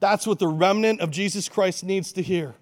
That's 0.00 0.26
what 0.26 0.38
the 0.38 0.48
remnant 0.48 1.00
of 1.00 1.10
Jesus 1.10 1.48
Christ 1.48 1.84
needs 1.84 2.12
to 2.12 2.22
hear. 2.22 2.54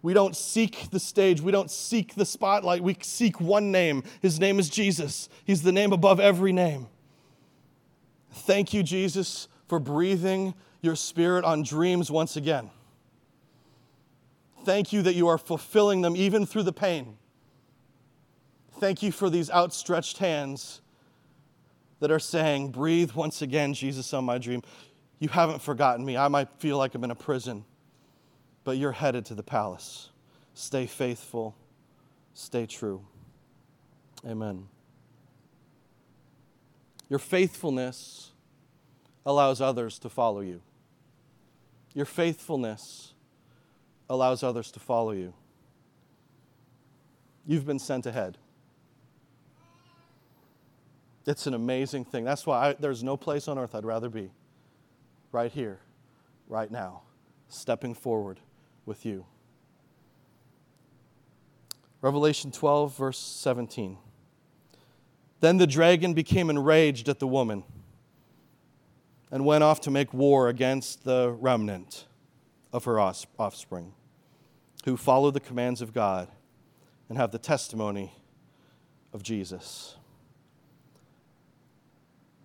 We 0.00 0.14
don't 0.14 0.36
seek 0.36 0.90
the 0.90 1.00
stage. 1.00 1.40
We 1.40 1.52
don't 1.52 1.70
seek 1.70 2.14
the 2.14 2.24
spotlight. 2.24 2.82
We 2.82 2.96
seek 3.02 3.40
one 3.40 3.72
name. 3.72 4.04
His 4.22 4.38
name 4.38 4.58
is 4.58 4.68
Jesus. 4.68 5.28
He's 5.44 5.62
the 5.62 5.72
name 5.72 5.92
above 5.92 6.20
every 6.20 6.52
name. 6.52 6.86
Thank 8.30 8.72
you, 8.72 8.82
Jesus, 8.82 9.48
for 9.66 9.78
breathing 9.80 10.54
your 10.80 10.94
spirit 10.94 11.44
on 11.44 11.62
dreams 11.62 12.10
once 12.10 12.36
again. 12.36 12.70
Thank 14.64 14.92
you 14.92 15.02
that 15.02 15.14
you 15.14 15.28
are 15.28 15.38
fulfilling 15.38 16.02
them 16.02 16.14
even 16.14 16.46
through 16.46 16.64
the 16.64 16.72
pain. 16.72 17.16
Thank 18.78 19.02
you 19.02 19.10
for 19.10 19.28
these 19.28 19.50
outstretched 19.50 20.18
hands 20.18 20.80
that 22.00 22.10
are 22.12 22.20
saying, 22.20 22.70
Breathe 22.70 23.12
once 23.12 23.42
again, 23.42 23.74
Jesus, 23.74 24.12
on 24.14 24.24
my 24.24 24.38
dream. 24.38 24.62
You 25.18 25.28
haven't 25.28 25.62
forgotten 25.62 26.04
me. 26.04 26.16
I 26.16 26.28
might 26.28 26.48
feel 26.58 26.78
like 26.78 26.94
I'm 26.94 27.04
in 27.04 27.10
a 27.10 27.16
prison, 27.16 27.64
but 28.64 28.78
you're 28.78 28.92
headed 28.92 29.24
to 29.26 29.34
the 29.34 29.42
palace. 29.42 30.10
Stay 30.54 30.86
faithful, 30.86 31.56
stay 32.34 32.66
true. 32.66 33.04
Amen. 34.26 34.66
Your 37.08 37.18
faithfulness 37.18 38.32
allows 39.24 39.60
others 39.60 39.98
to 40.00 40.08
follow 40.08 40.40
you. 40.40 40.60
Your 41.94 42.04
faithfulness 42.04 43.14
allows 44.10 44.42
others 44.42 44.70
to 44.72 44.80
follow 44.80 45.12
you. 45.12 45.34
You've 47.46 47.66
been 47.66 47.78
sent 47.78 48.06
ahead. 48.06 48.38
It's 51.26 51.46
an 51.46 51.54
amazing 51.54 52.04
thing. 52.04 52.24
That's 52.24 52.46
why 52.46 52.68
I, 52.68 52.72
there's 52.74 53.02
no 53.02 53.16
place 53.16 53.48
on 53.48 53.58
earth 53.58 53.74
I'd 53.74 53.84
rather 53.84 54.08
be. 54.08 54.30
Right 55.30 55.52
here, 55.52 55.80
right 56.48 56.70
now, 56.70 57.02
stepping 57.48 57.94
forward 57.94 58.40
with 58.86 59.04
you. 59.04 59.26
Revelation 62.00 62.50
12, 62.50 62.96
verse 62.96 63.18
17. 63.18 63.98
Then 65.40 65.56
the 65.56 65.66
dragon 65.66 66.14
became 66.14 66.48
enraged 66.50 67.08
at 67.08 67.18
the 67.18 67.26
woman 67.26 67.64
and 69.30 69.44
went 69.44 69.62
off 69.62 69.80
to 69.82 69.90
make 69.90 70.14
war 70.14 70.48
against 70.48 71.04
the 71.04 71.36
remnant 71.38 72.06
of 72.72 72.84
her 72.84 72.98
offspring, 72.98 73.92
who 74.84 74.96
follow 74.96 75.30
the 75.30 75.40
commands 75.40 75.82
of 75.82 75.92
God 75.92 76.28
and 77.08 77.18
have 77.18 77.30
the 77.30 77.38
testimony 77.38 78.12
of 79.12 79.22
Jesus. 79.22 79.96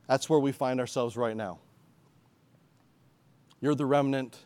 That's 0.07 0.29
where 0.29 0.39
we 0.39 0.51
find 0.51 0.79
ourselves 0.79 1.15
right 1.15 1.36
now. 1.36 1.59
You're 3.64 3.76
the 3.76 3.86
remnant 3.86 4.39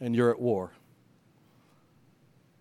and 0.00 0.12
you're 0.12 0.32
at 0.32 0.40
war. 0.40 0.72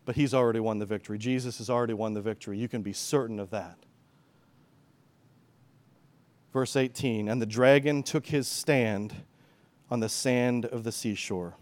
But 0.05 0.15
he's 0.15 0.31
already 0.31 0.59
won 0.59 0.77
the 0.77 0.85
victory. 0.85 1.17
Jesus 1.17 1.57
has 1.57 1.67
already 1.67 1.95
won 1.95 2.13
the 2.13 2.21
victory. 2.21 2.59
You 2.59 2.67
can 2.67 2.83
be 2.83 2.93
certain 2.93 3.39
of 3.39 3.49
that. 3.49 3.75
Verse 6.53 6.75
18 6.75 7.27
And 7.27 7.41
the 7.41 7.47
dragon 7.47 8.03
took 8.03 8.27
his 8.27 8.47
stand 8.47 9.15
on 9.89 9.99
the 9.99 10.09
sand 10.09 10.65
of 10.65 10.83
the 10.83 10.91
seashore. 10.91 11.55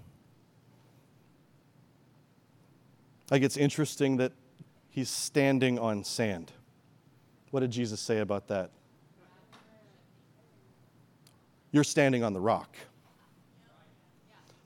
Like 3.31 3.43
it's 3.43 3.55
interesting 3.55 4.17
that 4.17 4.33
he's 4.89 5.09
standing 5.09 5.79
on 5.79 6.03
sand. 6.03 6.51
What 7.51 7.61
did 7.61 7.71
Jesus 7.71 8.01
say 8.01 8.19
about 8.19 8.49
that? 8.49 8.71
You're 11.71 11.85
standing 11.85 12.25
on 12.25 12.33
the 12.33 12.41
rock. 12.41 12.75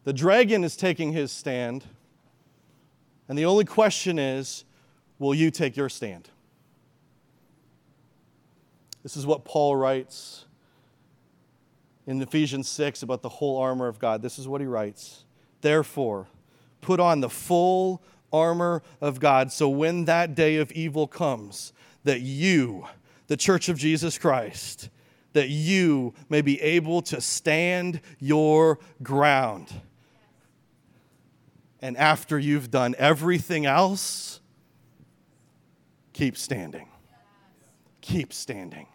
The 0.10 0.14
dragon 0.14 0.64
is 0.64 0.76
taking 0.76 1.14
his 1.14 1.32
stand, 1.32 1.86
and 3.28 3.38
the 3.38 3.46
only 3.46 3.64
question 3.64 4.18
is 4.18 4.66
will 5.20 5.36
you 5.36 5.52
take 5.52 5.78
your 5.78 5.88
stand? 5.88 6.30
This 9.04 9.16
is 9.16 9.28
what 9.28 9.46
Paul 9.46 9.76
writes 9.76 10.46
in 12.08 12.20
Ephesians 12.24 12.68
6 12.70 13.04
about 13.04 13.22
the 13.22 13.30
whole 13.30 13.60
armor 13.60 13.88
of 13.88 14.00
God. 14.00 14.24
This 14.24 14.40
is 14.40 14.48
what 14.48 14.62
he 14.62 14.66
writes 14.66 15.26
Therefore, 15.62 16.26
put 16.82 17.00
on 17.00 17.22
the 17.22 17.30
full 17.30 18.02
armor 18.34 18.82
of 19.02 19.20
God, 19.20 19.52
so 19.52 19.70
when 19.70 20.06
that 20.06 20.34
day 20.34 20.56
of 20.56 20.72
evil 20.72 21.06
comes, 21.06 21.72
that 22.04 22.22
you, 22.22 22.88
the 23.28 23.38
church 23.38 23.70
of 23.70 23.78
Jesus 23.78 24.18
Christ, 24.18 24.90
that 25.34 25.50
you 25.50 26.16
may 26.30 26.42
be 26.42 26.60
able 26.62 27.04
to 27.04 27.22
stand 27.22 28.02
your 28.18 28.80
ground. 29.04 29.72
And 31.82 31.98
after 31.98 32.38
you've 32.38 32.70
done 32.70 32.96
everything 32.98 33.66
else, 33.66 34.40
keep 36.14 36.36
standing 36.36 36.90
keep 38.10 38.34
standing. 38.34 38.88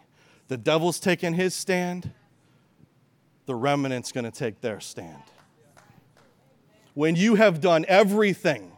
The 0.47 0.57
devil's 0.57 0.99
taking 0.99 1.33
his 1.33 1.53
stand, 1.53 2.11
the 3.45 3.55
remnant's 3.55 4.11
going 4.11 4.25
to 4.25 4.31
take 4.31 4.61
their 4.61 4.79
stand. 4.79 5.23
When 6.93 7.15
you 7.15 7.35
have 7.35 7.61
done 7.61 7.85
everything, 7.87 8.71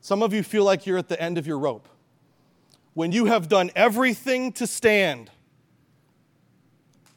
some 0.00 0.22
of 0.22 0.32
you 0.32 0.42
feel 0.42 0.64
like 0.64 0.86
you're 0.86 0.98
at 0.98 1.08
the 1.08 1.20
end 1.20 1.38
of 1.38 1.46
your 1.46 1.58
rope. 1.58 1.88
When 2.94 3.12
you 3.12 3.26
have 3.26 3.48
done 3.48 3.70
everything 3.74 4.52
to 4.52 4.66
stand, 4.66 5.30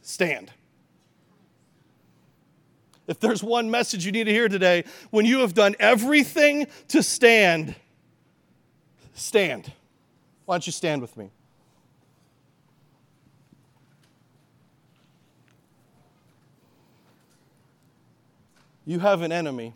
stand. 0.01 0.51
If 3.07 3.19
there's 3.21 3.41
one 3.41 3.71
message 3.71 4.05
you 4.05 4.11
need 4.11 4.25
to 4.25 4.31
hear 4.31 4.49
today, 4.49 4.83
when 5.09 5.25
you 5.25 5.39
have 5.39 5.53
done 5.53 5.75
everything 5.79 6.67
to 6.89 7.01
stand, 7.01 7.73
stand. 9.13 9.71
Why 10.45 10.55
don't 10.55 10.67
you 10.67 10.73
stand 10.73 11.01
with 11.01 11.15
me? 11.15 11.31
You 18.85 18.99
have 18.99 19.21
an 19.21 19.33
enemy, 19.33 19.73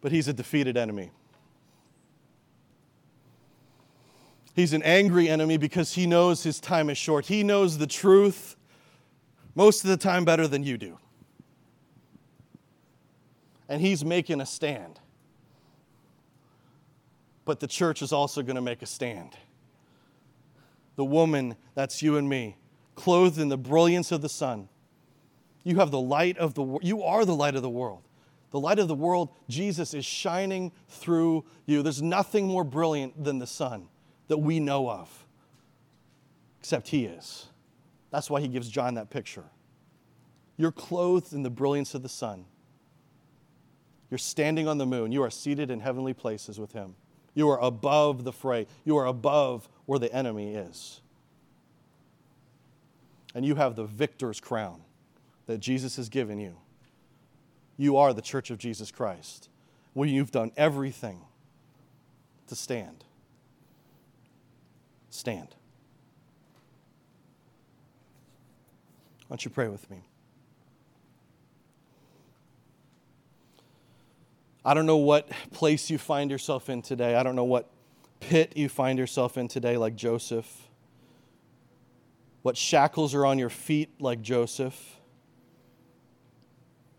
but 0.00 0.12
he's 0.12 0.28
a 0.28 0.32
defeated 0.32 0.76
enemy. 0.76 1.10
He's 4.54 4.72
an 4.72 4.84
angry 4.84 5.28
enemy 5.28 5.56
because 5.56 5.94
he 5.94 6.06
knows 6.06 6.44
his 6.44 6.60
time 6.60 6.90
is 6.90 6.98
short. 6.98 7.26
He 7.26 7.42
knows 7.42 7.78
the 7.78 7.88
truth 7.88 8.54
most 9.54 9.84
of 9.84 9.90
the 9.90 9.96
time 9.96 10.24
better 10.24 10.46
than 10.48 10.62
you 10.62 10.76
do. 10.76 10.98
And 13.68 13.80
he's 13.80 14.04
making 14.04 14.40
a 14.40 14.46
stand. 14.46 15.00
But 17.44 17.60
the 17.60 17.66
church 17.66 18.02
is 18.02 18.12
also 18.12 18.42
going 18.42 18.56
to 18.56 18.62
make 18.62 18.82
a 18.82 18.86
stand. 18.86 19.36
The 20.96 21.04
woman, 21.04 21.56
that's 21.74 22.02
you 22.02 22.16
and 22.16 22.28
me, 22.28 22.56
clothed 22.94 23.38
in 23.38 23.48
the 23.48 23.56
brilliance 23.56 24.12
of 24.12 24.22
the 24.22 24.28
sun. 24.28 24.68
You 25.62 25.76
have 25.76 25.90
the 25.90 26.00
light 26.00 26.38
of 26.38 26.54
the. 26.54 26.78
You 26.82 27.02
are 27.02 27.24
the 27.24 27.34
light 27.34 27.56
of 27.56 27.62
the 27.62 27.70
world. 27.70 28.02
The 28.50 28.60
light 28.60 28.78
of 28.78 28.86
the 28.86 28.94
world, 28.94 29.30
Jesus 29.48 29.94
is 29.94 30.04
shining 30.04 30.70
through 30.88 31.44
you. 31.66 31.82
There's 31.82 32.02
nothing 32.02 32.46
more 32.46 32.62
brilliant 32.62 33.24
than 33.24 33.40
the 33.40 33.46
sun 33.46 33.88
that 34.28 34.38
we 34.38 34.60
know 34.60 34.88
of, 34.88 35.26
except 36.60 36.88
He 36.88 37.06
is. 37.06 37.46
That's 38.14 38.30
why 38.30 38.40
He 38.40 38.46
gives 38.46 38.68
John 38.68 38.94
that 38.94 39.10
picture. 39.10 39.42
You're 40.56 40.70
clothed 40.70 41.32
in 41.32 41.42
the 41.42 41.50
brilliance 41.50 41.94
of 41.94 42.04
the 42.04 42.08
sun. 42.08 42.44
You're 44.08 44.18
standing 44.18 44.68
on 44.68 44.78
the 44.78 44.86
moon. 44.86 45.10
You 45.10 45.24
are 45.24 45.30
seated 45.30 45.68
in 45.68 45.80
heavenly 45.80 46.14
places 46.14 46.60
with 46.60 46.70
Him. 46.72 46.94
You 47.34 47.50
are 47.50 47.60
above 47.60 48.22
the 48.22 48.30
fray. 48.30 48.68
You 48.84 48.96
are 48.98 49.06
above 49.06 49.68
where 49.86 49.98
the 49.98 50.14
enemy 50.14 50.54
is. 50.54 51.00
And 53.34 53.44
you 53.44 53.56
have 53.56 53.74
the 53.74 53.84
victor's 53.84 54.38
crown 54.38 54.82
that 55.46 55.58
Jesus 55.58 55.96
has 55.96 56.08
given 56.08 56.38
you. 56.38 56.54
You 57.76 57.96
are 57.96 58.12
the 58.12 58.22
church 58.22 58.52
of 58.52 58.58
Jesus 58.58 58.92
Christ, 58.92 59.48
when 59.92 60.08
you've 60.08 60.30
done 60.30 60.52
everything 60.56 61.22
to 62.46 62.54
stand. 62.54 63.02
Stand. 65.10 65.56
Why 69.26 69.34
don't 69.34 69.44
you 69.44 69.50
pray 69.50 69.68
with 69.68 69.90
me? 69.90 70.02
I 74.64 74.74
don't 74.74 74.86
know 74.86 74.96
what 74.96 75.28
place 75.52 75.90
you 75.90 75.98
find 75.98 76.30
yourself 76.30 76.70
in 76.70 76.82
today. 76.82 77.14
I 77.14 77.22
don't 77.22 77.36
know 77.36 77.44
what 77.44 77.70
pit 78.20 78.54
you 78.56 78.68
find 78.68 78.98
yourself 78.98 79.36
in 79.36 79.48
today, 79.48 79.76
like 79.76 79.94
Joseph. 79.94 80.68
What 82.42 82.56
shackles 82.56 83.14
are 83.14 83.26
on 83.26 83.38
your 83.38 83.50
feet, 83.50 83.90
like 84.00 84.22
Joseph. 84.22 84.96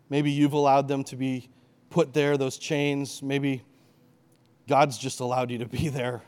Maybe 0.09 0.32
you've 0.32 0.53
allowed 0.53 0.88
them 0.88 1.03
to 1.05 1.15
be 1.15 1.49
put 1.89 2.13
there, 2.13 2.38
those 2.38 2.57
chains. 2.57 3.23
Maybe 3.23 3.63
God's 4.67 4.97
just 4.97 5.19
allowed 5.19 5.49
you 5.49 5.59
to 5.59 5.65
be 5.65 5.89
there 5.89 6.21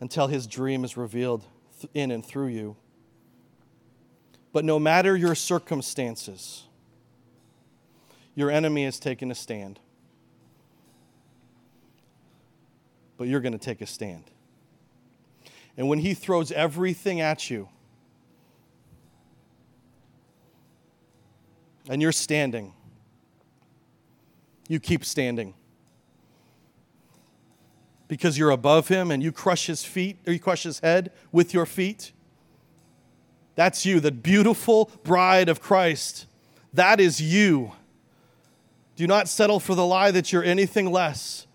until 0.00 0.26
his 0.26 0.46
dream 0.46 0.84
is 0.84 0.96
revealed 0.96 1.44
in 1.92 2.10
and 2.10 2.24
through 2.24 2.48
you. 2.48 2.76
But 4.52 4.64
no 4.64 4.78
matter 4.78 5.16
your 5.16 5.34
circumstances, 5.34 6.64
your 8.34 8.50
enemy 8.50 8.84
has 8.84 8.98
taken 8.98 9.30
a 9.30 9.34
stand. 9.34 9.78
But 13.16 13.28
you're 13.28 13.40
going 13.40 13.52
to 13.52 13.58
take 13.58 13.80
a 13.80 13.86
stand. 13.86 14.24
And 15.76 15.88
when 15.88 16.00
he 16.00 16.14
throws 16.14 16.50
everything 16.50 17.20
at 17.20 17.50
you, 17.50 17.68
and 21.88 22.00
you're 22.00 22.12
standing, 22.12 22.72
you 24.68 24.78
keep 24.78 25.04
standing. 25.04 25.54
Because 28.06 28.38
you're 28.38 28.50
above 28.50 28.88
him 28.88 29.10
and 29.10 29.22
you 29.22 29.32
crush 29.32 29.66
his 29.66 29.84
feet 29.84 30.18
or 30.26 30.32
you 30.32 30.38
crush 30.38 30.62
his 30.62 30.80
head 30.80 31.12
with 31.32 31.52
your 31.52 31.66
feet. 31.66 32.12
That's 33.54 33.84
you, 33.84 34.00
the 34.00 34.12
beautiful 34.12 34.90
bride 35.04 35.48
of 35.48 35.60
Christ. 35.60 36.26
That 36.72 37.00
is 37.00 37.20
you. 37.20 37.72
Do 38.96 39.06
not 39.06 39.28
settle 39.28 39.60
for 39.60 39.74
the 39.74 39.84
lie 39.84 40.10
that 40.10 40.32
you're 40.32 40.44
anything 40.44 40.90
less. 40.90 41.46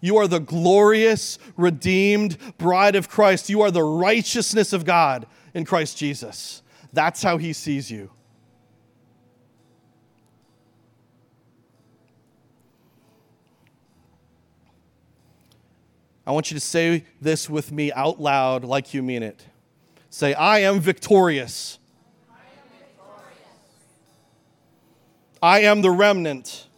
You 0.00 0.16
are 0.18 0.28
the 0.28 0.40
glorious, 0.40 1.38
redeemed 1.56 2.36
bride 2.58 2.96
of 2.96 3.08
Christ. 3.08 3.48
You 3.48 3.62
are 3.62 3.70
the 3.70 3.82
righteousness 3.82 4.72
of 4.72 4.84
God 4.84 5.26
in 5.54 5.64
Christ 5.64 5.96
Jesus. 5.96 6.62
That's 6.92 7.22
how 7.22 7.38
he 7.38 7.52
sees 7.52 7.90
you. 7.90 8.10
I 16.26 16.32
want 16.32 16.50
you 16.50 16.54
to 16.54 16.60
say 16.60 17.04
this 17.20 17.50
with 17.50 17.70
me 17.70 17.92
out 17.92 18.20
loud 18.20 18.64
like 18.64 18.94
you 18.94 19.02
mean 19.02 19.22
it. 19.22 19.46
Say, 20.14 20.32
I 20.32 20.60
am 20.60 20.78
victorious. 20.78 21.80
I 25.42 25.62
am. 25.62 25.78
I 25.78 25.82
the 25.82 25.90
remnant. 25.90 26.68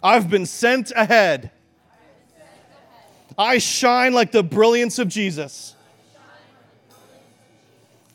I've 0.00 0.30
been 0.30 0.46
sent 0.46 0.92
ahead. 0.94 1.50
I 3.36 3.58
shine 3.58 4.12
like 4.12 4.30
the 4.30 4.44
brilliance 4.44 5.00
of 5.00 5.08
Jesus. 5.08 5.74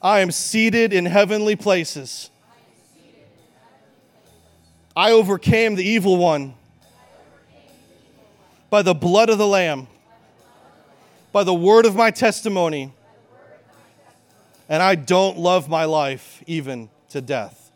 I 0.01 0.21
am 0.21 0.32
seated 0.32 0.93
in 0.93 1.05
heavenly 1.05 1.57
places. 1.57 2.30
I 4.95 5.11
overcame 5.11 5.75
the 5.75 5.84
evil 5.84 6.15
one 6.15 6.53
by 8.69 8.84
the 8.84 8.93
blood 8.95 9.30
of 9.30 9.38
the 9.38 9.47
Lamb, 9.47 9.88
by 11.34 11.43
the 11.43 11.53
word 11.53 11.86
of 11.86 11.93
my 11.93 12.09
testimony, 12.09 12.93
and 14.70 14.84
I 14.84 14.95
don't 14.95 15.38
love 15.38 15.70
my 15.70 15.86
life 15.86 16.43
even 16.47 16.89
to 17.09 17.22
death. 17.22 17.72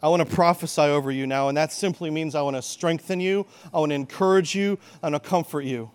I 0.00 0.08
want 0.08 0.28
to 0.28 0.34
prophesy 0.34 0.82
over 0.82 1.10
you 1.10 1.26
now, 1.26 1.48
and 1.48 1.56
that 1.56 1.72
simply 1.72 2.10
means 2.10 2.36
I 2.36 2.42
want 2.42 2.54
to 2.54 2.62
strengthen 2.62 3.18
you, 3.18 3.46
I 3.74 3.80
want 3.80 3.90
to 3.90 3.96
encourage 3.96 4.54
you, 4.54 4.78
I 5.02 5.10
want 5.10 5.22
to 5.22 5.28
comfort 5.28 5.62
you. 5.62 5.90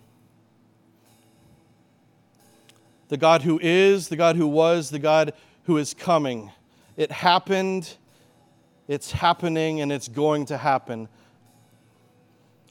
The 3.08 3.18
God 3.18 3.44
who 3.44 3.60
is, 3.62 4.10
the 4.10 4.16
God 4.18 4.36
who 4.36 4.48
was, 4.48 4.90
the 4.90 5.00
God 5.00 5.34
who 5.64 5.78
is 5.78 5.94
coming. 5.94 6.52
It 6.98 7.12
happened 7.12 7.96
it's 8.88 9.12
happening 9.12 9.82
and 9.82 9.92
it's 9.92 10.08
going 10.08 10.46
to 10.48 10.58
happen. 10.58 11.08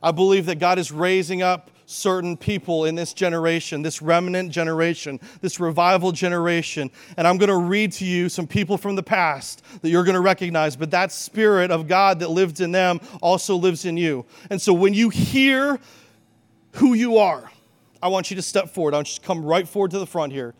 I 0.02 0.10
believe 0.10 0.46
that 0.46 0.58
God 0.58 0.78
is 0.78 0.92
raising 0.92 1.42
up 1.42 1.70
certain 1.92 2.36
people 2.36 2.84
in 2.84 2.94
this 2.94 3.12
generation, 3.12 3.82
this 3.82 4.02
remnant 4.02 4.50
generation, 4.50 5.20
this 5.40 5.60
revival 5.60 6.12
generation. 6.12 6.90
And 7.16 7.26
I'm 7.26 7.38
going 7.38 7.48
to 7.48 7.56
read 7.56 7.92
to 7.92 8.04
you 8.04 8.28
some 8.28 8.46
people 8.46 8.78
from 8.78 8.96
the 8.96 9.02
past 9.02 9.62
that 9.82 9.90
you're 9.90 10.04
going 10.04 10.14
to 10.14 10.20
recognize, 10.20 10.76
but 10.76 10.90
that 10.90 11.12
spirit 11.12 11.70
of 11.70 11.88
God 11.88 12.20
that 12.20 12.30
lived 12.30 12.60
in 12.60 12.72
them 12.72 13.00
also 13.20 13.56
lives 13.56 13.84
in 13.84 13.96
you. 13.96 14.24
And 14.50 14.60
so 14.60 14.72
when 14.72 14.94
you 14.94 15.08
hear 15.08 15.78
who 16.72 16.94
you 16.94 17.18
are, 17.18 17.50
I 18.02 18.08
want 18.08 18.30
you 18.30 18.36
to 18.36 18.42
step 18.42 18.70
forward. 18.70 18.94
I 18.94 18.98
want 18.98 19.10
you 19.10 19.20
to 19.20 19.26
come 19.26 19.44
right 19.44 19.68
forward 19.68 19.92
to 19.92 19.98
the 19.98 20.06
front 20.06 20.32
here. 20.32 20.54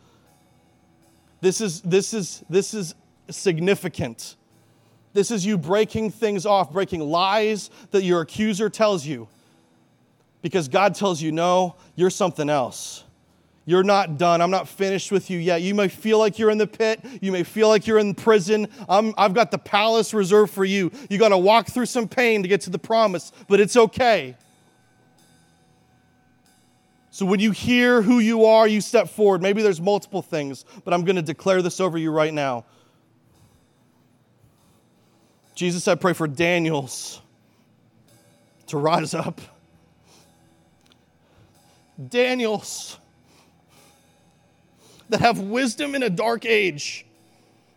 This 1.41 1.61
is, 1.61 1.81
this 1.81 2.15
is, 2.15 2.45
this 2.49 2.73
is 2.73 2.95
significant. 3.29 4.37
This 5.13 5.31
is 5.31 5.45
you 5.45 5.59
breaking 5.59 6.11
things 6.11 6.47
off, 6.47 6.73
breaking 6.73 7.01
lies 7.01 7.69
that 7.91 8.05
your 8.05 8.21
accuser 8.21 8.71
tells 8.71 9.05
you. 9.05 9.29
Because 10.43 10.69
God 10.69 10.95
tells 10.95 11.23
you, 11.23 11.33
no, 11.33 11.77
you're 11.95 12.11
something 12.11 12.51
else. 12.51 13.05
You're 13.65 13.85
not 13.85 14.19
done. 14.19 14.41
I'm 14.41 14.51
not 14.51 14.67
finished 14.67 15.13
with 15.13 15.31
you 15.31 15.39
yet. 15.39 15.63
You 15.63 15.75
may 15.75 15.87
feel 15.87 16.19
like 16.19 16.39
you're 16.39 16.51
in 16.51 16.59
the 16.59 16.67
pit. 16.67 17.01
You 17.21 17.31
may 17.31 17.45
feel 17.45 17.69
like 17.69 17.87
you're 17.87 18.01
in 18.01 18.15
prison. 18.15 18.67
i 18.89 19.13
have 19.17 19.35
got 19.35 19.53
the 19.53 19.59
palace 19.59 20.13
reserved 20.13 20.53
for 20.53 20.65
you. 20.65 20.91
You 21.09 21.19
got 21.19 21.29
to 21.29 21.39
walk 21.39 21.69
through 21.69 21.87
some 21.87 22.09
pain 22.09 22.43
to 22.43 22.49
get 22.49 22.63
to 22.63 22.71
the 22.71 22.79
promise, 22.79 23.31
but 23.47 23.61
it's 23.61 23.77
okay. 23.77 24.37
So 27.13 27.25
when 27.25 27.39
you 27.39 27.53
hear 27.53 28.03
who 28.03 28.19
you 28.19 28.47
are, 28.47 28.67
you 28.67 28.81
step 28.81 29.09
forward. 29.09 29.43
Maybe 29.43 29.63
there's 29.63 29.81
multiple 29.81 30.23
things, 30.23 30.65
but 30.85 30.93
I'm 30.93 31.05
going 31.05 31.17
to 31.17 31.23
declare 31.23 31.63
this 31.63 31.79
over 31.79 31.99
you 31.99 32.11
right 32.11 32.35
now. 32.35 32.65
Jesus, 35.55 35.87
I 35.87 35.95
pray 35.95 36.15
for 36.15 36.27
Daniels 36.27 37.21
to 38.69 38.79
rise 38.79 39.15
up. 39.15 39.41
Daniels 42.09 42.99
that 45.09 45.21
have 45.21 45.39
wisdom 45.39 45.95
in 45.95 46.03
a 46.03 46.11
dark 46.11 46.47
age, 46.47 47.05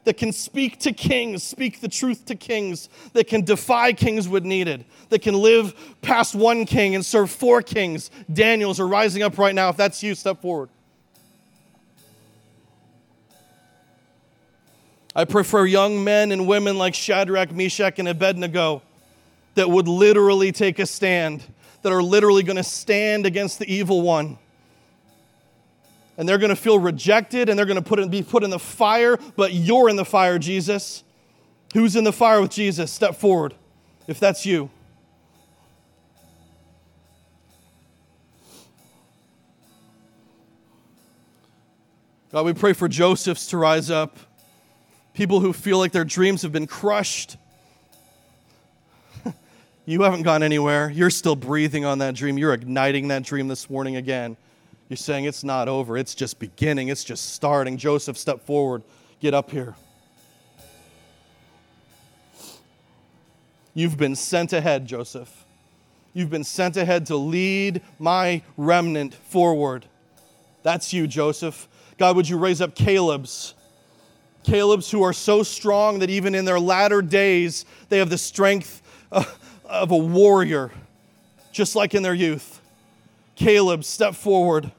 that 0.06 0.18
can 0.18 0.32
speak 0.32 0.80
to 0.80 0.94
kings, 0.94 1.44
speak 1.44 1.82
the 1.82 1.88
truth 1.88 2.26
to 2.26 2.36
kings, 2.36 2.90
that 3.14 3.28
can 3.28 3.44
defy 3.44 3.92
kings 3.92 4.28
when 4.30 4.44
needed, 4.44 4.86
that 5.10 5.22
can 5.22 5.34
live 5.34 5.74
past 6.02 6.36
one 6.36 6.66
king 6.66 6.96
and 6.96 7.06
serve 7.06 7.30
four 7.30 7.62
kings. 7.62 8.12
Daniels 8.32 8.80
are 8.80 8.88
rising 8.88 9.24
up 9.24 9.38
right 9.38 9.56
now. 9.56 9.70
If 9.70 9.78
that's 9.78 10.02
you, 10.04 10.16
step 10.16 10.42
forward. 10.42 10.70
I 15.18 15.24
pray 15.24 15.44
for 15.44 15.66
young 15.66 16.04
men 16.04 16.32
and 16.32 16.46
women 16.46 16.78
like 16.78 16.94
Shadrach, 16.94 17.52
Meshach, 17.52 18.00
and 18.00 18.08
Abednego 18.08 18.82
that 19.56 19.70
would 19.70 19.88
literally 19.88 20.52
take 20.52 20.78
a 20.78 20.86
stand, 20.86 21.42
that 21.86 21.94
are 21.94 22.02
literally 22.02 22.42
going 22.42 22.56
to 22.56 22.64
stand 22.64 23.28
against 23.28 23.60
the 23.60 23.72
evil 23.72 24.02
one. 24.02 24.40
and 26.18 26.28
they're 26.28 26.40
going 26.40 26.50
to 26.50 26.56
feel 26.56 26.80
rejected 26.80 27.48
and 27.48 27.60
they're 27.60 27.68
going 27.68 27.76
to 27.76 27.88
put 27.88 28.00
in, 28.00 28.10
be 28.10 28.24
put 28.24 28.44
in 28.44 28.50
the 28.50 28.58
fire, 28.58 29.20
but 29.36 29.54
you're 29.54 29.88
in 29.88 29.96
the 29.96 30.04
fire, 30.04 30.40
Jesus. 30.40 31.04
Who's 31.76 31.96
in 31.96 32.04
the 32.04 32.12
fire 32.12 32.42
with 32.42 32.50
Jesus? 32.50 32.92
Step 32.92 33.14
forward 33.16 33.54
if 34.08 34.20
that's 34.20 34.48
you. 34.48 34.72
God, 42.32 42.46
we 42.48 42.54
pray 42.54 42.74
for 42.74 42.88
Josephs 42.88 43.46
to 43.48 43.58
rise 43.58 43.92
up, 43.92 44.18
people 45.14 45.40
who 45.40 45.54
feel 45.54 45.78
like 45.78 45.92
their 45.92 46.04
dreams 46.04 46.42
have 46.42 46.52
been 46.52 46.66
crushed. 46.66 47.38
You 49.86 50.02
haven't 50.02 50.24
gone 50.24 50.42
anywhere. 50.42 50.90
You're 50.90 51.10
still 51.10 51.36
breathing 51.36 51.86
on 51.86 52.00
that 52.00 52.16
dream. 52.16 52.38
You're 52.38 52.54
igniting 52.54 53.10
that 53.10 53.24
dream 53.24 53.48
this 53.48 53.70
morning 53.70 53.96
again. 53.96 54.36
You're 54.90 54.98
saying 54.98 55.26
it's 55.26 55.44
not 55.44 55.68
over, 55.68 55.98
it's 55.98 56.14
just 56.14 56.40
beginning, 56.40 56.90
it's 56.90 57.04
just 57.04 57.34
starting. 57.34 57.78
Joseph, 57.78 58.18
step 58.18 58.46
forward, 58.46 58.84
get 59.20 59.34
up 59.34 59.50
here. 59.50 59.76
You've 63.74 63.98
been 63.98 64.16
sent 64.16 64.54
ahead, 64.54 64.86
Joseph. 64.86 65.46
You've 66.14 66.30
been 66.30 66.44
sent 66.44 66.78
ahead 66.78 67.08
to 67.08 67.18
lead 67.18 67.82
my 68.00 68.42
remnant 68.58 69.14
forward. 69.14 69.86
That's 70.64 70.94
you, 70.94 71.08
Joseph. 71.08 71.68
God, 71.98 72.16
would 72.16 72.30
you 72.30 72.38
raise 72.38 72.62
up 72.62 72.74
Caleb's? 72.76 73.54
Caleb's 74.44 74.90
who 74.90 75.02
are 75.04 75.14
so 75.14 75.44
strong 75.44 76.00
that 76.00 76.10
even 76.10 76.36
in 76.36 76.46
their 76.46 76.60
latter 76.60 77.02
days, 77.02 77.66
they 77.90 77.98
have 77.98 78.10
the 78.10 78.18
strength 78.18 78.82
uh, 79.12 79.26
of 79.68 79.92
a 79.92 79.98
warrior, 79.98 80.72
just 81.52 81.76
like 81.76 81.94
in 81.94 82.04
their 82.04 82.14
youth. 82.14 82.62
Caleb, 83.36 83.84
step 83.84 84.16
forward. 84.16 84.72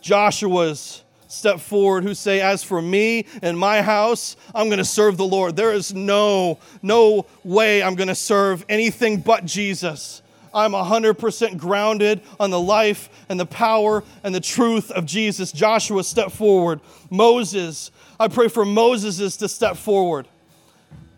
Joshua's, 0.00 1.02
step 1.28 1.60
forward 1.60 2.04
who 2.04 2.14
say, 2.14 2.40
As 2.40 2.62
for 2.62 2.82
me 2.82 3.26
and 3.40 3.58
my 3.58 3.82
house, 3.82 4.36
I'm 4.54 4.66
going 4.66 4.78
to 4.78 4.84
serve 4.84 5.16
the 5.16 5.24
Lord. 5.24 5.56
There 5.56 5.72
is 5.72 5.94
no, 5.94 6.58
no 6.82 7.26
way 7.42 7.82
I'm 7.82 7.94
going 7.94 8.08
to 8.08 8.14
serve 8.14 8.64
anything 8.68 9.20
but 9.20 9.44
Jesus. 9.44 10.22
I'm 10.54 10.72
100% 10.72 11.56
grounded 11.56 12.20
on 12.38 12.50
the 12.50 12.60
life 12.60 13.08
and 13.30 13.40
the 13.40 13.46
power 13.46 14.04
and 14.22 14.34
the 14.34 14.40
truth 14.40 14.90
of 14.90 15.06
Jesus. 15.06 15.50
Joshua, 15.50 16.04
step 16.04 16.30
forward. 16.30 16.80
Moses, 17.10 17.90
I 18.20 18.28
pray 18.28 18.48
for 18.48 18.64
Moses 18.64 19.36
to 19.38 19.48
step 19.48 19.76
forward. 19.76 20.28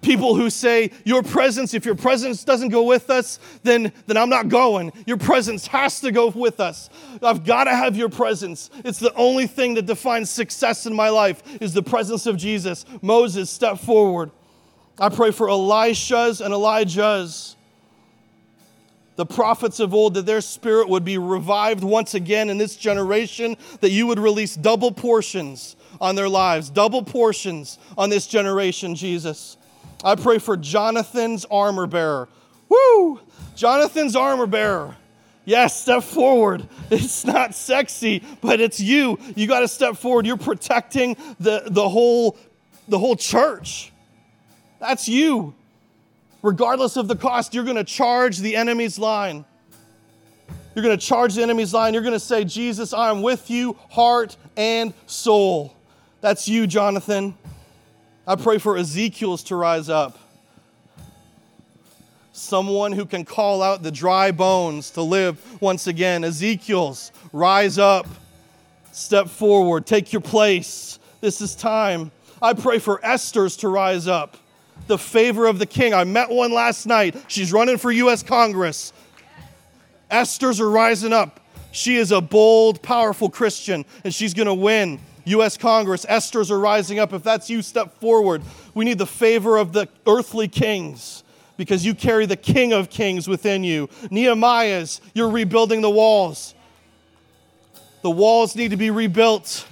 People 0.04 0.34
who 0.34 0.50
say, 0.50 0.90
Your 1.04 1.22
presence, 1.22 1.72
if 1.72 1.86
your 1.86 1.94
presence 1.94 2.44
doesn't 2.44 2.68
go 2.68 2.82
with 2.82 3.08
us, 3.08 3.38
then, 3.62 3.90
then 4.06 4.18
I'm 4.18 4.28
not 4.28 4.48
going. 4.48 4.92
Your 5.06 5.16
presence 5.16 5.66
has 5.68 6.00
to 6.00 6.12
go 6.12 6.28
with 6.28 6.60
us. 6.60 6.90
I've 7.22 7.44
got 7.44 7.64
to 7.64 7.70
have 7.70 7.96
your 7.96 8.10
presence. 8.10 8.68
It's 8.84 8.98
the 8.98 9.14
only 9.14 9.46
thing 9.46 9.74
that 9.74 9.86
defines 9.86 10.28
success 10.28 10.84
in 10.84 10.94
my 10.94 11.08
life 11.08 11.42
is 11.60 11.72
the 11.72 11.82
presence 11.82 12.26
of 12.26 12.36
Jesus. 12.36 12.84
Moses, 13.00 13.48
step 13.48 13.78
forward. 13.78 14.30
I 14.98 15.08
pray 15.08 15.30
for 15.30 15.48
Elisha's 15.48 16.42
and 16.42 16.52
Elijah's 16.52 17.56
the 19.16 19.24
prophets 19.24 19.78
of 19.78 19.94
old, 19.94 20.14
that 20.14 20.26
their 20.26 20.40
spirit 20.40 20.88
would 20.88 21.04
be 21.04 21.18
revived 21.18 21.84
once 21.84 22.14
again 22.14 22.50
in 22.50 22.58
this 22.58 22.76
generation, 22.76 23.56
that 23.80 23.90
you 23.90 24.06
would 24.08 24.18
release 24.18 24.56
double 24.56 24.90
portions 24.90 25.76
on 26.00 26.16
their 26.16 26.28
lives, 26.28 26.68
double 26.68 27.02
portions 27.02 27.78
on 27.96 28.10
this 28.10 28.26
generation, 28.26 28.96
Jesus. 28.96 29.56
I 30.04 30.14
pray 30.16 30.38
for 30.38 30.56
Jonathan's 30.56 31.44
armor 31.46 31.86
bearer. 31.86 32.28
Woo! 32.68 33.20
Jonathan's 33.56 34.14
armor 34.14 34.46
bearer. 34.46 34.96
Yes, 35.44 35.80
step 35.80 36.02
forward. 36.02 36.68
It's 36.90 37.24
not 37.24 37.54
sexy, 37.54 38.22
but 38.40 38.60
it's 38.60 38.78
you. 38.78 39.18
You 39.34 39.48
got 39.48 39.60
to 39.60 39.68
step 39.68 39.96
forward. 39.96 40.26
You're 40.26 40.36
protecting 40.36 41.16
the, 41.40 41.64
the, 41.66 41.88
whole, 41.88 42.36
the 42.86 42.98
whole 42.98 43.16
church. 43.16 43.90
That's 44.78 45.08
you 45.08 45.54
regardless 46.44 46.98
of 46.98 47.08
the 47.08 47.16
cost, 47.16 47.54
you're 47.54 47.64
going 47.64 47.76
to 47.76 47.84
charge 47.84 48.38
the 48.38 48.54
enemy's 48.54 48.98
line. 48.98 49.46
You're 50.74 50.84
going 50.84 50.96
to 50.96 51.04
charge 51.04 51.34
the 51.34 51.42
enemy's 51.42 51.72
line. 51.72 51.94
You're 51.94 52.02
going 52.02 52.12
to 52.12 52.20
say, 52.20 52.44
Jesus, 52.44 52.92
I'm 52.92 53.22
with 53.22 53.50
you, 53.50 53.78
heart 53.90 54.36
and 54.56 54.92
soul. 55.06 55.74
That's 56.20 56.46
you, 56.46 56.66
Jonathan. 56.66 57.34
I 58.26 58.36
pray 58.36 58.56
for 58.56 58.78
Ezekiel's 58.78 59.42
to 59.44 59.56
rise 59.56 59.90
up. 59.90 60.18
Someone 62.32 62.92
who 62.92 63.04
can 63.04 63.24
call 63.24 63.62
out 63.62 63.82
the 63.82 63.92
dry 63.92 64.30
bones 64.30 64.90
to 64.92 65.02
live 65.02 65.60
once 65.60 65.86
again. 65.86 66.24
Ezekiel's, 66.24 67.12
rise 67.32 67.78
up, 67.78 68.06
step 68.92 69.28
forward, 69.28 69.86
take 69.86 70.12
your 70.12 70.22
place. 70.22 70.98
This 71.20 71.42
is 71.42 71.54
time. 71.54 72.10
I 72.40 72.54
pray 72.54 72.78
for 72.78 73.04
Esther's 73.04 73.58
to 73.58 73.68
rise 73.68 74.08
up 74.08 74.38
the 74.86 74.98
favor 74.98 75.46
of 75.46 75.58
the 75.58 75.66
king. 75.66 75.92
I 75.92 76.04
met 76.04 76.30
one 76.30 76.52
last 76.52 76.86
night. 76.86 77.16
She's 77.28 77.52
running 77.52 77.76
for 77.76 77.92
U.S. 77.92 78.22
Congress. 78.22 78.92
Esther's 80.10 80.60
are 80.60 80.70
rising 80.70 81.12
up. 81.12 81.40
She 81.72 81.96
is 81.96 82.10
a 82.10 82.20
bold, 82.20 82.82
powerful 82.82 83.28
Christian, 83.28 83.84
and 84.02 84.14
she's 84.14 84.32
going 84.32 84.46
to 84.46 84.54
win 84.54 84.98
U.S. 85.24 85.56
Congress. 85.56 86.04
Esther's 86.08 86.50
are 86.50 86.58
rising 86.58 86.98
up. 86.98 87.12
If 87.12 87.22
that's 87.22 87.48
you, 87.48 87.62
step 87.62 87.98
forward. 88.00 88.42
We 88.74 88.84
need 88.84 88.98
the 88.98 89.06
favor 89.06 89.56
of 89.56 89.72
the 89.72 89.88
earthly 90.06 90.48
kings 90.48 91.22
because 91.56 91.84
you 91.84 91.94
carry 91.94 92.26
the 92.26 92.36
King 92.36 92.72
of 92.72 92.90
Kings 92.90 93.28
within 93.28 93.64
you. 93.64 93.88
Nehemiah's, 94.10 95.00
you're 95.14 95.30
rebuilding 95.30 95.80
the 95.80 95.90
walls. 95.90 96.54
The 98.02 98.10
walls 98.10 98.54
need 98.56 98.70
to 98.72 98.76
be 98.76 98.90
rebuilt. 98.90 99.66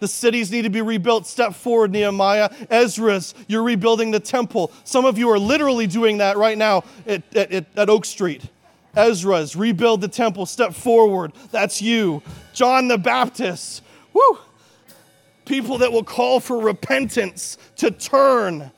The 0.00 0.08
cities 0.08 0.50
need 0.50 0.62
to 0.62 0.70
be 0.70 0.82
rebuilt. 0.82 1.26
Step 1.26 1.54
forward, 1.54 1.92
Nehemiah. 1.92 2.50
Ezra's, 2.68 3.34
you're 3.48 3.62
rebuilding 3.62 4.10
the 4.10 4.20
temple. 4.20 4.72
Some 4.84 5.04
of 5.04 5.18
you 5.18 5.30
are 5.30 5.38
literally 5.38 5.86
doing 5.86 6.18
that 6.18 6.36
right 6.36 6.58
now 6.58 6.84
at, 7.06 7.22
at, 7.36 7.66
at 7.76 7.90
Oak 7.90 8.04
Street. 8.04 8.42
Ezra's, 8.94 9.54
rebuild 9.54 10.00
the 10.00 10.08
temple. 10.08 10.46
Step 10.46 10.74
forward. 10.74 11.32
That's 11.50 11.80
you. 11.80 12.22
John 12.54 12.88
the 12.88 12.98
Baptist. 12.98 13.82
Woo! 14.12 14.38
People 15.46 15.78
that 15.78 15.90
will 15.90 16.04
call 16.04 16.40
for 16.40 16.60
repentance, 16.60 17.56
to 17.76 17.90
turn, 17.90 18.70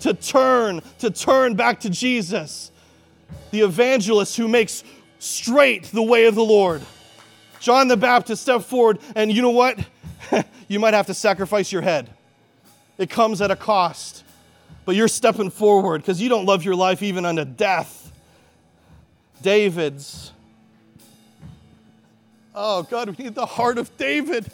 to 0.00 0.14
turn, 0.14 0.82
to 0.98 1.10
turn 1.10 1.54
back 1.54 1.80
to 1.80 1.90
Jesus. 1.90 2.72
The 3.52 3.60
evangelist 3.60 4.36
who 4.36 4.48
makes 4.48 4.82
straight 5.20 5.84
the 5.84 6.02
way 6.02 6.26
of 6.26 6.34
the 6.34 6.44
Lord. 6.44 6.82
John 7.60 7.88
the 7.88 7.96
Baptist, 7.96 8.42
step 8.42 8.62
forward, 8.62 8.98
and 9.14 9.32
you 9.32 9.40
know 9.40 9.50
what? 9.50 9.78
you 10.68 10.80
might 10.80 10.94
have 10.94 11.06
to 11.06 11.14
sacrifice 11.14 11.70
your 11.70 11.82
head. 11.82 12.10
It 12.98 13.08
comes 13.10 13.40
at 13.40 13.50
a 13.50 13.56
cost. 13.56 14.24
But 14.84 14.96
you're 14.96 15.08
stepping 15.08 15.50
forward 15.50 16.02
because 16.02 16.20
you 16.20 16.28
don't 16.28 16.44
love 16.44 16.64
your 16.64 16.74
life 16.74 17.02
even 17.02 17.24
unto 17.24 17.44
death. 17.44 18.12
David's. 19.40 20.32
Oh, 22.54 22.82
God, 22.82 23.16
we 23.16 23.24
need 23.24 23.34
the 23.34 23.46
heart 23.46 23.78
of 23.78 23.96
David. 23.96 24.50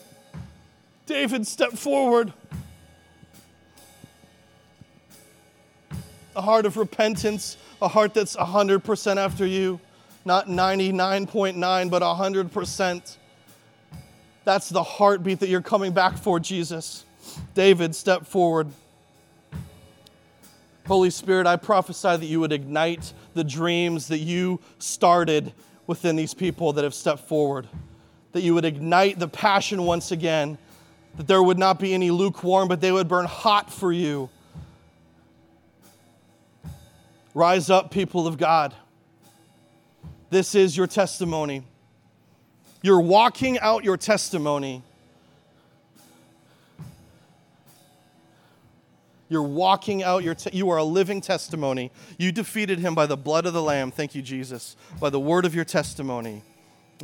David, 1.11 1.45
step 1.45 1.73
forward. 1.73 2.33
A 6.37 6.41
heart 6.41 6.67
of 6.67 6.77
repentance, 6.77 7.57
a 7.83 7.89
heart 7.89 8.15
that's 8.15 8.37
100% 8.37 9.17
after 9.17 9.45
you, 9.45 9.81
not 10.25 10.47
99.9, 10.47 11.91
but 11.91 12.03
100%. 12.03 13.17
That's 14.45 14.69
the 14.69 14.85
heartbeat 14.85 15.41
that 15.41 15.49
you're 15.49 15.61
coming 15.61 15.91
back 15.93 16.17
for, 16.17 16.39
Jesus. 16.39 17.05
David, 17.55 17.97
step 17.97 18.25
forward. 18.25 18.69
Holy 20.87 21.11
Spirit, 21.11 21.49
I 21.49 21.57
prophesy 21.57 22.19
that 22.19 22.27
you 22.27 22.39
would 22.39 22.53
ignite 22.53 23.13
the 23.35 23.43
dreams 23.43 24.07
that 24.07 24.19
you 24.19 24.61
started 24.79 25.53
within 25.89 26.15
these 26.15 26.35
people 26.35 26.73
that 26.75 26.85
have 26.85 26.95
stepped 26.95 27.27
forward. 27.27 27.67
That 28.31 28.43
you 28.43 28.55
would 28.55 28.65
ignite 28.65 29.19
the 29.19 29.27
passion 29.27 29.83
once 29.83 30.13
again. 30.13 30.57
That 31.17 31.27
there 31.27 31.43
would 31.43 31.59
not 31.59 31.79
be 31.79 31.93
any 31.93 32.11
lukewarm, 32.11 32.69
but 32.69 32.81
they 32.81 32.93
would 32.93 33.09
burn 33.09 33.27
hot 33.27 33.73
for 33.73 33.93
you. 33.93 34.31
Rise 37.35 37.71
up, 37.71 37.91
people 37.91 38.27
of 38.27 38.39
God. 38.39 38.75
This 40.31 40.55
is 40.55 40.77
your 40.77 40.87
testimony. 40.87 41.65
You're 42.83 43.01
walking 43.01 43.59
out 43.59 43.85
your 43.85 43.97
testimony. 43.97 44.83
You're 49.29 49.43
walking 49.43 50.03
out 50.03 50.25
your, 50.25 50.35
te- 50.35 50.57
you 50.57 50.71
are 50.71 50.79
a 50.79 50.85
living 50.85 51.21
testimony. 51.21 51.93
You 52.19 52.33
defeated 52.33 52.81
him 52.81 52.97
by 52.97 53.07
the 53.07 53.17
blood 53.17 53.47
of 53.47 53.53
the 53.53 53.63
Lamb. 53.63 53.93
Thank 53.93 54.15
you, 54.15 54.23
Jesus. 54.23 54.77
By 54.99 55.11
the 55.11 55.21
word 55.21 55.45
of 55.45 55.55
your 55.55 55.65
testimony. 55.65 56.43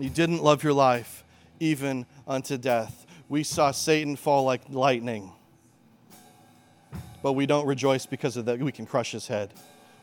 You 0.01 0.11
didn't 0.11 0.43
love 0.43 0.65
your 0.65 0.73
life, 0.73 1.25
even 1.61 2.05
unto 2.27 2.59
death. 2.59 3.06
We 3.29 3.43
saw 3.43 3.71
Satan 3.73 4.17
fall 4.17 4.45
like 4.45 4.63
lightning. 4.69 5.33
But 7.23 7.33
we 7.33 7.47
don't 7.47 7.67
rejoice 7.67 8.07
because 8.07 8.37
of 8.37 8.45
that. 8.45 8.61
We 8.61 8.73
can 8.73 8.87
crush 8.87 9.13
his 9.13 9.27
head. 9.27 9.53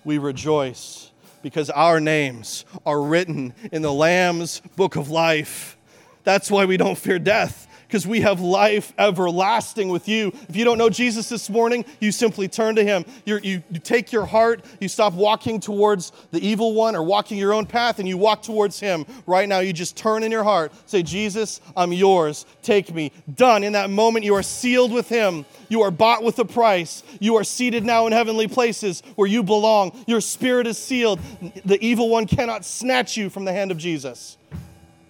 We 0.03 0.17
rejoice 0.17 1.11
because 1.41 1.69
our 1.69 1.99
names 1.99 2.65
are 2.85 3.01
written 3.01 3.53
in 3.71 3.81
the 3.81 3.93
Lamb's 3.93 4.61
book 4.75 4.95
of 4.95 5.09
life. 5.09 5.77
That's 6.23 6.51
why 6.51 6.65
we 6.65 6.77
don't 6.77 6.97
fear 6.97 7.19
death 7.19 7.67
because 7.93 8.07
we 8.07 8.21
have 8.21 8.41
life 8.41 8.91
everlasting 8.97 9.87
with 9.87 10.07
you. 10.07 10.29
If 10.49 10.55
you 10.55 10.65
don't 10.65 10.79
know 10.79 10.89
Jesus 10.89 11.29
this 11.29 11.47
morning, 11.47 11.85
you 11.99 12.11
simply 12.11 12.47
turn 12.47 12.75
to 12.77 12.83
him. 12.83 13.05
You 13.23 13.39
you 13.43 13.61
take 13.83 14.11
your 14.11 14.25
heart, 14.25 14.65
you 14.79 14.87
stop 14.87 15.13
walking 15.13 15.59
towards 15.59 16.11
the 16.31 16.39
evil 16.43 16.73
one 16.73 16.95
or 16.95 17.03
walking 17.03 17.37
your 17.37 17.53
own 17.53 17.67
path, 17.67 17.99
and 17.99 18.07
you 18.07 18.17
walk 18.17 18.41
towards 18.41 18.79
him. 18.79 19.05
Right 19.27 19.47
now, 19.47 19.59
you 19.59 19.73
just 19.73 19.95
turn 19.95 20.23
in 20.23 20.31
your 20.31 20.43
heart, 20.43 20.71
say, 20.87 21.03
Jesus, 21.03 21.61
I'm 21.77 21.93
yours. 21.93 22.47
Take 22.63 22.91
me. 22.91 23.11
Done. 23.31 23.63
In 23.63 23.73
that 23.73 23.91
moment, 23.91 24.25
you 24.25 24.33
are 24.33 24.41
sealed 24.41 24.91
with 24.91 25.07
him. 25.07 25.45
You 25.69 25.83
are 25.83 25.91
bought 25.91 26.23
with 26.23 26.39
a 26.39 26.45
price. 26.45 27.03
You 27.19 27.35
are 27.35 27.43
seated 27.43 27.85
now 27.85 28.07
in 28.07 28.11
heavenly 28.11 28.47
places 28.47 29.03
where 29.13 29.27
you 29.27 29.43
belong. 29.43 29.91
Your 30.07 30.19
spirit 30.19 30.65
is 30.65 30.79
sealed. 30.79 31.19
The 31.63 31.77
evil 31.79 32.09
one 32.09 32.25
cannot 32.25 32.65
snatch 32.65 33.17
you 33.17 33.29
from 33.29 33.45
the 33.45 33.53
hand 33.53 33.69
of 33.69 33.77
Jesus. 33.77 34.39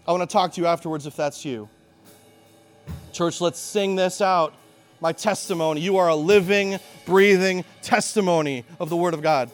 I 0.06 0.12
want 0.12 0.30
to 0.30 0.34
talk 0.34 0.52
to 0.52 0.60
you 0.60 0.68
afterwards 0.68 1.08
if 1.08 1.16
that's 1.16 1.46
you. 1.46 1.70
Church, 3.12 3.42
let's 3.42 3.60
sing 3.60 3.96
this 3.96 4.22
out. 4.22 4.54
My 5.00 5.12
testimony. 5.12 5.82
You 5.82 5.98
are 5.98 6.08
a 6.08 6.16
living, 6.16 6.80
breathing 7.06 7.66
testimony 7.82 8.66
of 8.80 8.90
the 8.90 8.96
Word 8.96 9.14
of 9.14 9.22
God. 9.22 9.52